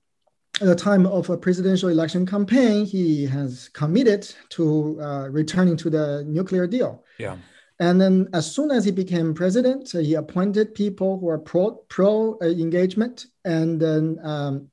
at 0.62 0.68
the 0.68 0.76
time 0.76 1.06
of 1.06 1.30
a 1.30 1.38
presidential 1.38 1.90
election 1.90 2.26
campaign, 2.26 2.86
he 2.86 3.26
has 3.26 3.70
committed 3.70 4.30
to 4.50 5.00
uh, 5.02 5.30
returning 5.30 5.78
to 5.78 5.90
the 5.90 6.24
nuclear 6.28 6.68
deal. 6.68 7.04
Yeah. 7.18 7.38
And 7.80 8.00
then, 8.00 8.28
as 8.34 8.54
soon 8.54 8.72
as 8.72 8.84
he 8.84 8.92
became 8.92 9.34
president, 9.34 9.92
he 9.92 10.16
appointed 10.16 10.76
people 10.76 11.18
who 11.18 11.30
are 11.30 11.38
pro 11.38 11.72
pro 11.88 12.38
engagement, 12.42 13.28
and 13.46 13.80
then 13.80 14.20
um, 14.22 14.70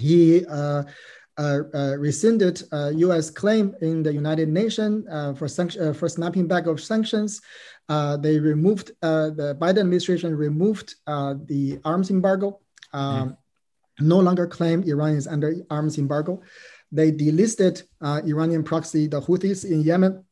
he 0.00 0.44
uh, 0.46 0.82
uh, 1.38 1.60
uh, 1.72 1.96
rescinded 1.96 2.62
U.S. 2.72 3.30
Uh, 3.30 3.32
claim 3.32 3.74
in 3.80 4.02
the 4.02 4.12
United 4.12 4.48
Nations 4.48 5.06
uh, 5.10 5.32
for 5.32 5.46
sanction 5.46 5.94
for 5.94 6.08
snapping 6.08 6.48
back 6.48 6.66
of 6.66 6.80
sanctions. 6.80 7.40
they 7.88 8.38
removed 8.38 8.92
the 9.00 9.56
Biden 9.60 9.80
administration 9.80 10.36
removed 10.36 10.96
the 11.06 11.80
arms 11.84 12.10
embargo. 12.10 12.60
Um, 12.92 13.30
mm 13.30 13.36
no 14.00 14.18
longer 14.18 14.46
claim 14.46 14.82
Iran 14.82 15.16
is 15.16 15.26
under 15.26 15.54
arms 15.70 15.98
embargo. 15.98 16.42
They 16.92 17.12
delisted 17.12 17.82
uh, 18.00 18.20
Iranian 18.26 18.64
proxy, 18.64 19.06
the 19.06 19.20
Houthis 19.20 19.64
in 19.64 19.82
Yemen, 19.82 20.24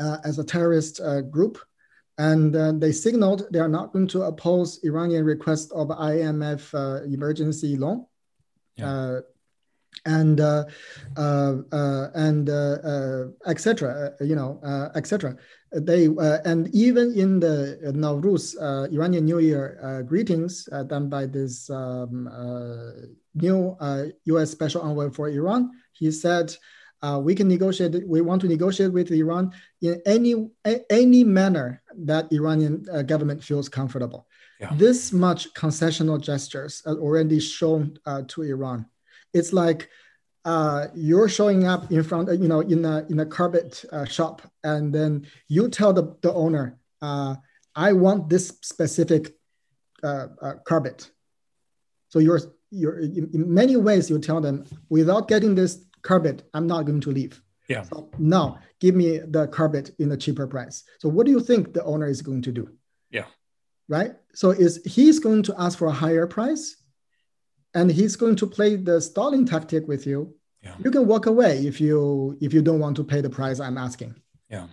uh, 0.00 0.18
as 0.24 0.38
a 0.38 0.44
terrorist 0.44 1.00
uh, 1.00 1.20
group. 1.20 1.58
And 2.18 2.56
uh, 2.56 2.72
they 2.72 2.92
signaled 2.92 3.46
they 3.52 3.58
are 3.58 3.68
not 3.68 3.92
going 3.92 4.08
to 4.08 4.22
oppose 4.22 4.80
Iranian 4.82 5.24
request 5.24 5.70
of 5.72 5.88
IMF 5.88 6.72
uh, 6.74 7.04
emergency 7.04 7.76
loan. 7.76 8.06
Yeah. 8.76 9.20
Uh, 10.04 10.64
and 11.16 12.48
and 12.48 12.48
etc. 13.46 14.12
you 14.20 14.36
know, 14.36 14.60
etc 14.94 15.36
they 15.72 16.08
uh, 16.08 16.38
and 16.44 16.68
even 16.74 17.12
in 17.14 17.40
the 17.40 17.78
Nowruz 17.94 18.56
uh, 18.60 18.88
Iranian 18.90 19.24
New 19.24 19.38
Year 19.38 19.78
uh, 19.82 20.02
greetings 20.02 20.68
uh, 20.72 20.82
done 20.84 21.08
by 21.08 21.26
this 21.26 21.68
um, 21.70 22.28
uh, 22.28 23.06
new 23.34 23.76
U.S. 24.24 24.48
Uh, 24.48 24.52
Special 24.52 24.82
Envoy 24.82 25.10
for 25.10 25.28
Iran, 25.28 25.70
he 25.92 26.10
said, 26.10 26.56
"We 27.20 27.34
can 27.34 27.48
negotiate. 27.48 28.06
We 28.06 28.20
want 28.20 28.40
to 28.42 28.48
negotiate 28.48 28.92
with 28.92 29.10
Iran 29.10 29.52
in 29.82 30.00
any 30.06 30.48
any 30.90 31.24
manner 31.24 31.82
that 31.98 32.32
Iranian 32.32 32.84
government 33.06 33.42
feels 33.42 33.68
comfortable." 33.68 34.26
Yeah. 34.60 34.72
This 34.74 35.12
much 35.12 35.52
concessional 35.52 36.18
gestures 36.20 36.82
are 36.86 36.96
already 36.96 37.40
shown 37.40 37.98
to 38.28 38.42
Iran. 38.42 38.86
It's 39.36 39.52
like 39.52 39.88
uh, 40.46 40.86
you're 40.94 41.28
showing 41.28 41.66
up 41.66 41.90
in 41.90 42.02
front, 42.04 42.30
you 42.40 42.48
know, 42.48 42.60
in 42.60 42.84
a 42.84 43.04
in 43.10 43.20
a 43.20 43.26
carpet 43.26 43.84
uh, 43.92 44.04
shop, 44.04 44.42
and 44.62 44.94
then 44.94 45.26
you 45.48 45.68
tell 45.68 45.92
the, 45.92 46.16
the 46.22 46.32
owner, 46.32 46.78
uh, 47.02 47.34
"I 47.74 47.92
want 47.92 48.28
this 48.28 48.48
specific 48.62 49.34
uh, 50.02 50.28
uh, 50.40 50.54
carpet." 50.64 51.10
So 52.08 52.20
you're 52.20 52.40
you're 52.70 53.00
in, 53.00 53.28
in, 53.34 53.52
many 53.52 53.76
ways 53.76 54.08
you 54.08 54.18
tell 54.20 54.40
them, 54.40 54.64
without 54.88 55.28
getting 55.28 55.54
this 55.56 55.84
carpet, 56.02 56.48
I'm 56.54 56.66
not 56.66 56.86
going 56.86 57.00
to 57.00 57.10
leave. 57.10 57.42
Yeah. 57.68 57.82
So 57.82 58.08
now 58.18 58.60
give 58.80 58.94
me 58.94 59.18
the 59.18 59.48
carpet 59.48 59.90
in 59.98 60.12
a 60.12 60.16
cheaper 60.16 60.46
price. 60.46 60.84
So 61.00 61.08
what 61.08 61.26
do 61.26 61.32
you 61.32 61.40
think 61.40 61.74
the 61.74 61.82
owner 61.82 62.06
is 62.06 62.22
going 62.22 62.42
to 62.42 62.52
do? 62.52 62.70
Yeah. 63.10 63.26
Right. 63.88 64.14
So 64.32 64.50
is 64.50 64.80
he's 64.84 65.18
going 65.18 65.42
to 65.44 65.54
ask 65.58 65.76
for 65.78 65.88
a 65.88 65.92
higher 65.92 66.26
price? 66.26 66.76
And 67.76 67.92
he's 67.92 68.16
going 68.16 68.34
to 68.34 68.46
play 68.46 68.74
the 68.74 69.00
stalling 69.00 69.44
tactic 69.46 69.86
with 69.86 70.06
you 70.06 70.34
yeah. 70.62 70.74
you 70.82 70.90
can 70.90 71.06
walk 71.06 71.26
away 71.26 71.64
if 71.66 71.80
you 71.80 72.36
if 72.40 72.52
you 72.52 72.62
don't 72.62 72.80
want 72.80 72.96
to 72.96 73.04
pay 73.04 73.20
the 73.20 73.30
price 73.30 73.60
i'm 73.60 73.78
asking 73.78 74.14
yeah 74.50 74.66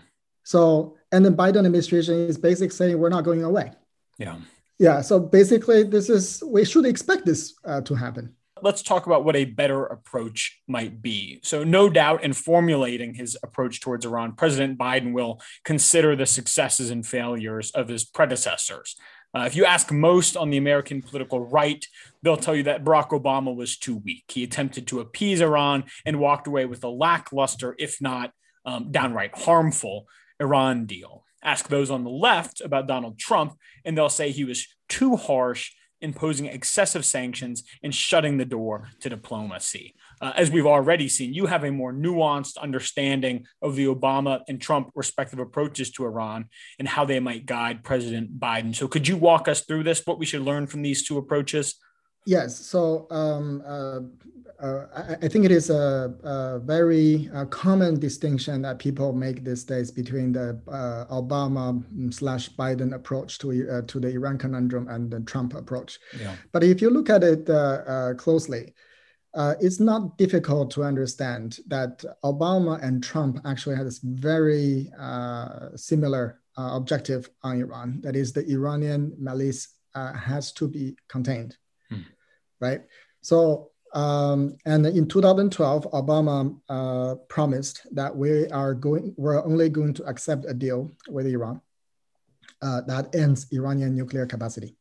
so 0.43 0.95
and 1.11 1.23
the 1.25 1.29
biden 1.29 1.65
administration 1.65 2.15
is 2.15 2.37
basically 2.37 2.69
saying 2.69 2.97
we're 2.97 3.09
not 3.17 3.23
going 3.23 3.43
away 3.43 3.71
yeah 4.17 4.37
yeah 4.79 5.01
so 5.01 5.19
basically 5.19 5.83
this 5.83 6.09
is 6.09 6.41
we 6.47 6.63
should 6.65 6.85
expect 6.85 7.25
this 7.25 7.53
uh, 7.65 7.81
to 7.81 7.93
happen 7.93 8.33
let's 8.63 8.81
talk 8.81 9.05
about 9.05 9.25
what 9.25 9.35
a 9.35 9.43
better 9.43 9.85
approach 9.85 10.61
might 10.67 11.01
be. 11.01 11.41
So, 11.43 11.65
no 11.65 11.89
doubt, 11.89 12.23
in 12.23 12.31
formulating 12.31 13.13
his 13.13 13.37
approach 13.43 13.81
towards 13.81 14.05
Iran, 14.05 14.33
President 14.33 14.77
Biden 14.77 15.11
will 15.11 15.41
consider 15.65 16.15
the 16.15 16.25
successes 16.25 16.89
and 16.89 17.05
failures 17.05 17.71
of 17.71 17.89
his 17.89 18.05
predecessors. 18.05 18.95
Uh, 19.35 19.41
if 19.41 19.55
you 19.55 19.65
ask 19.65 19.91
most 19.91 20.37
on 20.37 20.49
the 20.49 20.57
American 20.57 21.01
political 21.01 21.39
right, 21.39 21.85
they'll 22.21 22.37
tell 22.37 22.55
you 22.55 22.63
that 22.63 22.83
Barack 22.83 23.09
Obama 23.09 23.55
was 23.55 23.77
too 23.77 23.97
weak. 23.97 24.25
He 24.27 24.43
attempted 24.43 24.87
to 24.87 24.99
appease 24.99 25.41
Iran 25.41 25.85
and 26.05 26.19
walked 26.19 26.47
away 26.47 26.65
with 26.65 26.83
a 26.83 26.89
lackluster, 26.89 27.75
if 27.79 27.99
not 27.99 28.31
um, 28.65 28.91
downright 28.91 29.35
harmful, 29.35 30.07
Iran 30.39 30.85
deal. 30.85 31.25
Ask 31.43 31.67
those 31.67 31.89
on 31.89 32.03
the 32.03 32.09
left 32.09 32.61
about 32.61 32.87
Donald 32.87 33.17
Trump, 33.17 33.57
and 33.83 33.97
they'll 33.97 34.07
say 34.09 34.31
he 34.31 34.45
was 34.45 34.67
too 34.87 35.15
harsh, 35.15 35.71
imposing 35.99 36.45
excessive 36.45 37.05
sanctions 37.05 37.63
and 37.81 37.93
shutting 37.93 38.37
the 38.37 38.45
door 38.45 38.89
to 38.99 39.09
diplomacy 39.09 39.95
uh, 40.23 40.31
as 40.37 40.49
we've 40.49 40.65
already 40.65 41.09
seen, 41.09 41.33
you 41.33 41.47
have 41.47 41.65
a 41.65 41.71
more 41.71 41.91
nuanced 41.91 42.57
understanding 42.57 43.45
of 43.61 43.75
the 43.75 43.85
Obama 43.87 44.39
and 44.47 44.61
Trump 44.61 44.89
respective 44.95 45.37
approaches 45.37 45.91
to 45.91 46.05
Iran 46.05 46.45
and 46.79 46.87
how 46.87 47.03
they 47.03 47.19
might 47.19 47.45
guide 47.45 47.83
President 47.83 48.39
Biden. 48.39 48.73
So, 48.73 48.87
could 48.87 49.05
you 49.05 49.17
walk 49.17 49.49
us 49.49 49.65
through 49.65 49.83
this? 49.83 50.01
What 50.05 50.19
we 50.19 50.25
should 50.25 50.43
learn 50.43 50.65
from 50.65 50.81
these 50.81 51.05
two 51.05 51.17
approaches? 51.17 51.75
Yes. 52.25 52.57
So, 52.57 53.05
um, 53.11 53.63
uh, 53.67 53.99
uh, 54.65 54.87
I, 54.95 55.25
I, 55.25 55.27
think 55.27 55.43
it 55.43 55.51
is 55.51 55.69
a, 55.69 56.13
a 56.23 56.59
very 56.59 57.29
uh, 57.33 57.43
common 57.45 57.99
distinction 57.99 58.61
that 58.61 58.79
people 58.79 59.11
make 59.11 59.43
these 59.43 59.65
days 59.65 59.91
between 59.91 60.31
the 60.31 60.57
uh, 60.69 61.03
Obama 61.13 61.83
slash 62.13 62.49
Biden 62.51 62.95
approach 62.95 63.39
to 63.39 63.49
uh, 63.69 63.81
to 63.81 63.99
the 63.99 64.07
Iran 64.07 64.37
conundrum 64.37 64.87
and 64.87 65.11
the 65.11 65.19
Trump 65.19 65.53
approach. 65.53 65.99
Yeah. 66.17 66.35
But 66.53 66.63
if 66.63 66.81
you 66.81 66.91
look 66.91 67.09
at 67.09 67.25
it 67.25 67.45
closely, 68.17 68.73
uh, 69.33 69.55
it's 69.59 69.79
not 69.79 70.17
difficult 70.17 70.69
to 70.71 70.83
understand 70.83 71.59
that 71.67 72.03
Obama 72.23 72.81
and 72.83 73.03
Trump 73.03 73.39
actually 73.45 73.75
had 73.75 73.87
this 73.87 73.99
very 73.99 74.91
uh, 74.99 75.69
similar 75.75 76.39
uh, 76.57 76.71
objective 76.73 77.29
on 77.41 77.59
Iran. 77.59 77.99
That 78.01 78.15
is, 78.15 78.31
the 78.31 78.45
Iranian 78.47 79.13
malice 79.17 79.69
uh, 79.95 80.13
has 80.13 80.51
to 80.53 80.67
be 80.67 80.95
contained, 81.07 81.57
hmm. 81.89 82.01
right? 82.59 82.81
So, 83.21 83.71
um, 83.95 84.57
and 84.65 84.85
in 84.85 85.07
2012, 85.07 85.91
Obama 85.91 86.55
uh, 86.69 87.15
promised 87.27 87.87
that 87.95 88.15
we 88.15 88.47
are 88.49 88.73
going, 88.73 89.13
we're 89.17 89.43
only 89.43 89.69
going 89.69 89.93
to 89.95 90.03
accept 90.05 90.45
a 90.47 90.53
deal 90.53 90.91
with 91.07 91.25
Iran 91.25 91.61
uh, 92.61 92.81
that 92.87 93.13
ends 93.15 93.47
Iranian 93.51 93.95
nuclear 93.95 94.25
capacity 94.25 94.75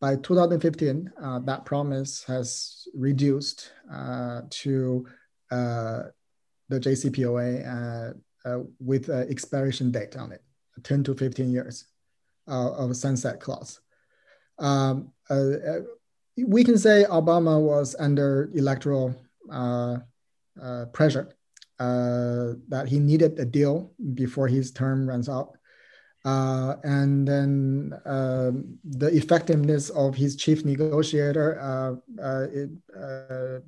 by 0.00 0.16
2015, 0.16 1.12
uh, 1.20 1.38
that 1.40 1.64
promise 1.64 2.24
has 2.24 2.86
reduced 2.94 3.72
uh, 3.92 4.42
to 4.50 5.06
uh, 5.50 6.02
the 6.68 6.78
JCPOA 6.78 7.66
uh, 7.66 8.48
uh, 8.48 8.62
with 8.78 9.08
an 9.08 9.28
expiration 9.28 9.90
date 9.90 10.16
on 10.16 10.32
it, 10.32 10.42
10 10.84 11.02
to 11.04 11.14
15 11.14 11.50
years 11.50 11.84
uh, 12.46 12.72
of 12.72 12.96
sunset 12.96 13.40
clause. 13.40 13.80
Um, 14.58 15.12
we 16.36 16.62
can 16.62 16.78
say 16.78 17.04
Obama 17.10 17.60
was 17.60 17.96
under 17.98 18.50
electoral 18.54 19.14
pressure 20.92 21.34
that 21.78 22.86
he 22.86 22.98
needed 23.00 23.38
a 23.38 23.44
deal 23.44 23.92
before 24.14 24.46
his 24.46 24.70
term 24.70 25.08
runs 25.08 25.28
out. 25.28 25.57
Uh, 26.28 26.76
and 26.82 27.26
then 27.26 27.92
uh, 28.04 28.50
the 28.84 29.08
effectiveness 29.16 29.88
of 29.90 30.14
his 30.14 30.36
chief 30.36 30.64
negotiator, 30.64 31.48
uh, 31.60 31.92
uh 32.22 32.46
it, 32.52 32.70
uh, 32.94 33.60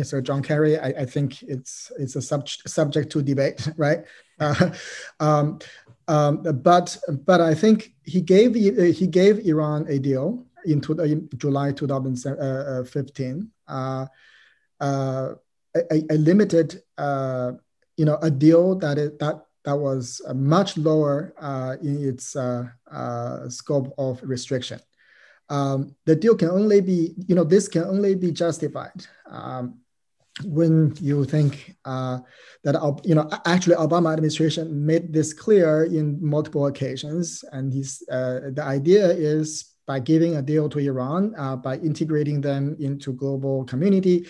Mr. 0.00 0.22
John 0.22 0.42
Kerry, 0.42 0.78
I, 0.78 0.88
I, 1.02 1.04
think 1.04 1.42
it's 1.42 1.90
it's 1.98 2.16
a 2.16 2.22
sub- 2.22 2.48
subject 2.48 3.10
to 3.12 3.22
debate, 3.22 3.68
right? 3.76 4.04
Uh, 4.40 4.70
um, 5.20 5.58
um, 6.08 6.42
but 6.62 6.96
but 7.26 7.40
I 7.40 7.54
think 7.54 7.92
he 8.04 8.20
gave 8.20 8.54
he 8.54 9.06
gave 9.06 9.40
Iran 9.40 9.86
a 9.88 9.98
deal 9.98 10.46
in, 10.64 10.80
to, 10.82 10.92
in 11.00 11.28
July 11.36 11.72
2015, 11.72 13.50
a, 13.68 14.08
a, 14.80 16.16
limited, 16.30 16.80
you 17.96 18.04
know, 18.04 18.18
a 18.22 18.30
deal 18.30 18.76
that 18.76 18.98
it, 18.98 19.18
that 19.18 19.44
that 19.64 19.76
was 19.76 20.20
uh, 20.26 20.34
much 20.34 20.76
lower 20.76 21.34
uh, 21.40 21.76
in 21.82 22.06
its 22.06 22.36
uh, 22.36 22.68
uh, 22.90 23.48
scope 23.48 23.94
of 23.98 24.20
restriction. 24.22 24.80
Um, 25.48 25.94
the 26.06 26.16
deal 26.16 26.36
can 26.36 26.50
only 26.50 26.80
be, 26.80 27.14
you 27.26 27.34
know, 27.34 27.44
this 27.44 27.68
can 27.68 27.84
only 27.84 28.14
be 28.14 28.32
justified 28.32 29.06
um, 29.28 29.80
when 30.44 30.94
you 31.00 31.24
think 31.24 31.76
uh, 31.84 32.18
that, 32.64 33.00
you 33.04 33.14
know, 33.14 33.28
actually 33.44 33.76
Obama 33.76 34.12
administration 34.12 34.84
made 34.84 35.12
this 35.12 35.32
clear 35.32 35.84
in 35.84 36.18
multiple 36.20 36.66
occasions, 36.66 37.44
and 37.52 37.72
he's 37.72 38.02
uh, 38.10 38.50
the 38.52 38.62
idea 38.62 39.06
is 39.06 39.74
by 39.86 40.00
giving 40.00 40.36
a 40.36 40.42
deal 40.42 40.68
to 40.70 40.78
Iran, 40.78 41.34
uh, 41.36 41.56
by 41.56 41.76
integrating 41.76 42.40
them 42.40 42.74
into 42.80 43.12
global 43.12 43.64
community, 43.64 44.26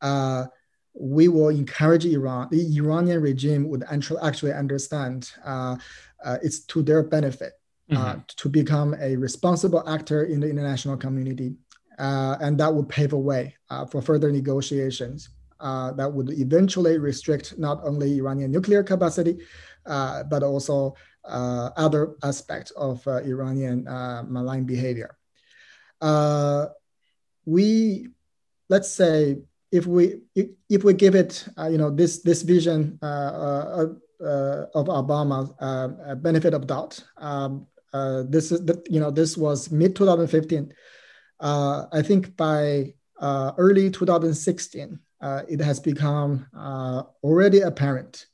uh, 0.00 0.46
we 0.94 1.28
will 1.28 1.48
encourage 1.48 2.04
Iran. 2.04 2.48
The 2.50 2.76
Iranian 2.78 3.20
regime 3.20 3.68
would 3.68 3.84
actually 3.90 4.52
understand 4.52 5.32
uh, 5.44 5.76
uh, 6.24 6.38
it's 6.42 6.60
to 6.60 6.82
their 6.82 7.02
benefit 7.02 7.52
uh, 7.90 7.96
mm-hmm. 7.96 8.20
to 8.36 8.48
become 8.48 8.94
a 9.00 9.16
responsible 9.16 9.86
actor 9.88 10.24
in 10.24 10.40
the 10.40 10.48
international 10.48 10.96
community, 10.96 11.54
and 11.98 12.58
that 12.58 12.72
would 12.72 12.88
pave 12.88 13.12
a 13.12 13.18
way 13.18 13.54
for 13.90 14.00
further 14.00 14.30
negotiations. 14.30 15.30
that 15.60 16.10
would 16.12 16.30
eventually 16.30 16.98
restrict 16.98 17.58
not 17.58 17.80
only 17.84 18.18
Iranian 18.18 18.50
nuclear 18.50 18.82
capacity, 18.82 19.38
but 19.84 20.42
also 20.42 20.94
uh, 21.24 21.70
other 21.76 22.16
aspects 22.22 22.70
of 22.72 23.06
uh, 23.08 23.22
Iranian 23.22 23.88
uh, 23.88 24.22
malign 24.28 24.64
behavior. 24.64 25.16
we, 27.46 28.08
let's 28.68 28.90
say, 28.90 29.38
if 29.74 29.86
we 29.86 30.20
if, 30.70 30.84
we 30.84 30.94
give 30.94 31.16
it, 31.16 31.44
uh, 31.58 31.66
you 31.66 31.78
know, 31.78 31.90
this 31.90 32.22
this 32.22 32.42
vision 32.42 32.96
uh, 33.02 33.86
uh, 34.22 34.66
of 34.72 34.86
Obama 34.86 35.52
a 36.06 36.14
benefit 36.14 36.54
of 36.54 36.68
doubt. 36.68 37.02
Um, 37.18 37.66
this 38.30 38.52
is 38.52 38.64
the, 38.64 38.80
you 38.88 39.00
know 39.00 39.10
this 39.10 39.36
was 39.36 39.72
mid 39.72 39.96
2015. 39.96 40.72
I 41.40 42.02
think 42.02 42.36
by 42.36 42.94
early 43.20 43.90
2016, 43.90 44.98
it 45.48 45.60
has 45.60 45.80
become 45.80 46.46
already 47.24 47.60
apparent 47.60 48.26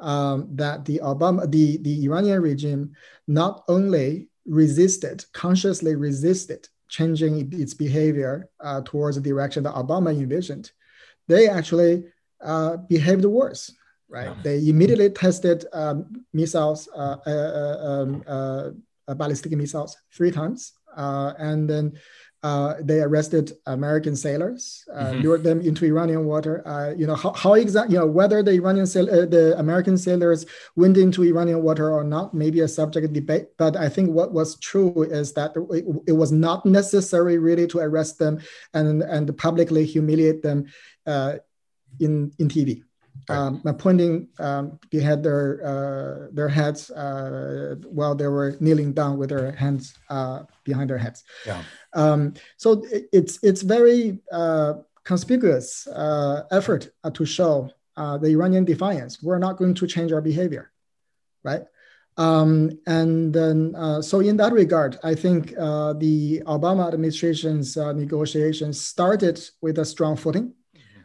um, 0.00 0.48
that 0.52 0.84
the 0.84 1.00
Obama, 1.02 1.50
the, 1.50 1.78
the 1.78 2.04
Iranian 2.04 2.42
regime 2.42 2.92
not 3.26 3.64
only 3.68 4.28
resisted, 4.44 5.24
consciously 5.32 5.96
resisted 5.96 6.68
changing 6.88 7.52
its 7.52 7.74
behavior 7.74 8.48
uh, 8.60 8.80
towards 8.84 9.16
the 9.16 9.22
direction 9.22 9.62
that 9.64 9.74
Obama 9.74 10.10
envisioned, 10.10 10.70
they 11.28 11.48
actually 11.48 12.04
uh, 12.42 12.76
behaved 12.76 13.24
worse, 13.24 13.72
right? 14.08 14.26
Yeah. 14.26 14.42
They 14.42 14.68
immediately 14.68 15.10
tested 15.10 15.64
um, 15.72 16.24
missiles, 16.32 16.88
uh, 16.94 17.16
uh, 17.26 17.30
uh 17.30 17.88
um, 17.88 18.22
uh, 18.26 19.14
ballistic 19.14 19.52
missiles 19.52 19.96
three 20.12 20.30
times, 20.30 20.72
and 20.96 21.68
then 21.68 21.92
uh, 22.44 22.74
they 22.78 23.00
arrested 23.00 23.52
American 23.64 24.14
sailors, 24.14 24.84
uh, 24.92 25.06
mm-hmm. 25.06 25.22
lured 25.22 25.42
them 25.42 25.62
into 25.62 25.86
Iranian 25.86 26.26
water. 26.26 26.62
Uh, 26.68 26.92
you 26.94 27.06
know 27.06 27.14
how, 27.14 27.32
how 27.32 27.54
exactly 27.54 27.94
you 27.94 28.00
know 28.00 28.06
whether 28.06 28.42
the 28.42 28.52
Iranian 28.52 28.86
sail- 28.86 29.08
uh, 29.08 29.24
the 29.24 29.58
American 29.58 29.96
sailors 29.96 30.44
went 30.76 30.98
into 30.98 31.24
Iranian 31.24 31.62
water 31.62 31.90
or 31.90 32.04
not, 32.04 32.34
maybe 32.34 32.60
a 32.60 32.68
subject 32.68 33.06
of 33.06 33.14
debate. 33.14 33.46
But 33.56 33.76
I 33.76 33.88
think 33.88 34.10
what 34.10 34.34
was 34.34 34.58
true 34.58 35.04
is 35.04 35.32
that 35.32 35.52
it, 35.70 35.86
it 36.06 36.12
was 36.12 36.32
not 36.32 36.66
necessary 36.66 37.38
really 37.38 37.66
to 37.68 37.78
arrest 37.78 38.18
them 38.18 38.42
and 38.74 39.02
and 39.02 39.36
publicly 39.38 39.86
humiliate 39.86 40.42
them 40.42 40.66
uh, 41.06 41.36
in 41.98 42.30
in 42.38 42.48
TV. 42.48 42.82
Um, 43.28 43.62
pointing 43.78 44.28
um, 44.38 44.78
behind 44.90 45.24
their 45.24 45.60
uh, 45.64 46.28
their 46.32 46.48
heads 46.48 46.90
uh, 46.90 47.76
while 47.88 48.14
they 48.14 48.28
were 48.28 48.56
kneeling 48.60 48.92
down 48.92 49.18
with 49.18 49.30
their 49.30 49.52
hands 49.52 49.94
uh, 50.10 50.42
behind 50.64 50.90
their 50.90 50.98
heads. 50.98 51.24
Yeah. 51.46 51.62
Um, 51.94 52.34
so 52.56 52.84
it's 53.12 53.38
it's 53.42 53.62
very 53.62 54.20
uh, 54.32 54.74
conspicuous 55.04 55.86
uh, 55.86 56.42
effort 56.50 56.90
uh, 57.04 57.10
to 57.10 57.24
show 57.24 57.70
the 57.96 58.28
Iranian 58.28 58.64
defiance. 58.64 59.22
We're 59.22 59.38
not 59.38 59.56
going 59.56 59.74
to 59.74 59.86
change 59.86 60.12
our 60.12 60.20
behavior, 60.20 60.72
right? 61.42 61.62
Um, 62.16 62.78
and 62.86 63.32
then, 63.34 63.74
uh, 63.74 64.00
so 64.00 64.20
in 64.20 64.36
that 64.36 64.52
regard, 64.52 64.98
I 65.02 65.14
think 65.14 65.52
uh, 65.58 65.94
the 65.94 66.42
Obama 66.46 66.92
administration's 66.92 67.76
uh, 67.76 67.92
negotiations 67.92 68.80
started 68.80 69.40
with 69.60 69.78
a 69.78 69.84
strong 69.84 70.16
footing. 70.16 70.54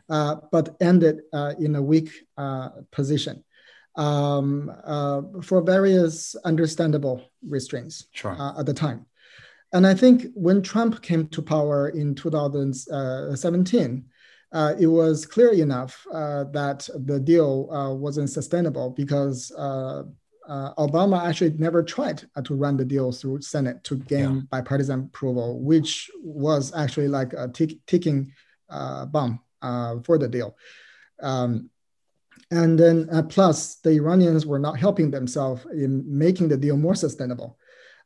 Uh, 0.09 0.37
but 0.51 0.75
ended 0.81 1.21
uh, 1.33 1.53
in 1.59 1.75
a 1.75 1.81
weak 1.81 2.09
uh, 2.35 2.69
position 2.91 3.43
um, 3.95 4.71
for 5.43 5.61
various 5.61 6.35
understandable 6.45 7.21
restraints 7.47 8.07
sure. 8.11 8.35
at 8.57 8.65
the 8.65 8.73
time. 8.73 9.05
And 9.71 9.85
I 9.85 9.93
think 9.93 10.25
when 10.33 10.63
Trump 10.63 11.03
came 11.03 11.27
to 11.27 11.43
power 11.43 11.89
in 11.89 12.15
2017, 12.15 14.05
uh, 14.51 14.73
it 14.79 14.87
was 14.87 15.27
clear 15.27 15.51
enough 15.51 16.07
uh, 16.11 16.45
that 16.45 16.89
the 17.05 17.19
deal 17.19 17.71
uh, 17.71 17.93
wasn't 17.93 18.31
sustainable 18.31 18.89
because 18.89 19.51
Obama 20.49 21.23
actually 21.23 21.51
never 21.59 21.83
tried 21.83 22.23
to 22.43 22.55
run 22.55 22.77
the 22.77 22.85
deal 22.85 23.11
through 23.11 23.41
Senate 23.41 23.83
to 23.83 23.95
gain 23.95 24.35
yeah. 24.37 24.41
bipartisan 24.49 25.01
approval, 25.01 25.59
which 25.59 26.09
was 26.23 26.73
actually 26.75 27.09
like 27.09 27.33
a 27.33 27.47
tick, 27.47 27.77
ticking 27.85 28.33
bomb 28.69 29.39
for 29.61 30.17
the 30.17 30.27
deal. 30.27 30.55
Um, 31.21 31.69
and 32.51 32.79
then 32.79 33.07
uh, 33.11 33.23
plus 33.23 33.75
the 33.75 33.91
Iranians 33.91 34.45
were 34.45 34.59
not 34.59 34.79
helping 34.79 35.11
themselves 35.11 35.65
in 35.71 36.03
making 36.05 36.47
the 36.47 36.57
deal 36.57 36.77
more 36.77 36.95
sustainable. 36.95 37.57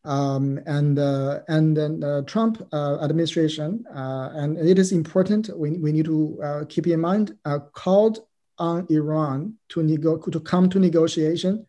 Um, 0.05 0.59
and 0.65 0.99
uh, 0.99 1.39
and 1.47 1.77
then 1.77 2.03
uh, 2.03 2.23
Trump 2.23 2.61
uh, 2.73 2.97
administration, 3.01 3.85
uh, 3.95 4.31
and 4.33 4.57
it 4.57 4.77
is 4.77 4.91
important. 4.91 5.49
We, 5.55 5.77
we 5.77 5.93
need 5.93 6.05
to 6.05 6.41
uh, 6.43 6.65
keep 6.67 6.87
in 6.87 6.99
mind 6.99 7.37
called 7.71 8.19
on 8.57 8.85
Iran 8.89 9.55
to 9.69 9.81
nego- 9.81 10.17
to 10.17 10.39
come 10.41 10.69
to 10.71 10.79
negotiation 10.79 11.65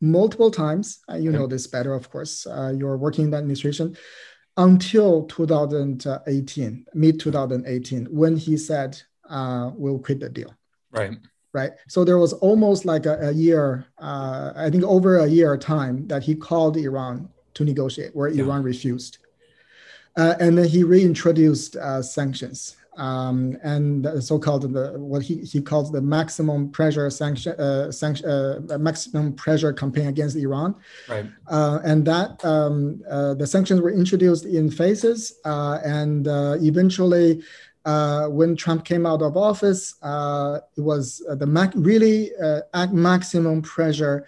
multiple 0.00 0.50
times. 0.50 1.00
you 1.18 1.30
know 1.30 1.46
this 1.46 1.66
better, 1.66 1.92
of 1.92 2.08
course. 2.08 2.46
you're 2.74 2.96
working 2.96 3.24
in 3.24 3.30
the 3.32 3.36
administration 3.36 3.94
until 4.58 5.24
2018, 5.26 6.86
mid 6.92 7.20
2018, 7.20 8.06
when 8.06 8.36
he 8.36 8.56
said 8.56 9.00
uh, 9.30 9.70
we'll 9.74 9.98
quit 9.98 10.20
the 10.20 10.28
deal. 10.28 10.54
Right. 10.90 11.16
Right. 11.54 11.72
So 11.88 12.04
there 12.04 12.18
was 12.18 12.34
almost 12.34 12.84
like 12.84 13.06
a, 13.06 13.28
a 13.28 13.32
year, 13.32 13.86
uh, 13.98 14.52
I 14.54 14.68
think 14.68 14.84
over 14.84 15.18
a 15.18 15.26
year 15.26 15.56
time 15.56 16.06
that 16.08 16.22
he 16.22 16.34
called 16.34 16.76
Iran 16.76 17.28
to 17.54 17.64
negotiate, 17.64 18.14
where 18.14 18.28
yeah. 18.28 18.44
Iran 18.44 18.62
refused. 18.62 19.18
Uh, 20.16 20.34
and 20.40 20.58
then 20.58 20.68
he 20.68 20.82
reintroduced 20.82 21.76
uh, 21.76 22.02
sanctions 22.02 22.76
um, 22.98 23.56
and 23.62 24.04
the 24.04 24.20
so-called 24.20 24.62
the 24.72 24.92
what 24.98 25.22
he, 25.22 25.36
he 25.36 25.60
calls 25.62 25.90
the 25.90 26.00
maximum 26.00 26.70
pressure 26.70 27.08
sanction, 27.10 27.52
uh, 27.58 27.90
sanction 27.90 28.26
uh, 28.28 28.78
maximum 28.78 29.32
pressure 29.32 29.72
campaign 29.72 30.08
against 30.08 30.36
Iran. 30.36 30.74
Right. 31.08 31.26
Uh, 31.46 31.78
and 31.84 32.04
that 32.06 32.44
um, 32.44 33.02
uh, 33.08 33.34
the 33.34 33.46
sanctions 33.46 33.80
were 33.80 33.92
introduced 33.92 34.44
in 34.44 34.70
phases, 34.70 35.38
uh, 35.44 35.78
and 35.84 36.28
uh, 36.28 36.56
eventually 36.60 37.42
uh, 37.84 38.26
when 38.26 38.56
Trump 38.56 38.84
came 38.84 39.06
out 39.06 39.22
of 39.22 39.36
office, 39.36 39.94
uh, 40.02 40.58
it 40.76 40.80
was 40.80 41.22
uh, 41.30 41.34
the 41.34 41.46
mac- 41.46 41.72
really 41.76 42.32
uh, 42.36 42.86
maximum 42.92 43.62
pressure 43.62 44.26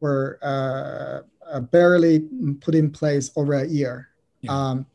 were 0.00 0.38
uh, 0.42 1.20
uh, 1.50 1.60
barely 1.60 2.20
put 2.60 2.74
in 2.74 2.90
place 2.90 3.30
over 3.36 3.54
a 3.54 3.66
year. 3.66 4.08
Yeah. 4.42 4.52
Um, 4.52 4.86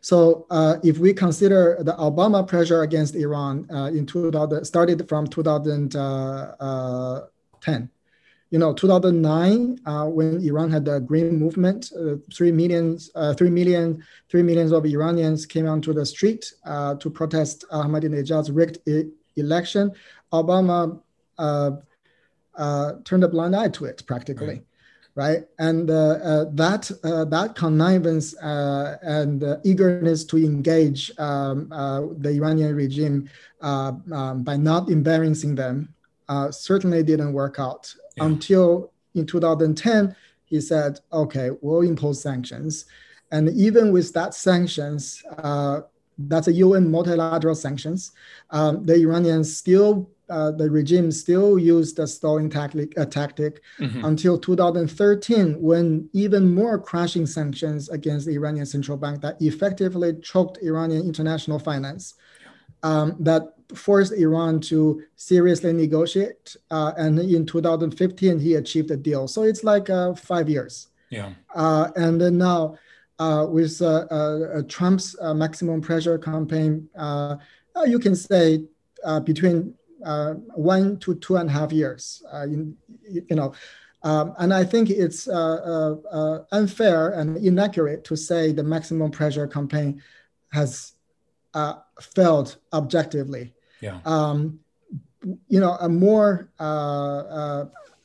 so 0.00 0.46
if 0.82 0.98
we 0.98 1.12
consider 1.12 1.76
the 1.80 1.94
Obama 1.94 2.46
pressure 2.46 2.82
against 2.82 3.14
Iran 3.14 3.66
in 3.92 4.06
2000, 4.06 4.64
started 4.64 5.08
from 5.08 5.26
2010, 5.26 7.90
you 8.50 8.58
know, 8.58 8.72
2009, 8.72 9.80
uh, 9.84 10.06
when 10.06 10.42
Iran 10.42 10.70
had 10.70 10.84
the 10.84 11.00
Green 11.00 11.38
Movement, 11.38 11.92
uh, 11.98 12.14
three 12.32 12.50
millions, 12.50 13.10
uh, 13.14 13.34
three 13.34 13.50
million, 13.50 14.02
three 14.30 14.42
millions 14.42 14.72
of 14.72 14.86
Iranians 14.86 15.44
came 15.44 15.68
onto 15.68 15.92
the 15.92 16.06
street 16.06 16.50
uh, 16.64 16.94
to 16.94 17.10
protest 17.10 17.66
Ahmadinejad's 17.70 18.50
rigged 18.50 18.78
e- 18.88 19.10
election. 19.36 19.92
Obama 20.32 20.98
uh, 21.36 21.72
uh, 22.56 22.92
turned 23.04 23.24
a 23.24 23.28
blind 23.28 23.54
eye 23.54 23.68
to 23.68 23.84
it, 23.84 24.02
practically, 24.06 24.62
right? 25.18 25.42
And 25.58 25.88
that 25.88 26.82
that 27.02 27.54
connivance 27.56 28.34
and 28.40 29.58
eagerness 29.64 30.24
to 30.26 30.36
engage 30.36 31.10
um, 31.18 31.68
the 32.20 32.30
Iranian 32.38 32.72
regime 32.76 33.28
um, 33.60 34.44
by 34.44 34.56
not 34.56 34.88
embarrassing 34.88 35.56
them 35.56 35.92
certainly 36.50 37.02
didn't 37.02 37.32
work 37.32 37.56
out 37.58 37.92
yeah. 38.16 38.26
until 38.26 38.92
in 39.16 39.26
2010, 39.26 40.14
he 40.44 40.60
said, 40.60 41.00
okay, 41.12 41.50
we'll 41.60 41.82
impose 41.82 42.22
sanctions. 42.22 42.84
And 43.32 43.48
even 43.50 43.92
with 43.92 44.12
that 44.12 44.34
sanctions, 44.34 45.22
uh, 45.38 45.80
that's 46.16 46.46
a 46.46 46.52
UN 46.52 46.90
multilateral 46.90 47.56
sanctions, 47.56 48.12
um, 48.50 48.86
the 48.86 48.94
Iranians 48.94 49.56
still 49.56 50.08
uh, 50.30 50.50
the 50.50 50.70
regime 50.70 51.10
still 51.10 51.58
used 51.58 51.96
the 51.96 52.06
stalling 52.06 52.50
tactic, 52.50 52.98
uh, 52.98 53.04
tactic 53.04 53.62
mm-hmm. 53.78 54.04
until 54.04 54.38
2013, 54.38 55.60
when 55.60 56.08
even 56.12 56.54
more 56.54 56.78
crushing 56.78 57.26
sanctions 57.26 57.88
against 57.88 58.26
the 58.26 58.34
Iranian 58.34 58.66
central 58.66 58.96
bank 58.96 59.20
that 59.22 59.40
effectively 59.40 60.14
choked 60.20 60.58
Iranian 60.62 61.02
international 61.02 61.58
finance, 61.58 62.14
um, 62.82 63.16
that 63.20 63.54
forced 63.74 64.12
Iran 64.12 64.60
to 64.60 65.02
seriously 65.16 65.72
negotiate. 65.72 66.56
Uh, 66.70 66.92
and 66.96 67.18
in 67.18 67.46
2015, 67.46 68.38
he 68.38 68.54
achieved 68.54 68.90
a 68.90 68.96
deal. 68.96 69.28
So 69.28 69.42
it's 69.42 69.64
like 69.64 69.90
uh, 69.90 70.14
five 70.14 70.48
years. 70.48 70.88
Yeah. 71.10 71.32
Uh, 71.54 71.90
and 71.96 72.20
then 72.20 72.38
now, 72.38 72.76
uh, 73.18 73.46
with 73.48 73.78
Trump's 74.68 75.16
maximum 75.20 75.80
pressure 75.80 76.18
campaign, 76.18 76.88
you 77.86 77.98
can 77.98 78.14
say 78.14 78.64
between 79.24 79.74
uh, 80.04 80.34
one 80.54 80.98
to 80.98 81.14
two 81.16 81.36
and 81.36 81.48
a 81.48 81.52
half 81.52 81.72
years. 81.72 82.22
Uh, 82.32 82.42
in, 82.42 82.76
you 83.08 83.36
know, 83.36 83.52
um, 84.02 84.34
and 84.38 84.54
I 84.54 84.64
think 84.64 84.90
it's 84.90 85.26
uh, 85.26 85.32
uh, 85.32 85.96
uh, 86.10 86.44
unfair 86.52 87.10
and 87.10 87.36
inaccurate 87.36 88.04
to 88.04 88.16
say 88.16 88.52
the 88.52 88.62
maximum 88.62 89.10
pressure 89.10 89.46
campaign 89.46 90.02
has 90.52 90.92
uh, 91.54 91.74
failed 92.00 92.56
objectively. 92.72 93.54
Yeah. 93.80 93.98
Um, 94.04 94.60
you 95.48 95.58
know, 95.60 95.76
a 95.80 95.88
more 95.88 96.48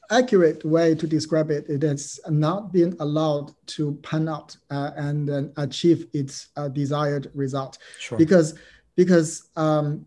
accurate 0.10 0.66
way 0.66 0.96
to 0.96 1.08
describe 1.08 1.52
it, 1.52 1.70
it 1.70 1.84
has 1.84 2.20
not 2.28 2.74
been 2.74 2.96
allowed 3.00 3.54
to 3.68 3.94
pan 4.04 4.28
out 4.28 4.58
and 4.72 5.52
achieve 5.58 6.08
its 6.14 6.50
desired 6.74 7.30
result. 7.36 7.78
Sure. 8.00 8.18
Because 8.18 8.56
because 8.96 9.50
um, 9.56 10.06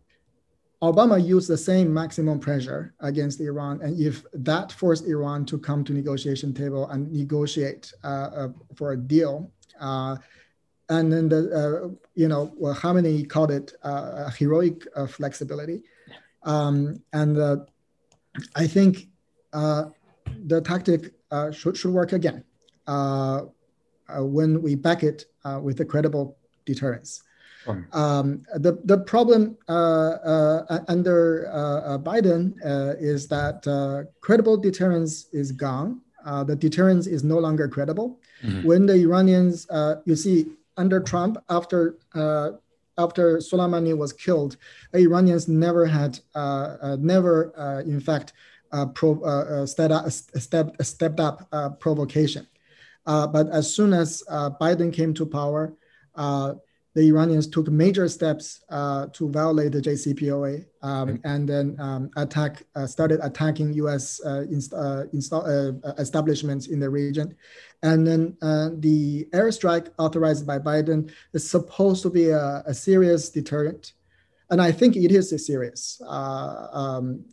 Obama 0.82 1.24
used 1.24 1.48
the 1.48 1.56
same 1.56 1.92
maximum 1.92 2.38
pressure 2.38 2.94
against 3.00 3.40
Iran, 3.40 3.80
and 3.80 3.98
if 3.98 4.24
that 4.34 4.70
forced 4.70 5.06
Iran 5.06 5.46
to 5.46 5.58
come 5.58 5.82
to 5.84 5.92
negotiation 5.92 6.52
table 6.52 6.86
and 6.90 7.10
negotiate 7.10 7.92
uh, 8.04 8.06
uh, 8.06 8.48
for 8.74 8.92
a 8.92 8.96
deal, 8.96 9.50
uh, 9.80 10.16
and 10.90 11.10
then 11.10 11.28
the 11.30 11.40
uh, 11.50 11.88
you 12.14 12.28
know 12.28 12.52
well, 12.56 12.74
Khamenei 12.74 13.26
called 13.26 13.50
it 13.50 13.72
uh, 13.82 14.28
heroic 14.30 14.86
uh, 14.94 15.06
flexibility, 15.06 15.82
um, 16.42 17.02
and 17.14 17.66
I 18.54 18.66
think 18.66 19.08
the 19.52 20.60
tactic 20.62 21.14
should 21.52 21.78
should 21.78 21.92
work 21.92 22.12
again 22.12 22.44
when 24.18 24.60
we 24.60 24.74
back 24.74 25.02
it 25.02 25.24
with 25.62 25.80
a 25.80 25.86
credible 25.86 26.36
deterrence. 26.66 27.22
Um, 27.92 28.42
the 28.54 28.78
the 28.84 28.98
problem 28.98 29.56
uh, 29.68 29.72
uh, 29.72 30.80
under 30.88 31.50
uh, 31.52 31.98
Biden 31.98 32.54
is 33.00 33.28
that 33.28 33.64
credible 34.20 34.56
deterrence 34.56 35.26
is 35.32 35.52
gone. 35.52 36.00
the 36.24 36.56
deterrence 36.56 37.06
is 37.06 37.22
no 37.22 37.38
longer 37.38 37.68
credible. 37.68 38.20
Mm-hmm. 38.42 38.66
When 38.66 38.86
the 38.86 38.94
Iranians, 38.94 39.66
you 40.04 40.16
see, 40.16 40.46
under 40.76 41.00
Trump, 41.00 41.38
after 41.48 41.96
after 42.98 43.38
Soleimani 43.38 43.96
was 43.96 44.12
killed, 44.12 44.56
Iranians 44.94 45.48
never 45.48 45.86
had, 45.86 46.18
uh, 46.34 46.76
uh, 46.80 46.96
never, 46.98 47.52
uh, 47.58 47.80
in 47.80 48.00
fact, 48.00 48.32
pro, 48.94 49.66
stepped 49.66 49.92
up, 49.92 50.10
stepped, 50.10 50.84
stepped 50.84 51.20
up 51.20 51.78
provocation. 51.80 52.46
but 53.04 53.48
as 53.50 53.72
soon 53.72 53.92
as 53.92 54.22
Biden 54.60 54.92
came 54.92 55.12
to 55.14 55.26
power, 55.26 55.72
the 56.96 57.08
Iranians 57.08 57.46
took 57.46 57.68
major 57.68 58.08
steps 58.08 58.64
uh, 58.70 59.06
to 59.12 59.28
violate 59.28 59.72
the 59.72 59.82
JCPOA 59.82 60.64
um, 60.80 61.20
and 61.24 61.46
then 61.46 61.76
um, 61.78 62.10
attack, 62.16 62.62
uh, 62.74 62.86
started 62.86 63.20
attacking 63.22 63.74
U.S. 63.74 64.18
Uh, 64.24 64.46
inst- 64.50 64.72
uh, 64.72 65.02
install, 65.12 65.44
uh, 65.44 65.92
establishments 65.98 66.68
in 66.68 66.80
the 66.80 66.88
region. 66.88 67.36
And 67.82 68.06
then 68.06 68.34
uh, 68.40 68.70
the 68.78 69.26
airstrike 69.34 69.90
authorized 69.98 70.46
by 70.46 70.58
Biden 70.58 71.12
is 71.34 71.48
supposed 71.48 72.02
to 72.04 72.08
be 72.08 72.30
a, 72.30 72.62
a 72.64 72.72
serious 72.72 73.28
deterrent. 73.28 73.92
And 74.48 74.62
I 74.62 74.72
think 74.72 74.96
it 74.96 75.12
is 75.12 75.30
a 75.34 75.38
serious 75.38 76.00
um, 76.08 77.26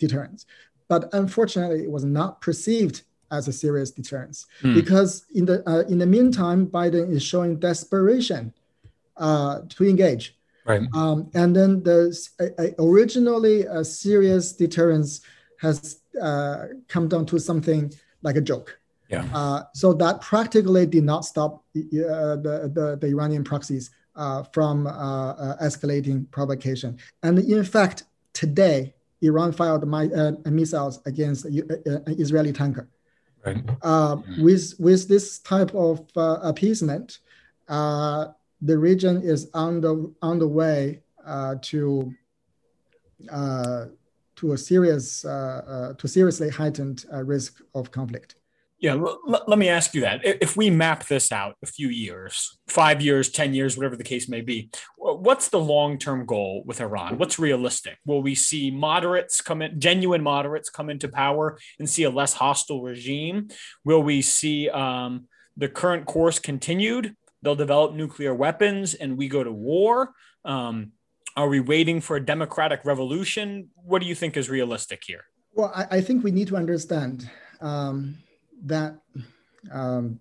deterrent. 0.00 0.44
But 0.88 1.08
unfortunately, 1.14 1.84
it 1.84 1.90
was 1.90 2.04
not 2.04 2.40
perceived 2.40 3.02
as 3.30 3.48
a 3.48 3.52
serious 3.52 3.90
deterrence 3.90 4.46
mm. 4.62 4.74
because 4.74 5.26
in 5.34 5.44
the 5.44 5.68
uh, 5.68 5.82
in 5.88 5.98
the 5.98 6.06
meantime 6.06 6.66
biden 6.66 7.10
is 7.10 7.22
showing 7.22 7.58
desperation 7.58 8.52
uh, 9.16 9.60
to 9.68 9.84
engage. 9.84 10.36
Right. 10.64 10.82
Um, 10.94 11.30
and 11.34 11.54
then 11.54 11.82
the 11.82 12.16
uh, 12.40 12.82
originally 12.82 13.62
a 13.62 13.84
serious 13.84 14.52
deterrence 14.52 15.20
has 15.60 16.00
uh, 16.20 16.66
come 16.88 17.08
down 17.08 17.26
to 17.26 17.38
something 17.38 17.92
like 18.22 18.36
a 18.36 18.40
joke. 18.40 18.78
Yeah. 19.08 19.24
Uh, 19.32 19.62
so 19.74 19.92
that 19.94 20.20
practically 20.20 20.84
did 20.86 21.04
not 21.04 21.24
stop 21.24 21.64
uh, 21.76 22.36
the, 22.46 22.70
the, 22.74 22.98
the 23.00 23.06
iranian 23.06 23.44
proxies 23.44 23.90
from 24.52 24.86
escalating 25.62 26.28
provocation. 26.32 26.98
And 27.22 27.38
in 27.38 27.62
fact 27.62 28.04
today 28.32 28.94
Iran 29.22 29.52
fired 29.52 29.86
my, 29.86 30.08
missiles 30.46 31.00
against 31.06 31.44
an 31.44 32.02
Israeli 32.18 32.52
tanker. 32.52 32.88
Right. 33.46 33.62
Uh, 33.80 34.16
with 34.38 34.74
with 34.80 35.06
this 35.06 35.38
type 35.38 35.72
of 35.72 36.00
uh, 36.16 36.38
appeasement, 36.42 37.20
uh, 37.68 38.28
the 38.60 38.78
region 38.78 39.22
is 39.22 39.50
on 39.54 39.80
the 39.80 40.12
on 40.22 40.38
the 40.38 40.48
way 40.48 41.02
uh, 41.24 41.56
to 41.62 42.12
uh, 43.30 43.86
to 44.36 44.52
a 44.52 44.58
serious 44.58 45.24
uh, 45.24 45.94
to 45.98 46.08
seriously 46.08 46.48
heightened 46.48 47.04
risk 47.24 47.60
of 47.74 47.90
conflict. 47.90 48.36
Yeah, 48.78 48.92
l- 48.92 49.44
let 49.46 49.58
me 49.58 49.68
ask 49.70 49.94
you 49.94 50.02
that. 50.02 50.20
If 50.22 50.56
we 50.56 50.68
map 50.68 51.06
this 51.06 51.32
out 51.32 51.56
a 51.62 51.66
few 51.66 51.88
years, 51.88 52.58
five 52.68 53.00
years, 53.00 53.30
10 53.30 53.54
years, 53.54 53.76
whatever 53.76 53.96
the 53.96 54.04
case 54.04 54.28
may 54.28 54.42
be, 54.42 54.70
what's 54.98 55.48
the 55.48 55.58
long 55.58 55.98
term 55.98 56.26
goal 56.26 56.62
with 56.66 56.82
Iran? 56.82 57.16
What's 57.16 57.38
realistic? 57.38 57.96
Will 58.04 58.22
we 58.22 58.34
see 58.34 58.70
moderates 58.70 59.40
come 59.40 59.62
in, 59.62 59.80
genuine 59.80 60.22
moderates 60.22 60.68
come 60.68 60.90
into 60.90 61.08
power 61.08 61.58
and 61.78 61.88
see 61.88 62.02
a 62.02 62.10
less 62.10 62.34
hostile 62.34 62.82
regime? 62.82 63.48
Will 63.84 64.02
we 64.02 64.20
see 64.20 64.68
um, 64.68 65.26
the 65.56 65.68
current 65.68 66.04
course 66.04 66.38
continued? 66.38 67.16
They'll 67.46 67.54
develop 67.54 67.94
nuclear 67.94 68.34
weapons 68.34 68.94
and 68.94 69.16
we 69.16 69.28
go 69.28 69.44
to 69.44 69.52
war. 69.52 70.14
Um, 70.44 70.90
are 71.36 71.48
we 71.48 71.60
waiting 71.60 72.00
for 72.00 72.16
a 72.16 72.20
democratic 72.20 72.84
revolution? 72.84 73.68
What 73.76 74.02
do 74.02 74.08
you 74.08 74.16
think 74.16 74.36
is 74.36 74.50
realistic 74.50 75.04
here? 75.06 75.22
Well, 75.54 75.70
I, 75.72 75.98
I 75.98 76.00
think 76.00 76.24
we 76.24 76.32
need 76.32 76.48
to 76.48 76.56
understand. 76.56 77.30
Um, 77.60 78.18
that 78.64 78.98
um, 79.70 80.18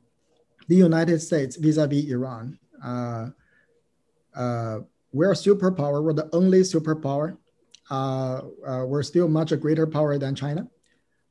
the 0.68 0.76
United 0.76 1.20
States 1.20 1.56
vis-a-vis 1.56 2.12
Iran, 2.12 2.60
uh, 2.86 3.30
uh, 4.36 4.82
we're 5.12 5.32
a 5.32 5.36
superpower. 5.36 6.04
We're 6.04 6.14
the 6.14 6.30
only 6.32 6.62
superpower. 6.62 7.38
Uh, 7.90 8.42
uh 8.68 8.86
we're 8.86 9.02
still 9.02 9.28
much 9.28 9.52
a 9.52 9.58
greater 9.58 9.88
power 9.88 10.20
than 10.20 10.36
China, 10.36 10.68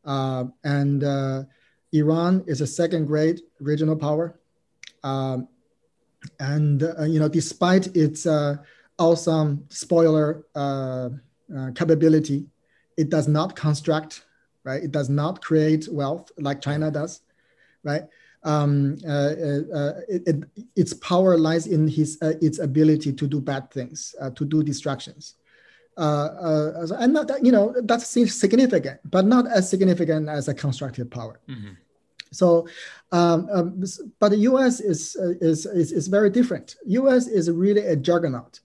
uh, 0.05 0.47
and 0.65 1.05
uh, 1.05 1.45
Iran 1.93 2.43
is 2.49 2.61
a 2.63 2.67
second-grade 2.67 3.43
regional 3.61 3.95
power. 3.95 4.41
Um, 5.05 5.47
and 6.41 6.83
you 7.07 7.21
know, 7.21 7.29
despite 7.29 7.95
its 7.97 8.27
awesome 8.99 9.65
spoiler 9.69 10.45
capability, 11.75 12.47
it 12.97 13.11
does 13.11 13.29
not 13.29 13.57
construct 13.57 14.25
right? 14.65 14.83
It 14.83 14.91
does 14.91 15.09
not 15.09 15.43
create 15.43 15.89
wealth 15.91 16.33
like 16.39 16.61
China 16.61 16.91
does, 16.91 17.21
right? 17.85 18.03
Um, 18.43 18.99
uh, 19.07 19.11
uh, 19.11 19.61
uh 19.75 19.93
it, 20.09 20.23
it, 20.27 20.45
its 20.77 20.93
power 20.95 21.39
lies 21.39 21.67
in 21.67 21.89
his 21.89 22.19
uh, 22.21 22.35
its 22.43 22.59
ability 22.59 23.13
to 23.13 23.27
do 23.27 23.41
bad 23.41 23.71
things, 23.71 24.15
uh, 24.21 24.31
to 24.31 24.45
do 24.45 24.63
distractions. 24.63 25.37
Uh, 25.97 26.87
and 26.99 27.13
not 27.13 27.29
that, 27.29 27.45
you 27.45 27.53
know 27.53 27.73
that's 27.85 28.09
significant, 28.09 29.01
but 29.05 29.25
not 29.25 29.47
as 29.47 29.71
significant 29.71 30.29
as 30.29 30.49
a 30.49 30.55
constructive 30.55 31.09
power. 31.09 31.41
Mm-hmm. 31.49 31.73
So, 32.35 32.69
um, 33.13 33.49
um, 33.53 33.85
but 34.21 34.31
the 34.31 34.39
U.S. 34.51 34.81
Is, 34.81 35.17
is 35.17 35.67
is 35.67 35.93
is 35.93 36.09
very 36.09 36.31
different. 36.31 36.77
U.S. 36.87 37.27
is 37.27 37.51
really 37.51 37.87
a 37.87 37.97
juggernaut, 37.97 38.61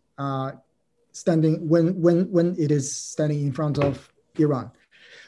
standing 1.11 1.67
when 1.67 2.01
when 2.01 2.31
when 2.31 2.55
it 2.57 2.71
is 2.71 2.91
standing 2.91 3.41
in 3.41 3.53
front 3.53 3.77
of 3.77 4.11
Iran. 4.37 4.71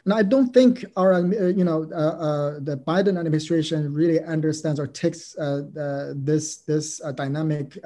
Now, 0.06 0.16
I 0.16 0.24
don't 0.24 0.52
think 0.54 0.86
our, 0.98 1.14
uh, 1.14 1.22
you 1.22 1.64
know, 1.64 1.88
uh, 1.92 1.96
uh, 1.96 2.60
the 2.60 2.78
Biden 2.78 3.20
administration 3.20 3.94
really 3.94 4.20
understands 4.20 4.80
or 4.80 4.88
takes 4.88 5.38
uh, 5.38 6.14
this 6.16 6.58
this 6.58 7.02
uh, 7.04 7.12
dynamic 7.12 7.78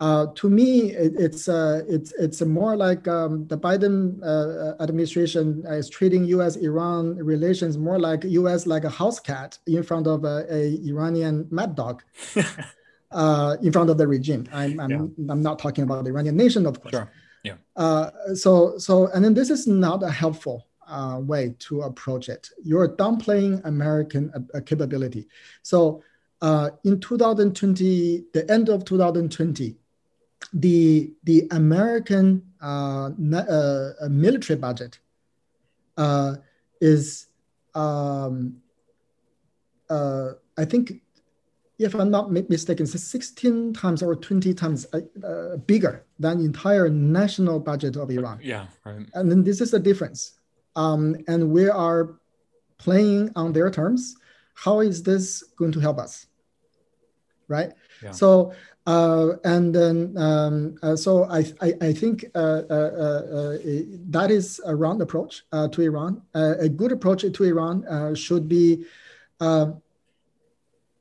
uh, 0.00 0.26
to 0.34 0.48
me, 0.48 0.92
it, 0.92 1.14
it's 1.18 1.48
it's 1.48 2.12
it's 2.12 2.40
more 2.42 2.76
like 2.76 3.08
um, 3.08 3.46
the 3.48 3.58
Biden 3.58 4.22
administration 4.80 5.64
is 5.66 5.88
treating 5.88 6.24
U.S.-Iran 6.24 7.16
relations 7.20 7.76
more 7.76 7.98
like 7.98 8.24
U.S. 8.24 8.66
like 8.66 8.84
a 8.84 8.90
house 8.90 9.18
cat 9.18 9.58
in 9.66 9.82
front 9.82 10.06
of 10.06 10.24
a, 10.24 10.46
a 10.50 10.78
Iranian 10.86 11.48
mad 11.50 11.74
dog. 11.74 12.02
in 12.36 13.72
front 13.72 13.90
of 13.90 13.98
the 13.98 14.06
regime, 14.06 14.44
I'm 14.52 14.78
I'm, 14.78 14.90
yeah. 14.90 15.32
I'm 15.32 15.42
not 15.42 15.58
talking 15.58 15.84
about 15.84 16.04
the 16.04 16.10
Iranian 16.10 16.36
nation, 16.36 16.66
of 16.66 16.80
course. 16.80 16.94
Sure. 16.94 17.10
Yeah. 17.42 17.54
Uh, 17.76 18.10
so 18.34 18.78
so 18.78 19.08
and 19.08 19.24
then 19.24 19.34
this 19.34 19.50
is 19.50 19.66
not 19.66 20.02
a 20.02 20.10
helpful 20.10 20.68
uh, 20.88 21.20
way 21.22 21.54
to 21.60 21.82
approach 21.82 22.28
it. 22.28 22.50
You're 22.62 22.88
downplaying 22.96 23.64
American 23.64 24.32
uh, 24.54 24.60
capability. 24.60 25.28
So 25.62 26.02
uh, 26.40 26.70
in 26.84 27.00
2020, 27.00 28.24
the 28.32 28.50
end 28.50 28.68
of 28.68 28.84
2020, 28.84 29.76
the 30.52 31.12
the 31.24 31.46
American 31.50 32.42
uh, 32.62 33.10
uh, 33.10 33.90
military 34.08 34.58
budget 34.58 34.98
uh, 35.96 36.36
is, 36.80 37.26
um, 37.74 38.56
uh, 39.90 40.30
I 40.56 40.64
think, 40.64 41.02
if 41.78 41.94
I'm 41.94 42.10
not 42.10 42.32
mistaken, 42.32 42.86
16 42.86 43.72
times 43.72 44.02
or 44.02 44.16
20 44.16 44.54
times 44.54 44.86
uh, 44.92 45.00
uh, 45.24 45.56
bigger 45.58 46.04
than 46.18 46.38
the 46.38 46.44
entire 46.44 46.88
national 46.88 47.60
budget 47.60 47.96
of 47.96 48.10
Iran. 48.10 48.40
Yeah, 48.42 48.66
right. 48.84 49.06
And 49.14 49.30
then 49.30 49.44
this 49.44 49.60
is 49.60 49.70
the 49.70 49.78
difference. 49.78 50.40
Um, 50.74 51.16
and 51.28 51.50
we 51.50 51.68
are 51.68 52.18
playing 52.78 53.30
on 53.36 53.52
their 53.52 53.70
terms. 53.70 54.16
How 54.54 54.80
is 54.80 55.02
this 55.02 55.42
going 55.56 55.72
to 55.72 55.80
help 55.80 55.98
us? 55.98 56.26
Right? 57.46 57.72
Yeah. 58.02 58.10
So 58.10 58.52
uh, 58.88 59.36
and 59.44 59.74
then, 59.74 60.16
um, 60.16 60.78
uh, 60.82 60.96
so 60.96 61.24
I, 61.24 61.44
I, 61.60 61.74
I 61.82 61.92
think 61.92 62.24
uh, 62.34 62.38
uh, 62.38 62.72
uh, 62.72 63.22
uh 63.28 63.58
that 64.08 64.30
is 64.30 64.62
a 64.64 64.74
wrong 64.74 65.02
approach 65.02 65.42
uh, 65.52 65.68
to 65.68 65.82
Iran. 65.82 66.22
Uh, 66.34 66.54
a 66.58 66.70
good 66.70 66.90
approach 66.90 67.20
to 67.30 67.44
Iran 67.44 68.14
should 68.14 68.48
be 68.48 68.86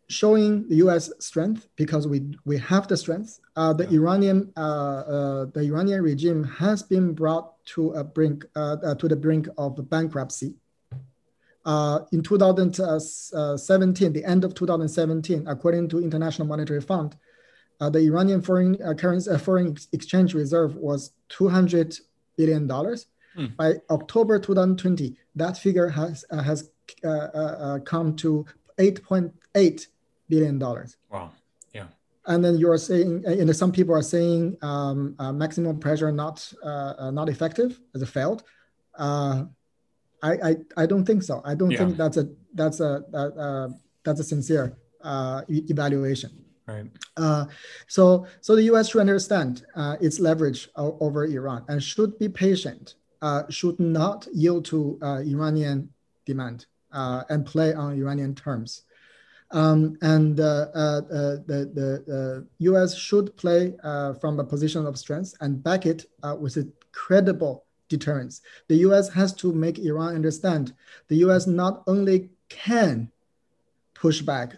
showing 0.09 0.67
the 0.67 0.75
U.S. 0.87 1.13
strength 1.19 1.69
because 1.77 2.09
we 2.09 2.23
we 2.43 2.57
have 2.57 2.89
the 2.89 2.97
strength. 2.97 3.39
the 3.55 3.87
yeah. 3.89 3.99
Iranian 3.99 4.51
the 4.55 5.61
Iranian 5.71 6.01
regime 6.01 6.43
has 6.43 6.83
been 6.83 7.13
brought 7.13 7.63
to 7.67 7.91
a 7.91 8.03
brink 8.03 8.43
to 8.53 9.07
the 9.13 9.15
brink 9.15 9.47
of 9.57 9.89
bankruptcy. 9.89 10.55
in 12.11 12.21
2017, 12.21 14.11
the 14.11 14.25
end 14.25 14.43
of 14.43 14.53
2017, 14.55 15.47
according 15.47 15.87
to 15.87 15.99
International 16.03 16.45
Monetary 16.45 16.81
Fund, 16.81 17.15
uh, 17.79 17.89
the 17.89 17.99
Iranian 17.99 18.41
foreign 18.41 18.81
uh, 18.81 18.93
currency 18.93 19.29
uh, 19.29 19.37
foreign 19.37 19.77
exchange 19.91 20.33
reserve 20.33 20.75
was 20.75 21.11
200 21.29 21.97
billion 22.35 22.67
dollars. 22.67 23.07
Mm. 23.37 23.55
By 23.55 23.75
October 23.91 24.39
2020, 24.39 25.15
that 25.35 25.57
figure 25.57 25.89
has 25.89 26.25
uh, 26.31 26.41
has 26.41 26.71
uh, 27.03 27.07
uh, 27.07 27.79
come 27.79 28.15
to 28.15 28.45
8.8 28.79 29.87
billion 30.27 30.57
dollars. 30.57 30.97
Wow. 31.11 31.31
Yeah. 31.73 31.85
And 32.25 32.43
then 32.43 32.57
you 32.57 32.69
are 32.71 32.79
saying, 32.79 33.23
know, 33.45 33.51
some 33.51 33.71
people 33.71 33.93
are 33.93 34.01
saying 34.01 34.57
um, 34.63 35.15
maximum 35.33 35.79
pressure 35.79 36.11
not 36.11 36.51
not 36.63 37.29
effective 37.29 37.79
as 37.93 38.01
it 38.01 38.07
failed. 38.07 38.43
I, 38.97 40.31
I 40.49 40.55
I 40.75 40.85
don't 40.87 41.05
think 41.05 41.21
so. 41.21 41.41
I 41.45 41.53
don't 41.53 41.69
yeah. 41.69 41.77
think 41.77 41.97
that's 41.97 42.17
a 42.17 42.27
that's 42.55 42.79
a 42.79 43.69
that's 44.03 44.19
a 44.19 44.23
sincere 44.23 44.75
evaluation. 45.47 46.46
Right. 46.67 46.85
Uh, 47.15 47.45
so, 47.87 48.27
so 48.41 48.55
the 48.55 48.63
U.S. 48.63 48.89
should 48.89 48.99
understand 48.99 49.65
uh, 49.75 49.95
its 50.01 50.19
leverage 50.19 50.69
over 50.75 51.25
Iran 51.25 51.63
and 51.69 51.81
should 51.81 52.19
be 52.19 52.27
patient. 52.27 52.95
Uh, 53.21 53.43
should 53.49 53.79
not 53.79 54.27
yield 54.33 54.65
to 54.65 54.99
uh, 55.01 55.21
Iranian 55.25 55.89
demand 56.25 56.67
uh, 56.91 57.23
and 57.29 57.45
play 57.45 57.73
on 57.73 57.97
Iranian 57.97 58.35
terms. 58.35 58.83
Um, 59.51 59.97
and 60.01 60.39
uh, 60.39 60.67
the, 60.75 61.43
the 61.47 62.47
U.S. 62.59 62.95
should 62.95 63.35
play 63.37 63.75
from 64.19 64.39
a 64.39 64.43
position 64.43 64.85
of 64.85 64.97
strength 64.97 65.35
and 65.39 65.63
back 65.63 65.85
it 65.85 66.05
with 66.37 66.57
a 66.57 66.67
credible 66.91 67.63
deterrence. 67.89 68.41
The 68.67 68.75
U.S. 68.87 69.09
has 69.13 69.33
to 69.35 69.53
make 69.53 69.79
Iran 69.79 70.15
understand 70.15 70.73
the 71.07 71.15
U.S. 71.27 71.47
not 71.47 71.83
only 71.87 72.29
can 72.49 73.09
push 73.93 74.21
back 74.21 74.57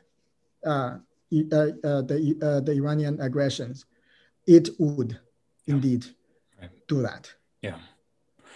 uh, 0.66 0.70
uh, 0.70 0.98
Uh, 1.32 1.78
uh, 1.84 2.02
the, 2.02 2.36
uh, 2.42 2.60
the 2.62 2.72
Iranian 2.72 3.22
aggressions, 3.22 3.86
it 4.48 4.70
would 4.80 5.12
yeah. 5.12 5.76
indeed 5.76 6.06
right. 6.60 6.72
do 6.88 7.04
that. 7.04 7.32
Yeah. 7.62 7.78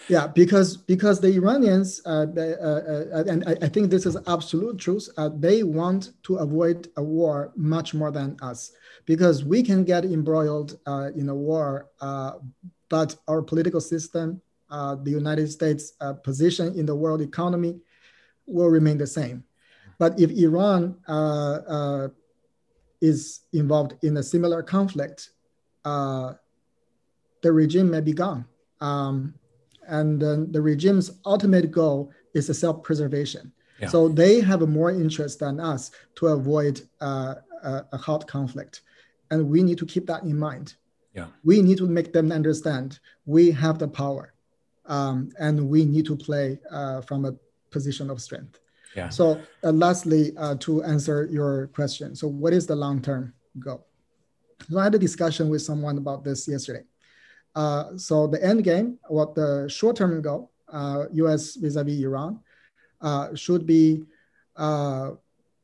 Yeah, 0.09 0.27
because 0.27 0.75
because 0.75 1.21
the 1.21 1.29
Iranians, 1.35 2.01
uh, 2.05 2.25
they, 2.25 2.55
uh, 2.55 2.67
uh, 2.67 3.23
and 3.27 3.43
I, 3.47 3.55
I, 3.61 3.69
think 3.69 3.89
this 3.89 4.05
is 4.05 4.17
absolute 4.27 4.77
truth, 4.77 5.07
uh, 5.17 5.29
they 5.29 5.63
want 5.63 6.11
to 6.23 6.37
avoid 6.37 6.89
a 6.97 7.03
war 7.03 7.53
much 7.55 7.93
more 7.93 8.11
than 8.11 8.37
us, 8.41 8.71
because 9.05 9.45
we 9.45 9.63
can 9.63 9.83
get 9.83 10.03
embroiled 10.03 10.79
in 11.15 11.29
a 11.29 11.35
war, 11.35 11.89
but 12.89 13.15
our 13.27 13.41
political 13.41 13.79
system, 13.79 14.41
the 14.69 15.11
United 15.11 15.49
States' 15.51 15.93
position 16.23 16.73
in 16.77 16.85
the 16.85 16.95
world 16.95 17.21
economy, 17.21 17.79
will 18.45 18.69
remain 18.69 18.97
the 18.97 19.07
same. 19.07 19.43
But 19.99 20.19
if 20.19 20.31
Iran 20.31 20.97
is 23.03 23.41
involved 23.51 23.93
in 24.01 24.15
a 24.15 24.23
similar 24.23 24.63
conflict, 24.63 25.31
uh, 25.83 26.33
the 27.41 27.51
regime 27.51 27.91
may 27.91 27.99
be 27.99 28.13
gone. 28.13 28.45
Um, 28.79 29.33
and 29.87 30.21
the 30.21 30.61
regime's 30.61 31.11
ultimate 31.25 31.69
goal 31.69 32.11
is 32.33 32.47
self-preservation. 32.57 33.51
Yeah. 33.81 33.89
So 33.89 34.07
they 34.07 34.39
have 34.39 34.61
more 34.61 34.91
interest 34.91 35.39
than 35.39 35.59
us 35.59 35.91
to 36.15 36.27
avoid 36.27 36.81
uh, 37.01 37.35
a, 37.63 37.85
a, 37.91 37.97
hot 37.97 38.25
conflict. 38.27 38.81
And 39.31 39.49
we 39.49 39.61
need 39.61 39.77
to 39.79 39.85
keep 39.85 40.05
that 40.07 40.23
in 40.23 40.39
mind. 40.39 40.75
Yeah. 41.13 41.27
We 41.43 41.61
need 41.61 41.79
to 41.79 41.87
make 41.87 42.13
them 42.13 42.31
understand 42.31 42.99
we 43.25 43.51
have 43.51 43.79
the 43.79 43.89
power 43.89 44.33
um, 44.85 45.29
and 45.39 45.67
we 45.67 45.83
need 45.83 46.05
to 46.05 46.15
play 46.15 46.59
uh, 46.71 47.01
from 47.01 47.25
a 47.25 47.33
position 47.71 48.09
of 48.09 48.21
strength. 48.21 48.59
Yeah. 48.95 49.09
So 49.09 49.41
uh, 49.63 49.71
lastly, 49.71 50.33
uh, 50.37 50.55
to 50.59 50.83
answer 50.83 51.27
your 51.31 51.67
question, 51.67 52.15
so 52.15 52.27
what 52.27 52.53
is 52.53 52.67
the 52.67 52.75
long-term 52.75 53.33
goal? 53.59 53.87
So 54.69 54.79
I 54.79 54.83
had 54.83 54.95
a 54.95 54.99
discussion 54.99 55.49
with 55.49 55.61
someone 55.61 55.97
about 55.97 56.23
this 56.23 56.47
yesterday. 56.47 56.83
Uh, 57.55 57.97
so 57.97 58.27
the 58.27 58.43
end 58.43 58.63
game, 58.63 58.97
what 59.07 59.35
the 59.35 59.67
short-term 59.69 60.21
goal, 60.21 60.51
U.S. 61.13 61.57
Uh, 61.57 61.61
vis-a-vis 61.61 61.99
Iran, 62.01 62.39
uh, 63.01 63.35
should 63.35 63.65
be 63.65 64.03
uh, 64.55 65.11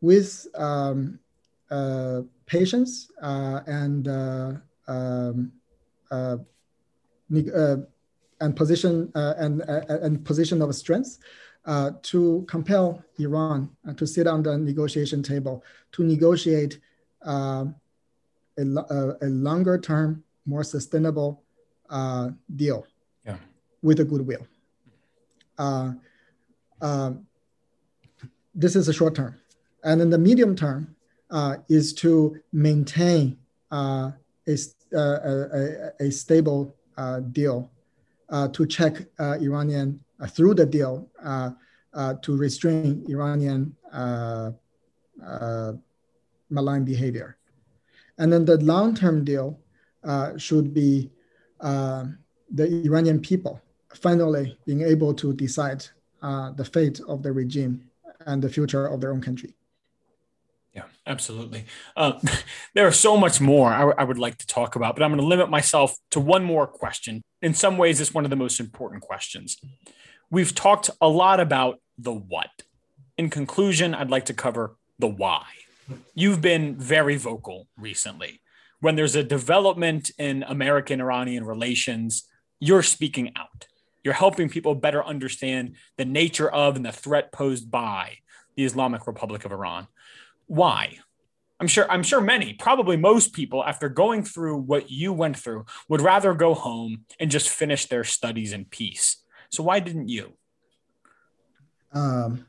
with 0.02 0.48
um, 0.56 1.20
patience 2.46 3.12
and 3.22 4.08
um, 4.88 5.52
and 8.42 8.56
position 8.56 9.12
and 9.16 9.62
and 9.62 10.26
position 10.26 10.62
of 10.62 10.76
strength 10.76 11.18
uh, 11.70 11.92
to 12.02 12.44
compel 12.48 13.00
Iran 13.20 13.70
uh, 13.88 13.94
to 13.94 14.08
sit 14.08 14.26
on 14.26 14.42
the 14.42 14.58
negotiation 14.58 15.22
table 15.22 15.64
to 15.92 16.04
negotiate 16.04 16.80
uh, 17.24 17.66
a, 18.58 18.62
a, 18.62 19.18
a, 19.22 19.28
longer 19.28 19.78
term, 19.78 20.24
more 20.48 20.64
sustainable 20.64 21.44
uh, 21.92 22.32
deal 22.56 22.88
yeah. 23.24 23.38
with 23.84 24.00
a 24.00 24.04
goodwill. 24.04 24.48
Uh, 25.60 25.92
this 28.56 28.76
is 28.76 28.88
a 28.88 28.94
short 28.94 29.14
term. 29.14 29.36
And 29.84 30.02
in 30.02 30.10
the 30.10 30.18
medium 30.18 30.56
term 30.56 30.96
uh, 31.30 31.58
is 31.70 31.94
to 31.96 32.36
maintain 32.52 33.38
a, 33.70 34.14
a, 34.92 35.92
a, 36.00 36.10
stable 36.10 36.76
deal 37.32 37.70
to 38.54 38.66
check 38.66 39.06
Iranian 39.20 40.00
uh, 40.00 40.09
through 40.28 40.54
the 40.54 40.66
deal 40.66 41.10
uh, 41.24 41.52
uh, 41.94 42.14
to 42.22 42.36
restrain 42.36 43.06
Iranian 43.08 43.76
malign 46.50 46.84
behavior. 46.84 47.38
And 48.18 48.34
then 48.34 48.46
the 48.46 48.58
long-term 48.58 49.24
deal 49.24 49.60
should 50.38 50.74
be 50.74 51.12
the 51.62 52.82
Iranian 52.86 53.20
people 53.20 53.62
finally 53.94 54.58
being 54.66 54.82
able 54.82 55.14
to 55.16 55.34
decide 55.34 55.86
the 56.22 56.70
fate 56.74 57.00
of 57.08 57.24
the 57.24 57.32
regime 57.32 57.90
and 58.26 58.42
the 58.42 58.50
future 58.50 58.86
of 58.88 59.02
their 59.02 59.12
own 59.12 59.22
country. 59.22 59.56
Yeah, 60.74 60.84
absolutely. 61.08 61.66
Uh, 61.96 62.14
there 62.76 62.88
are 62.88 62.92
so 62.92 63.18
much 63.18 63.42
more 63.42 63.70
I, 63.70 64.02
I, 64.02 64.04
would 64.04 64.20
like 64.20 64.38
to 64.38 64.48
talk 64.48 64.76
about, 64.76 64.96
but 64.96 65.04
I'm 65.04 65.10
going 65.10 65.20
to 65.20 65.26
limit 65.26 65.50
myself 65.50 65.96
to 66.12 66.20
one 66.20 66.44
more 66.44 66.68
question. 66.68 67.24
In 67.42 67.54
some 67.54 67.78
ways, 67.78 68.00
it's 68.00 68.14
one 68.14 68.24
of 68.24 68.30
the 68.30 68.36
most 68.36 68.60
important 68.60 69.02
questions. 69.02 69.58
We've 70.32 70.54
talked 70.54 70.92
a 71.02 71.10
lot 71.10 71.40
about 71.40 71.80
the 71.98 72.14
what. 72.14 72.64
In 73.18 73.30
conclusion, 73.30 73.96
I'd 73.96 74.12
like 74.12 74.26
to 74.26 74.34
cover 74.34 74.76
the 75.00 75.08
why. 75.08 75.46
You've 76.14 76.40
been 76.40 76.76
very 76.78 77.18
vocal 77.18 77.68
recently. 77.78 78.42
When 78.80 78.96
there's 78.96 79.16
a 79.16 79.24
development 79.24 80.12
in 80.20 80.44
American 80.44 81.02
Iranian 81.02 81.46
relations, 81.46 82.28
you're 82.60 82.84
speaking 82.84 83.32
out. 83.36 83.68
You're 84.04 84.14
helping 84.14 84.50
people 84.50 84.76
better 84.76 85.04
understand 85.04 85.76
the 85.98 86.06
nature 86.06 86.50
of 86.50 86.76
and 86.76 86.86
the 86.86 86.92
threat 86.92 87.32
posed 87.32 87.72
by 87.72 88.20
the 88.56 88.66
Islamic 88.66 89.08
Republic 89.08 89.46
of 89.46 89.52
Iran. 89.52 89.88
Why? 90.46 91.00
I'm 91.60 91.68
sure 91.68 91.92
I'm 91.92 92.04
sure 92.04 92.22
many, 92.22 92.54
probably 92.54 92.96
most 92.96 93.34
people 93.34 93.64
after 93.66 93.90
going 93.90 94.24
through 94.24 94.58
what 94.58 94.90
you 94.90 95.12
went 95.12 95.38
through 95.38 95.66
would 95.90 96.02
rather 96.02 96.34
go 96.34 96.54
home 96.54 97.06
and 97.20 97.30
just 97.30 97.50
finish 97.50 97.88
their 97.88 98.04
studies 98.06 98.54
in 98.54 98.66
peace. 98.66 99.18
So 99.50 99.64
why 99.64 99.80
didn't 99.80 100.10
you? 100.10 100.34
Um, 101.94 102.46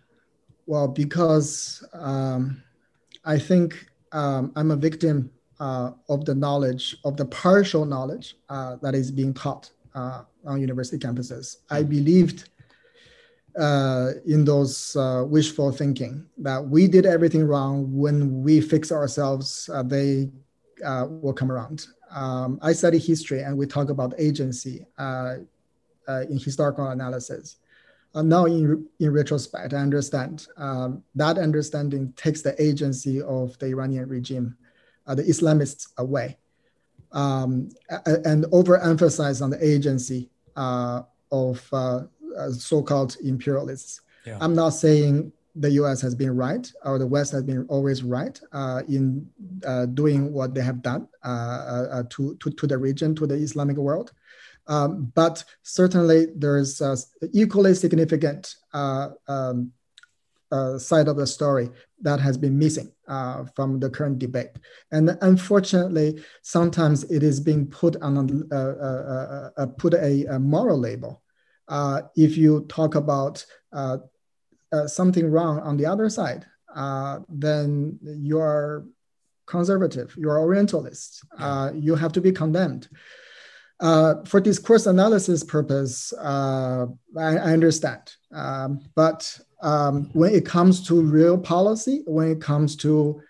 well, 0.66 0.88
because 0.88 1.84
um, 1.92 2.62
I 3.24 3.38
think 3.38 3.86
um, 4.12 4.52
I'm 4.56 4.70
a 4.70 4.76
victim 4.76 5.30
uh, 5.58 5.92
of 6.08 6.24
the 6.24 6.34
knowledge, 6.34 6.96
of 7.04 7.16
the 7.16 7.24
partial 7.26 7.84
knowledge 7.84 8.36
uh, 8.48 8.76
that 8.82 8.94
is 8.94 9.10
being 9.10 9.34
taught 9.34 9.70
uh, 9.94 10.22
on 10.46 10.60
university 10.60 10.98
campuses. 10.98 11.56
I 11.70 11.82
believed 11.82 12.48
uh, 13.58 14.12
in 14.26 14.44
those 14.44 14.94
uh, 14.96 15.24
wishful 15.26 15.72
thinking 15.72 16.26
that 16.38 16.64
we 16.64 16.86
did 16.86 17.04
everything 17.04 17.44
wrong. 17.44 17.92
When 17.92 18.42
we 18.42 18.60
fix 18.60 18.92
ourselves, 18.92 19.68
uh, 19.72 19.82
they 19.82 20.30
uh, 20.84 21.06
will 21.08 21.32
come 21.32 21.50
around. 21.50 21.86
Um, 22.10 22.58
I 22.62 22.72
study 22.72 22.98
history 22.98 23.42
and 23.42 23.56
we 23.56 23.66
talk 23.66 23.90
about 23.90 24.14
agency 24.18 24.86
uh, 26.10 26.20
uh, 26.20 26.22
in 26.30 26.38
historical 26.38 26.88
analysis. 26.88 27.56
now, 28.14 28.44
in, 28.46 28.86
in 28.98 29.12
retrospect, 29.12 29.72
I 29.74 29.78
understand 29.78 30.46
um, 30.56 31.02
that 31.14 31.38
understanding 31.38 32.12
takes 32.16 32.42
the 32.42 32.60
agency 32.60 33.22
of 33.22 33.58
the 33.58 33.66
Iranian 33.66 34.08
regime, 34.08 34.56
the 35.06 35.22
Islamists, 35.22 35.88
away. 35.98 36.38
Um, 37.12 37.70
and 38.24 38.44
overemphasize 38.44 39.42
on 39.42 39.50
the 39.50 39.64
agency 39.64 40.30
of 40.56 41.68
uh, 41.72 42.02
so-called 42.52 43.16
imperialists. 43.22 44.00
Yeah. 44.24 44.38
I'm 44.40 44.54
not 44.54 44.70
saying 44.70 45.32
the 45.56 45.70
U.S. 45.72 46.00
has 46.00 46.14
been 46.14 46.36
right 46.36 46.70
or 46.84 46.98
the 46.98 47.06
West 47.06 47.32
has 47.32 47.42
been 47.42 47.66
always 47.68 48.02
right 48.02 48.40
uh, 48.52 48.82
in 48.88 49.28
uh, 49.66 49.86
doing 49.86 50.32
what 50.32 50.54
they 50.54 50.62
have 50.62 50.82
done 50.82 51.08
uh, 51.24 51.28
uh, 51.28 51.88
uh, 51.90 52.02
to, 52.10 52.36
to, 52.36 52.50
to 52.50 52.66
the 52.66 52.78
region, 52.78 53.14
to 53.16 53.26
the 53.26 53.34
Islamic 53.34 53.76
world. 53.76 54.12
Um, 54.70 55.12
but 55.14 55.44
certainly 55.62 56.28
there's 56.34 56.80
an 56.80 56.96
equally 57.32 57.74
significant 57.74 58.54
um, 58.72 59.72
side 60.78 61.08
of 61.08 61.16
the 61.16 61.26
story 61.26 61.68
that 62.00 62.20
has 62.20 62.38
been 62.38 62.58
missing 62.58 62.90
from 63.54 63.78
the 63.80 63.90
current 63.90 64.18
debate. 64.18 64.52
And 64.90 65.18
unfortunately, 65.20 66.22
sometimes 66.42 67.04
it 67.04 67.22
is 67.22 67.40
being 67.40 67.66
put 67.66 67.96
on 68.00 68.48
a, 69.58 69.66
put 69.66 69.94
a, 69.94 70.24
a 70.26 70.38
moral 70.38 70.78
label 70.78 71.22
uh, 71.70 72.02
if 72.16 72.36
you 72.36 72.66
talk 72.68 72.96
about 72.96 73.46
uh, 73.72 73.98
uh, 74.72 74.86
something 74.86 75.30
wrong 75.30 75.60
on 75.60 75.76
the 75.76 75.86
other 75.86 76.10
side, 76.10 76.44
uh, 76.74 77.20
then 77.28 77.98
you 78.02 78.38
are 78.38 78.84
conservative, 79.46 80.14
you 80.16 80.28
are 80.28 80.40
Orientalist, 80.40 81.24
uh, 81.38 81.70
you 81.74 81.94
have 81.94 82.12
to 82.12 82.20
be 82.20 82.32
condemned. 82.32 82.88
For 83.80 84.40
discourse 84.40 84.86
analysis 84.86 85.42
purpose, 85.42 86.12
I, 86.18 86.86
I, 87.16 87.52
understand. 87.52 88.02
Um, 88.32 88.80
but 88.94 89.38
um, 89.62 90.10
when 90.12 90.34
it 90.34 90.46
comes 90.46 90.86
to 90.88 91.00
real 91.02 91.38
policy, 91.38 92.02
when 92.06 92.30
it 92.30 92.40
comes 92.40 92.76
to 92.76 93.20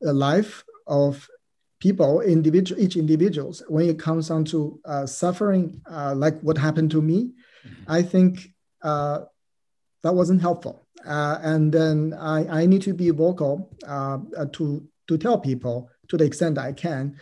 the 0.00 0.12
life 0.12 0.64
of 0.86 1.28
people, 1.80 2.20
individual, 2.20 2.80
each 2.80 2.96
individuals, 2.96 3.62
when 3.68 3.88
it 3.88 3.98
comes 3.98 4.28
down 4.28 4.44
to 4.44 4.80
uh, 4.84 5.06
suffering, 5.06 5.80
uh, 5.90 6.14
like 6.16 6.38
what 6.40 6.56
happened 6.56 6.90
to 6.92 7.02
me, 7.02 7.32
I 7.88 8.02
think 8.02 8.52
uh, 8.82 9.20
that 10.02 10.14
wasn't 10.14 10.40
helpful. 10.40 10.86
Uh, 11.04 11.38
and 11.42 11.72
then 11.72 12.14
I, 12.14 12.62
I 12.62 12.66
need 12.66 12.82
to 12.82 12.94
be 12.94 13.10
vocal 13.10 13.76
uh, 13.86 14.18
to, 14.52 14.86
to 15.08 15.18
tell 15.18 15.38
people 15.38 15.90
to 16.08 16.16
the 16.16 16.24
extent 16.24 16.58
I 16.58 16.72
can 16.72 17.16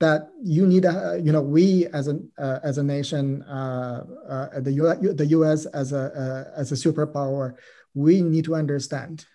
that 0.00 0.30
you 0.42 0.66
need 0.66 0.84
a, 0.84 1.20
you 1.22 1.30
know, 1.30 1.42
we 1.42 1.86
as 1.88 2.08
a, 2.08 2.18
uh, 2.38 2.58
as 2.62 2.78
a 2.78 2.82
nation, 2.82 3.42
uh, 3.42 4.04
uh, 4.28 4.60
the, 4.60 4.72
U- 4.72 5.14
the 5.14 5.26
US 5.26 5.66
as 5.66 5.92
a, 5.92 6.50
as 6.56 6.72
a 6.72 6.74
superpower, 6.74 7.54
we 7.94 8.22
need 8.22 8.44
to 8.44 8.54
understand 8.54 9.26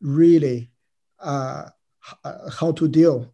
really 0.00 0.70
how 1.22 2.72
to 2.76 2.88
deal 2.88 3.32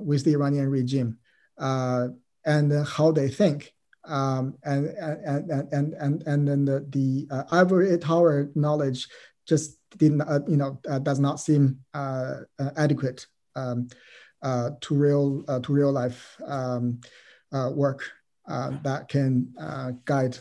with 0.00 0.24
the 0.24 0.32
Iranian 0.32 0.68
regime 0.68 1.18
and 1.58 2.86
how 2.86 3.10
they 3.10 3.28
think 3.28 3.74
um, 4.06 4.54
and, 4.64 4.86
and, 4.86 5.50
and, 5.72 5.94
and, 5.94 6.22
and 6.26 6.48
then 6.48 6.64
the, 6.64 6.86
the 6.90 7.26
uh, 7.30 7.44
ivory 7.50 7.96
tower 7.98 8.50
knowledge 8.54 9.08
just 9.46 9.78
didn't, 9.96 10.22
uh, 10.22 10.40
you 10.46 10.56
know, 10.56 10.78
uh, 10.88 10.98
does 10.98 11.20
not 11.20 11.40
seem 11.40 11.78
uh, 11.94 12.40
uh, 12.58 12.70
adequate 12.76 13.26
um, 13.56 13.88
uh, 13.90 13.94
Uh, 14.44 14.72
to 14.82 14.94
real 14.94 15.42
uh, 15.48 15.58
to 15.60 15.72
real 15.72 15.90
life 15.90 16.36
um, 16.46 17.00
uh, 17.50 17.70
work 17.74 18.02
that 18.46 19.08
can 19.08 19.48
guide 20.04 20.36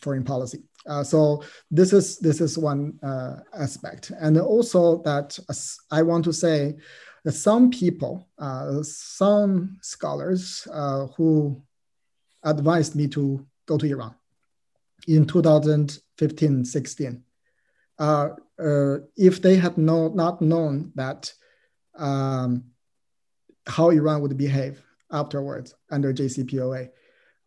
foreign 0.00 0.24
policy. 0.24 0.64
so 1.04 1.40
this 1.70 1.92
is 1.92 2.18
this 2.18 2.40
is 2.40 2.58
one 2.58 2.98
aspect, 3.52 4.10
and 4.18 4.36
also 4.38 5.02
that 5.02 5.38
I 5.92 6.02
want 6.02 6.24
to 6.24 6.32
say 6.32 6.74
that 7.24 7.32
some 7.32 7.70
people, 7.70 8.26
some 8.82 9.78
scholars 9.82 10.66
who 11.16 11.62
advised 12.42 12.96
me 12.96 13.06
to 13.06 13.46
go 13.66 13.78
to 13.78 13.86
Iran 13.86 14.16
in 15.06 15.26
2015 15.26 16.64
16. 16.64 17.22
Uh, 17.98 18.30
uh, 18.58 18.96
if 19.16 19.40
they 19.40 19.54
had 19.54 19.78
no, 19.78 20.08
not 20.08 20.42
known 20.42 20.90
that 20.96 21.32
um, 21.96 22.64
how 23.66 23.90
Iran 23.90 24.20
would 24.22 24.36
behave 24.36 24.82
afterwards 25.10 25.74
under 25.90 26.12
JCPOA, 26.12 26.90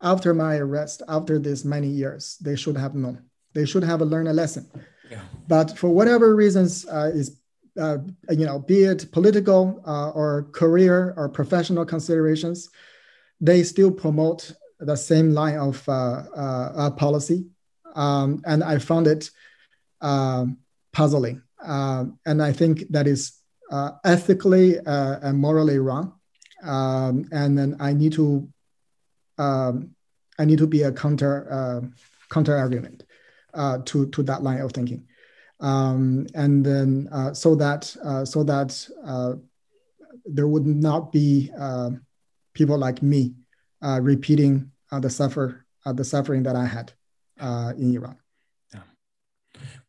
after 0.00 0.32
my 0.34 0.56
arrest, 0.56 1.02
after 1.08 1.38
this 1.38 1.64
many 1.64 1.88
years, 1.88 2.36
they 2.40 2.56
should 2.56 2.76
have 2.76 2.94
known. 2.94 3.22
They 3.54 3.66
should 3.66 3.82
have 3.82 4.00
learned 4.00 4.28
a 4.28 4.32
lesson. 4.32 4.70
Yeah. 5.10 5.22
But 5.48 5.76
for 5.76 5.90
whatever 5.90 6.34
reasons, 6.34 6.86
uh, 6.86 7.10
is 7.14 7.38
uh, 7.78 7.98
you 8.30 8.44
know, 8.44 8.58
be 8.58 8.82
it 8.82 9.10
political 9.12 9.80
uh, 9.86 10.10
or 10.10 10.48
career 10.52 11.14
or 11.16 11.28
professional 11.28 11.84
considerations, 11.84 12.70
they 13.40 13.62
still 13.62 13.90
promote 13.90 14.52
the 14.80 14.96
same 14.96 15.32
line 15.32 15.56
of 15.56 15.88
uh, 15.88 16.24
uh, 16.34 16.90
policy, 16.90 17.46
um, 17.94 18.42
and 18.46 18.64
I 18.64 18.78
found 18.78 19.06
it 19.06 19.30
puzzling. 20.92 21.42
Um, 21.62 22.18
and 22.24 22.42
I 22.42 22.52
think 22.52 22.84
that 22.90 23.06
is 23.06 23.37
uh, 23.70 23.92
ethically 24.04 24.78
and 24.86 25.38
morally 25.38 25.78
wrong. 25.78 26.14
Um, 26.62 27.24
and 27.30 27.56
then 27.56 27.76
I 27.78 27.92
need 27.92 28.12
to 28.14 28.48
um, 29.38 29.94
I 30.38 30.44
need 30.44 30.58
to 30.58 30.66
be 30.66 30.82
a 30.82 30.92
counter 30.92 31.46
uh, 31.50 31.80
counter 32.30 32.56
argument 32.56 33.04
uh, 33.54 33.78
to 33.86 34.06
to 34.10 34.22
that 34.24 34.42
line 34.42 34.60
of 34.60 34.72
thinking, 34.72 35.06
um, 35.60 36.26
and 36.34 36.64
then 36.66 37.08
uh, 37.12 37.32
so 37.34 37.54
that 37.54 37.84
so 38.24 38.42
that 38.44 38.88
there 40.24 40.48
would 40.48 40.66
not 40.66 41.12
be 41.12 41.50
people 42.54 42.76
like 42.76 43.02
me 43.02 43.34
uh, 43.82 44.00
repeating 44.02 44.70
uh, 44.90 44.98
the 44.98 45.08
suffer 45.08 45.64
uh, 45.86 45.92
the 45.92 46.04
suffering 46.04 46.42
that 46.42 46.56
I 46.56 46.66
had 46.66 46.92
uh, 47.40 47.72
in 47.78 47.94
Iran. 47.94 48.18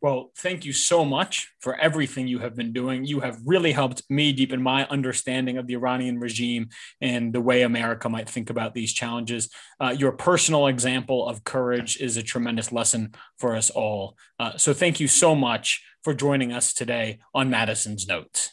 Well, 0.02 0.32
thank 0.38 0.64
you 0.64 0.72
so 0.72 1.04
much 1.04 1.52
for 1.60 1.76
everything 1.76 2.28
you 2.28 2.40
have 2.40 2.56
been 2.56 2.72
doing. 2.72 3.04
You 3.04 3.20
have 3.20 3.38
really 3.46 3.74
helped 3.74 4.04
me 4.10 4.32
deepen 4.32 4.62
my 4.62 4.88
understanding 4.88 5.58
of 5.58 5.68
the 5.68 5.74
Iranian 5.74 6.20
regime 6.20 6.70
and 7.02 7.34
the 7.34 7.42
way 7.42 7.64
America 7.64 8.08
might 8.08 8.30
think 8.30 8.50
about 8.50 8.74
these 8.74 8.94
challenges. 8.94 9.50
Uh, 9.78 9.94
your 9.98 10.14
personal 10.14 10.68
example 10.68 11.28
of 11.28 11.44
courage 11.44 11.98
is 11.98 12.16
a 12.16 12.24
tremendous 12.24 12.72
lesson 12.72 13.14
for 13.40 13.58
us 13.58 13.70
all. 13.70 14.16
Uh, 14.40 14.56
so, 14.56 14.74
thank 14.74 15.02
you 15.02 15.08
so 15.10 15.36
much 15.36 15.84
for 16.02 16.14
joining 16.14 16.54
us 16.54 16.74
today 16.74 17.20
on 17.34 17.50
Madison's 17.50 18.08
Notes. 18.08 18.52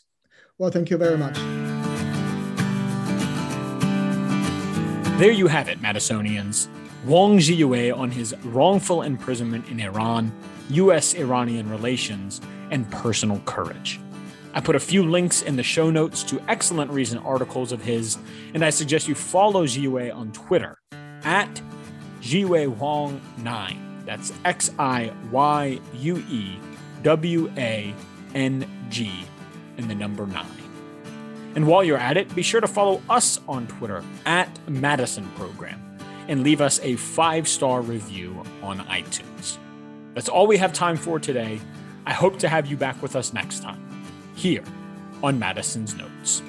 Well, 0.58 0.70
thank 0.70 0.90
you 0.90 0.96
very 0.96 1.16
much. 1.16 1.36
There 5.18 5.30
you 5.30 5.46
have 5.46 5.68
it, 5.68 5.80
Madisonians. 5.80 6.66
Wang 7.06 7.38
Xiyue 7.38 7.96
on 7.96 8.10
his 8.10 8.34
wrongful 8.44 9.02
imprisonment 9.02 9.68
in 9.68 9.78
Iran, 9.78 10.32
US 10.70 11.14
Iranian 11.14 11.70
relations, 11.70 12.40
and 12.70 12.90
personal 12.90 13.40
courage. 13.44 14.00
I 14.54 14.60
put 14.60 14.74
a 14.74 14.80
few 14.80 15.04
links 15.04 15.42
in 15.42 15.56
the 15.56 15.62
show 15.62 15.90
notes 15.90 16.22
to 16.24 16.40
excellent 16.48 16.90
recent 16.90 17.24
articles 17.24 17.72
of 17.72 17.82
his, 17.82 18.16
and 18.54 18.64
I 18.64 18.70
suggest 18.70 19.06
you 19.06 19.14
follow 19.14 19.66
Xiyue 19.66 20.14
on 20.14 20.32
Twitter 20.32 20.78
at 21.24 21.60
Xiyue 22.22 22.74
Wang 22.76 23.20
9. 23.38 24.02
That's 24.06 24.32
X 24.44 24.70
I 24.78 25.12
Y 25.30 25.78
U 25.94 26.16
E 26.30 26.58
W 27.02 27.52
A 27.56 27.94
N 28.34 28.66
G 28.88 29.12
and 29.76 29.90
the 29.90 29.94
number 29.94 30.26
9. 30.26 30.46
And 31.54 31.66
while 31.66 31.84
you're 31.84 31.98
at 31.98 32.16
it, 32.16 32.34
be 32.34 32.42
sure 32.42 32.60
to 32.60 32.66
follow 32.66 33.02
us 33.08 33.40
on 33.48 33.66
Twitter 33.66 34.02
at 34.24 34.48
Madison 34.68 35.26
Program 35.36 35.82
and 36.28 36.42
leave 36.42 36.60
us 36.60 36.80
a 36.82 36.96
five 36.96 37.46
star 37.46 37.82
review 37.82 38.42
on 38.62 38.78
iTunes. 38.86 39.35
That's 40.16 40.30
all 40.30 40.46
we 40.46 40.56
have 40.56 40.72
time 40.72 40.96
for 40.96 41.20
today. 41.20 41.60
I 42.06 42.14
hope 42.14 42.38
to 42.38 42.48
have 42.48 42.66
you 42.68 42.78
back 42.78 43.02
with 43.02 43.14
us 43.14 43.34
next 43.34 43.62
time, 43.62 43.78
here 44.34 44.64
on 45.22 45.38
Madison's 45.38 45.94
Notes. 45.94 46.42